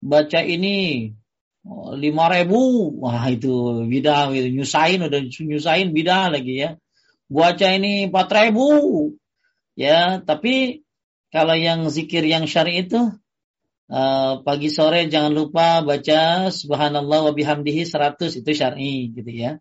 [0.04, 1.12] baca ini
[1.96, 4.52] lima ribu wah itu bidah gitu.
[4.52, 6.70] nyusahin udah nyusahin bidah lagi ya
[7.32, 8.68] baca ini empat ribu
[9.72, 10.84] ya tapi
[11.32, 13.16] kalau yang zikir yang syari itu
[13.90, 19.60] uh, pagi sore jangan lupa baca subhanallah wa bihamdihi 100 itu syar'i gitu ya.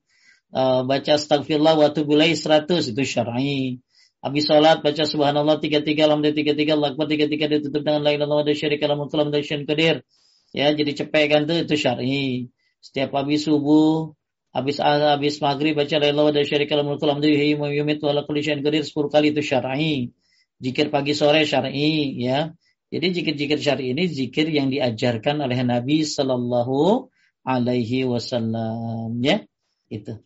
[0.54, 3.84] Uh, baca astagfirullah wa tubulai 100 itu syar'i.
[4.24, 8.16] Habis sholat baca subhanallah tiga tiga alhamdulillah tiga tiga lakbar tiga tiga ditutup dengan la
[8.16, 10.08] ilaha illallah wa syarika lahu mulku qadir.
[10.56, 12.48] Ya jadi cepet kan tuh itu syar'i.
[12.80, 14.16] Setiap habis subuh
[14.56, 18.64] habis habis maghrib baca la ilaha illallah syarika lahu alhamdulillah wa yumitu ala kulli syai'in
[18.64, 20.16] qadir 10 kali itu syar'i.
[20.64, 22.56] Zikir pagi sore syar'i ya
[22.94, 27.10] jadi zikir-zikir syar'i ini zikir yang diajarkan oleh Nabi sallallahu
[27.42, 29.42] alaihi wasallam ya.
[29.90, 30.22] Itu.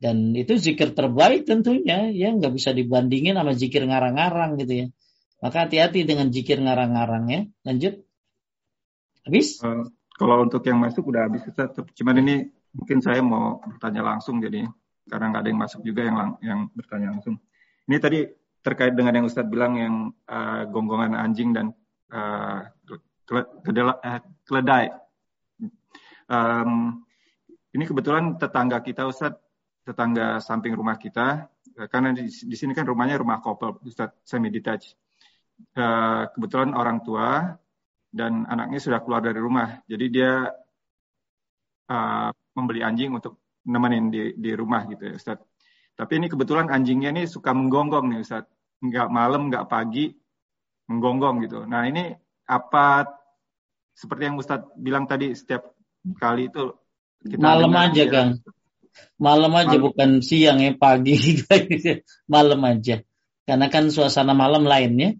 [0.00, 2.32] Dan itu zikir terbaik tentunya ya.
[2.32, 4.86] Nggak bisa dibandingin sama zikir ngarang-ngarang gitu ya.
[5.44, 7.40] Maka hati-hati dengan zikir ngarang-ngarang ya.
[7.68, 8.00] Lanjut.
[9.28, 9.60] Habis?
[9.60, 11.44] Uh, kalau untuk yang masuk udah habis
[11.92, 14.64] cuman ini mungkin saya mau bertanya langsung jadi
[15.06, 17.36] karena nggak ada yang masuk juga yang yang bertanya langsung.
[17.84, 18.24] Ini tadi
[18.64, 19.94] terkait dengan yang Ustadz bilang yang
[20.26, 21.76] uh, gonggongan anjing dan
[22.12, 22.60] uh,
[24.46, 24.92] keledai.
[26.28, 27.04] Um,
[27.72, 29.40] ini kebetulan tetangga kita Ustadz,
[29.84, 31.48] tetangga samping rumah kita,
[31.88, 34.96] karena di, di sini kan rumahnya rumah couple Ustadz semi detached.
[35.74, 37.58] Uh, kebetulan orang tua
[38.08, 39.82] dan anaknya sudah keluar dari rumah.
[39.84, 40.46] Jadi dia
[41.90, 45.38] uh, membeli anjing untuk nemenin di, di rumah gitu ya Ustaz.
[45.98, 48.46] Tapi ini kebetulan anjingnya ini suka menggonggong nih Ustaz.
[48.78, 50.14] Nggak malam, nggak pagi,
[50.88, 51.62] menggonggong gitu.
[51.68, 52.16] Nah ini
[52.48, 53.06] apa
[53.92, 55.76] seperti yang Ustaz bilang tadi setiap
[56.16, 56.72] kali itu
[57.22, 58.10] kita malam aja ya.
[58.10, 58.30] Kang.
[59.20, 59.84] Malam aja malam.
[59.90, 61.14] bukan siang ya pagi
[62.34, 63.04] malam aja.
[63.44, 65.14] Karena kan suasana malam lainnya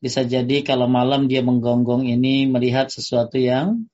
[0.00, 3.84] bisa jadi kalau malam dia menggonggong ini melihat sesuatu yang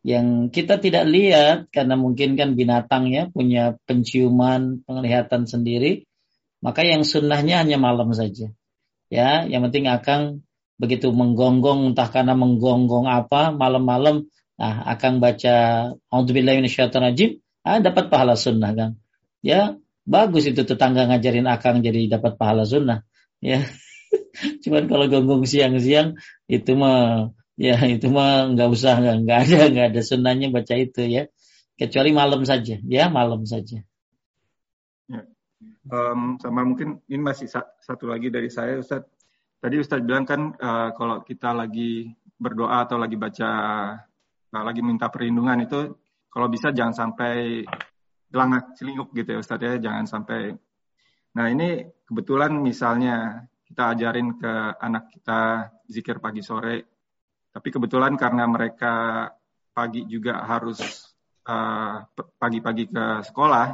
[0.00, 6.08] yang kita tidak lihat karena mungkin kan binatang ya punya penciuman penglihatan sendiri
[6.64, 8.48] maka yang sunnahnya hanya malam saja
[9.12, 10.40] ya yang penting akan
[10.80, 14.24] begitu menggonggong entah karena menggonggong apa malam-malam
[14.56, 15.56] nah akan baca
[16.08, 17.30] Alhamdulillahirobbilalamin
[17.60, 18.90] ah dapat pahala sunnah kan
[19.44, 19.76] ya
[20.08, 23.04] bagus itu tetangga ngajarin akang jadi dapat pahala sunnah
[23.44, 23.60] ya
[24.62, 26.18] Cuman kalau gonggong siang-siang
[26.50, 31.28] itu mah ya itu mah nggak usah nggak ada nggak ada sunnahnya baca itu ya
[31.76, 33.82] kecuali malam saja ya malam saja.
[35.90, 37.50] Um, sama mungkin ini masih
[37.82, 39.04] satu lagi dari saya Ustaz.
[39.60, 42.08] Tadi Ustaz bilang kan uh, kalau kita lagi
[42.40, 43.50] berdoa atau lagi baca
[44.50, 45.94] uh, lagi minta perlindungan itu
[46.32, 47.62] kalau bisa jangan sampai
[48.32, 50.56] gelangak celinguk gitu ya Ustaz ya jangan sampai
[51.30, 56.78] Nah ini kebetulan misalnya kita ajarin ke anak kita zikir pagi sore.
[57.50, 59.26] Tapi kebetulan karena mereka
[59.70, 60.82] pagi juga harus
[61.46, 62.02] uh,
[62.38, 63.66] pagi-pagi ke sekolah.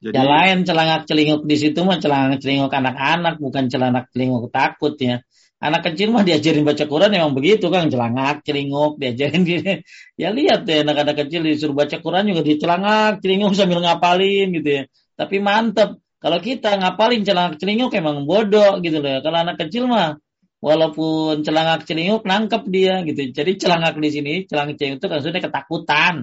[0.00, 4.96] Jadi ya lain celangak celinguk di situ mah celangak celinguk anak-anak bukan celangak celinguk takut
[4.96, 5.20] ya.
[5.60, 9.84] Anak kecil mah diajarin baca Quran emang begitu kan celangak celinguk diajarin gini.
[10.20, 14.82] Ya lihat deh anak-anak kecil disuruh baca Quran juga dicelangak celinguk sambil ngapalin gitu ya.
[15.20, 19.24] Tapi mantep Kalau kita ngapalin celangak celinguk emang bodoh gitu loh.
[19.24, 20.20] Kalau anak kecil mah
[20.60, 23.32] walaupun celangak celinguk nangkep dia gitu.
[23.32, 26.14] Jadi celangak di sini, celangak celinguk itu maksudnya ketakutan.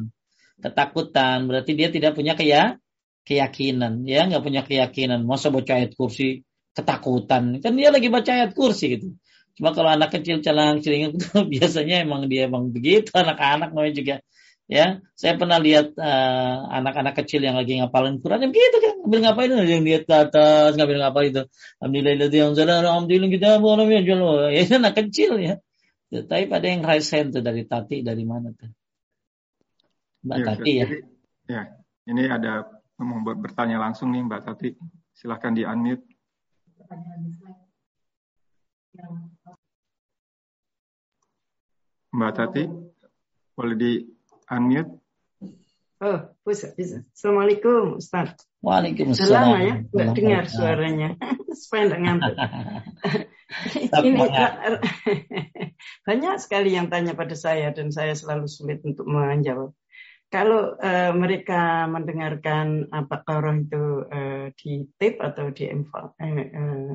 [0.62, 2.78] Ketakutan berarti dia tidak punya kayak
[3.28, 5.28] keyakinan, ya nggak punya keyakinan.
[5.28, 9.08] Masa baca ayat kursi ketakutan, kan dia lagi baca ayat kursi gitu.
[9.60, 11.28] Cuma kalau anak kecil celangak celinguk itu
[11.60, 14.16] biasanya emang dia emang begitu anak-anak namanya juga
[14.68, 19.20] Ya, saya pernah lihat uh, anak-anak kecil yang lagi ngapalin Quran yang begitu kan, ngambil
[19.24, 21.44] ngapain itu yang lihat ke atas, ngambil ngapain itu.
[21.80, 24.00] Alhamdulillah yang salah, alhamdulillah kita ya.
[24.52, 25.64] Ya anak kecil ya.
[26.12, 28.68] Tapi pada yang raise hand tuh dari Tati dari mana tuh?
[30.28, 30.88] Mbak ya, Tati ya.
[31.48, 31.62] ya,
[32.12, 32.68] ini ada
[32.98, 34.70] mau bertanya langsung nih Mbak Tati.
[35.14, 36.06] Silahkan di unmute.
[42.14, 42.64] Mbak Tati,
[43.54, 43.92] boleh di
[44.50, 44.92] unmute.
[45.98, 47.02] Oh, bisa, bisa.
[47.10, 48.38] Assalamualaikum, Ustaz.
[48.62, 49.34] Waalaikumsalam.
[49.34, 51.10] Lama ya, nggak dengar suaranya.
[51.62, 52.36] Supaya nggak ngantuk.
[54.06, 54.12] Ini
[56.08, 59.74] banyak sekali yang tanya pada saya dan saya selalu sulit untuk menjawab.
[60.28, 66.92] Kalau uh, mereka mendengarkan apa koroh itu uh, di tape atau di uh, uh,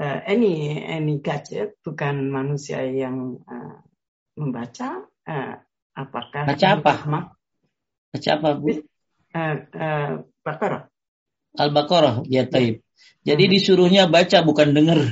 [0.00, 3.76] uh, any any gadget, bukan manusia yang uh,
[4.40, 5.60] membaca, uh,
[5.92, 6.92] Apakah baca apa?
[8.12, 8.80] Baca apa bu?
[9.32, 10.88] Uh, uh, Baqarah.
[11.52, 12.80] Al-Baqarah ya taib.
[13.22, 13.52] Jadi hmm.
[13.52, 15.04] disuruhnya baca bukan dengar.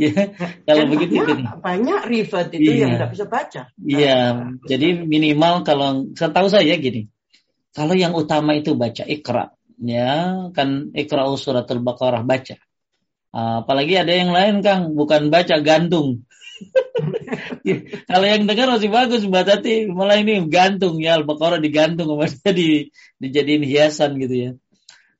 [0.00, 0.32] Ya,
[0.64, 2.80] kalau kan begitu banyak, banyak rivat itu iya.
[2.86, 3.62] yang tidak bisa baca.
[3.80, 4.36] Iya, uh,
[4.68, 7.08] jadi minimal kalau setahu saya gini.
[7.72, 12.60] Kalau yang utama itu baca ikra, ya kan ikra suratul Baqarah baca.
[13.32, 16.28] Uh, apalagi ada yang lain Kang, bukan baca gantung.
[18.10, 22.68] Kalau yang dengar masih bagus Mbak Tati, malah ini gantung ya Al-Baqarah digantung maksudnya di
[23.18, 24.50] dijadiin hiasan gitu ya.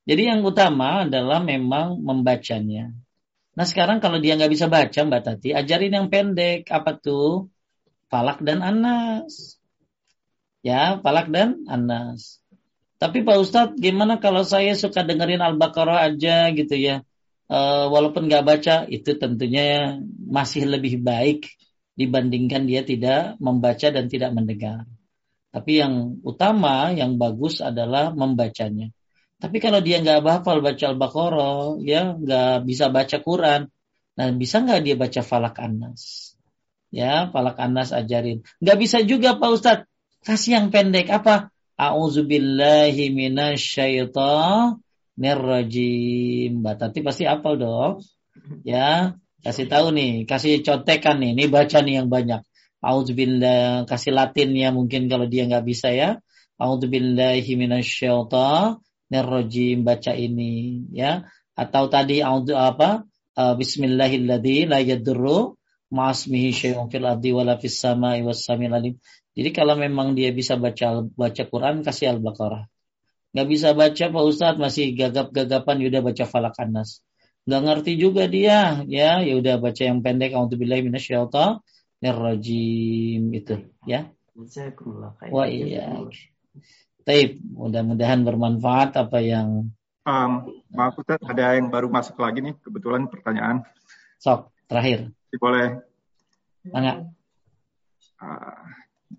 [0.03, 2.91] Jadi yang utama adalah memang membacanya.
[3.53, 7.53] Nah sekarang kalau dia nggak bisa baca Mbak Tati, ajarin yang pendek apa tuh?
[8.09, 9.57] Falak dan Anas.
[10.65, 12.41] Ya, Falak dan Anas.
[12.97, 17.03] Tapi Pak Ustadz, gimana kalau saya suka dengerin Al-Baqarah aja gitu ya?
[17.53, 21.51] uh, walaupun nggak baca itu tentunya masih lebih baik
[21.93, 24.89] dibandingkan dia tidak membaca dan tidak mendengar.
[25.53, 28.89] Tapi yang utama, yang bagus adalah membacanya.
[29.43, 33.67] Tapi kalau dia nggak hafal baca Al-Baqarah, ya nggak bisa baca Quran,
[34.15, 36.31] nah bisa nggak dia baca Falak Anas?
[36.95, 38.47] Ya, Falak Anas ajarin.
[38.63, 39.83] Nggak bisa juga Pak Ustadz.
[40.23, 41.51] Kasih yang pendek apa?
[41.75, 44.79] A'udzubillahi minasyaitonir
[45.19, 46.63] Nerrajim.
[46.63, 47.99] Mbak Tati pasti apal dong.
[48.63, 52.41] Ya, kasih tahu nih, kasih contekan nih, ini baca nih yang banyak.
[52.83, 56.23] Auzubillah, kasih latinnya mungkin kalau dia nggak bisa ya.
[56.55, 58.79] Auzubillahi minasyaitonir
[59.85, 61.29] baca ini ya.
[61.53, 63.05] Atau tadi auzu apa?
[63.33, 65.57] Uh, Bismillahilladzi la yadurru
[65.93, 68.97] ma'asmihi syai'un fil ardi wala fis sama'i was alim.
[69.33, 72.69] Jadi kalau memang dia bisa baca baca Quran kasih Al-Baqarah
[73.33, 77.01] nggak bisa baca Pak Ustadz masih gagap-gagapan ya udah baca falak anas
[77.49, 82.15] nggak ngerti juga dia ya ya udah baca yang pendek auzubillahi minasyaitonir
[83.33, 83.55] itu
[83.89, 84.13] ya
[85.33, 85.97] wah iya
[87.03, 89.69] Taib mudah-mudahan bermanfaat apa yang
[90.07, 90.31] um,
[90.71, 93.67] maaf Ustaz ada yang baru masuk lagi nih kebetulan pertanyaan
[94.19, 95.83] sok terakhir boleh
[96.63, 97.11] Enggak.
[98.23, 98.63] Uh,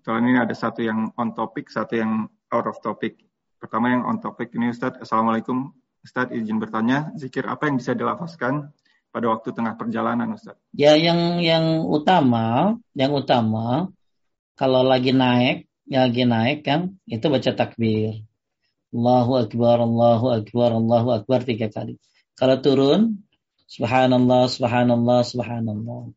[0.01, 3.21] soalnya ini ada satu yang on topic satu yang out of topic
[3.65, 5.01] Pertama yang on topic ini Ustadz.
[5.01, 5.73] Assalamualaikum
[6.05, 8.69] Ustadz izin bertanya, zikir apa yang bisa dilafazkan
[9.09, 10.61] pada waktu tengah perjalanan Ustadz?
[10.75, 13.89] Ya yang yang utama, yang utama
[14.53, 18.25] kalau lagi naik, lagi naik kan, itu baca takbir.
[18.95, 21.99] Allahu Akbar, Allahu Akbar, Allahu Akbar tiga kali.
[22.39, 23.25] Kalau turun,
[23.67, 26.13] Subhanallah, Subhanallah, Subhanallah.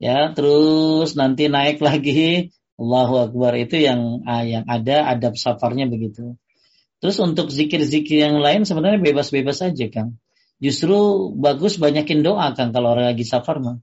[0.00, 2.50] Ya, terus nanti naik lagi,
[2.80, 6.40] Allahu Akbar itu yang ah, yang ada adab safarnya begitu.
[7.00, 10.20] Terus untuk zikir-zikir yang lain sebenarnya bebas-bebas saja Kang.
[10.60, 13.80] Justru bagus banyakin doa Kang kalau orang lagi safar mah.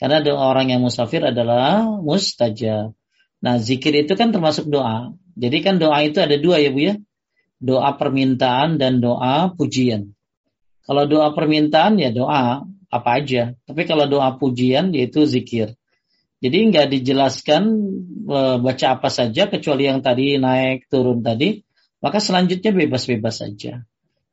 [0.00, 2.96] Karena doa orang yang musafir adalah mustajab.
[3.40, 5.16] Nah zikir itu kan termasuk doa.
[5.36, 6.94] Jadi kan doa itu ada dua ya Bu ya.
[7.60, 10.16] Doa permintaan dan doa pujian.
[10.84, 13.56] Kalau doa permintaan ya doa apa aja.
[13.64, 15.76] Tapi kalau doa pujian yaitu zikir.
[16.40, 17.62] Jadi nggak dijelaskan
[18.24, 21.60] e, baca apa saja kecuali yang tadi naik turun tadi
[22.00, 23.84] maka selanjutnya bebas-bebas saja.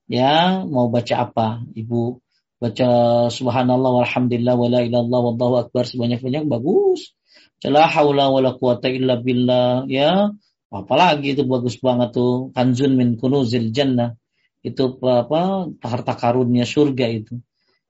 [0.07, 1.67] Ya, mau baca apa?
[1.75, 2.23] Ibu
[2.57, 2.89] baca
[3.29, 7.11] subhanallah walhamdulillah wala ilallah wallahu akbar sebanyak-banyak bagus.
[7.57, 10.29] Cala haula wala quwata illa billah ya.
[10.67, 14.19] Apalagi itu bagus banget tuh kanzun min kunuzil jannah.
[14.61, 17.39] Itu apa harta karunnya surga itu.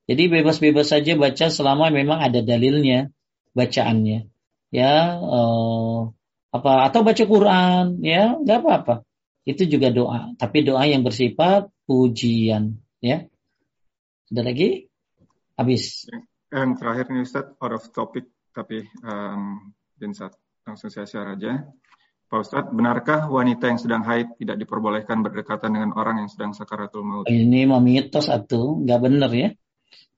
[0.08, 3.12] Jadi bebas-bebas saja baca selama memang ada dalilnya
[3.52, 4.32] bacaannya.
[4.72, 6.12] Ya, uh,
[6.52, 8.96] apa atau baca Quran ya, nggak apa-apa.
[9.48, 13.32] Itu juga doa, tapi doa yang bersifat pujian, ya.
[14.28, 14.92] Ada lagi?
[15.56, 16.12] Habis.
[16.52, 18.28] Yang terakhir nih Ustaz, out of topic
[18.58, 19.70] tapi um,
[20.66, 21.62] langsung saya share aja.
[22.28, 27.06] Pak Ustadz, benarkah wanita yang sedang haid tidak diperbolehkan berdekatan dengan orang yang sedang sakaratul
[27.06, 27.24] maut?
[27.30, 29.56] Ini mau mitos atau nggak benar ya?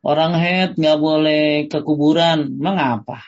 [0.02, 3.22] Orang haid nggak boleh ke kuburan, mengapa?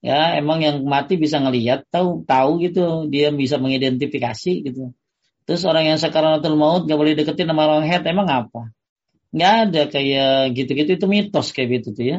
[0.00, 4.90] Ya, emang yang mati bisa ngelihat, tahu tahu gitu, dia bisa mengidentifikasi gitu.
[5.46, 8.74] Terus orang yang sakaratul maut nggak boleh deketin sama orang haid, emang apa?
[9.30, 12.18] Nggak ada kayak gitu-gitu itu mitos kayak gitu tuh ya.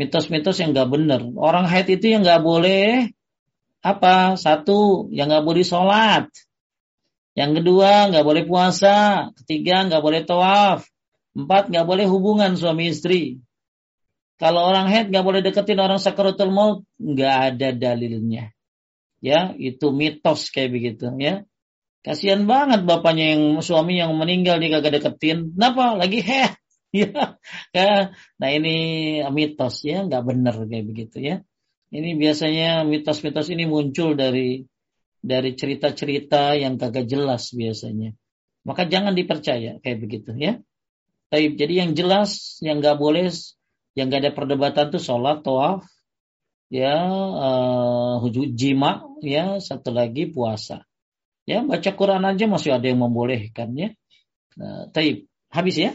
[0.00, 1.20] Mitos-mitos yang nggak benar.
[1.36, 3.12] Orang haid itu yang nggak boleh
[3.84, 4.40] apa?
[4.40, 6.24] Satu, yang nggak boleh sholat.
[7.36, 9.28] Yang kedua, nggak boleh puasa.
[9.44, 10.88] Ketiga, nggak boleh tawaf.
[11.36, 13.44] Empat, nggak boleh hubungan suami istri.
[14.40, 18.56] Kalau orang head nggak boleh deketin orang sakaratul maut, nggak ada dalilnya.
[19.20, 21.44] Ya, itu mitos kayak begitu ya.
[22.00, 25.52] Kasihan banget bapaknya yang suami yang meninggal dia kagak deketin.
[25.52, 25.92] Kenapa?
[25.92, 26.56] Lagi head.
[26.90, 28.10] Ya,
[28.42, 28.74] nah ini
[29.30, 31.36] mitos ya, nggak benar kayak begitu ya.
[31.94, 34.66] Ini biasanya mitos-mitos ini muncul dari
[35.22, 38.14] dari cerita-cerita yang kagak jelas biasanya.
[38.66, 40.58] Maka jangan dipercaya kayak begitu ya.
[41.30, 43.30] Tapi jadi yang jelas, yang nggak boleh,
[43.94, 45.86] yang nggak ada perdebatan tuh sholat, toaf,
[46.74, 48.18] ya, uh,
[48.50, 50.82] jima, ya, satu lagi puasa.
[51.46, 53.94] Ya, baca Quran aja masih ada yang membolehkan ya.
[54.58, 55.30] Nah, taib.
[55.50, 55.92] Habis ya?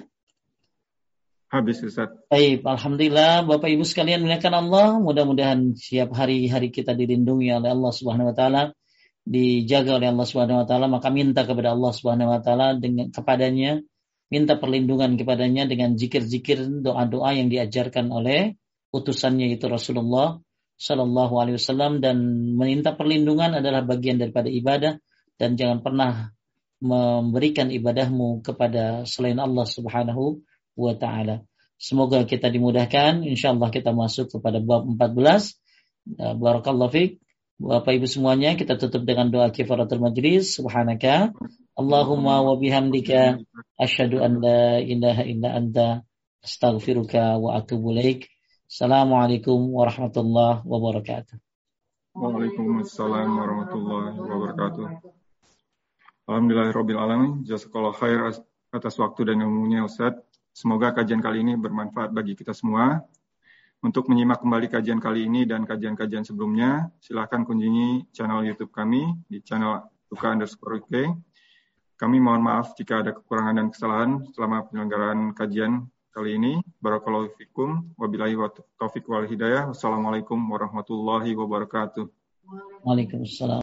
[1.56, 2.11] Habis Ustaz.
[2.27, 4.99] Baik, Alhamdulillah Bapak Ibu sekalian muliakan Allah.
[4.99, 8.76] Mudah-mudahan siap hari-hari kita dilindungi oleh Allah Subhanahu wa taala,
[9.23, 13.80] dijaga oleh Allah Subhanahu wa taala, maka minta kepada Allah Subhanahu wa taala dengan kepadanya
[14.27, 18.60] minta perlindungan kepadanya dengan zikir-zikir doa-doa yang diajarkan oleh
[18.91, 20.41] utusannya itu Rasulullah
[20.76, 22.19] Shallallahu Alaihi Wasallam dan
[22.52, 24.99] meminta perlindungan adalah bagian daripada ibadah
[25.40, 26.36] dan jangan pernah
[26.84, 30.44] memberikan ibadahmu kepada selain Allah Subhanahu
[30.76, 31.43] wa taala.
[31.76, 33.23] Semoga kita dimudahkan.
[33.23, 35.56] Insyaallah kita masuk kepada bab 14.
[36.06, 37.11] Ya, barakallahu fiik.
[37.56, 40.60] Bapak Ibu semuanya kita tutup dengan doa kifaratul majlis.
[40.60, 41.31] Subhanaka
[41.80, 43.39] Allahumma wa bihamdika
[43.80, 45.88] asyhadu an la ilaha illa anta
[46.43, 48.27] astaghfiruka wa atubu ilaik.
[48.68, 51.39] Assalamualaikum warahmatullahi wabarakatuh.
[52.11, 54.85] Waalaikumsalam warahmatullahi wabarakatuh.
[56.27, 57.31] Alhamdulillahirabbil alamin.
[57.47, 58.35] Jazakallahu khair
[58.76, 60.19] atas waktu dan ilmunya Ustaz.
[60.56, 63.03] Semoga kajian kali ini bermanfaat bagi kita semua.
[63.84, 69.44] Untuk menyimak kembali kajian kali ini dan kajian-kajian sebelumnya, silakan kunjungi channel YouTube kami di
[69.44, 71.11] channel Tuka underscore UK.
[71.99, 76.53] Kami mohon maaf jika ada kekurangan dan kesalahan selama penyelenggaraan kajian kali ini.
[76.80, 77.91] Barakallahu fikum.
[77.99, 78.48] Wabillahi wa
[78.80, 79.68] taufiq wal hidayah.
[79.68, 82.07] Wassalamualaikum warahmatullahi wabarakatuh.
[82.88, 83.52] Waalaikumsalam.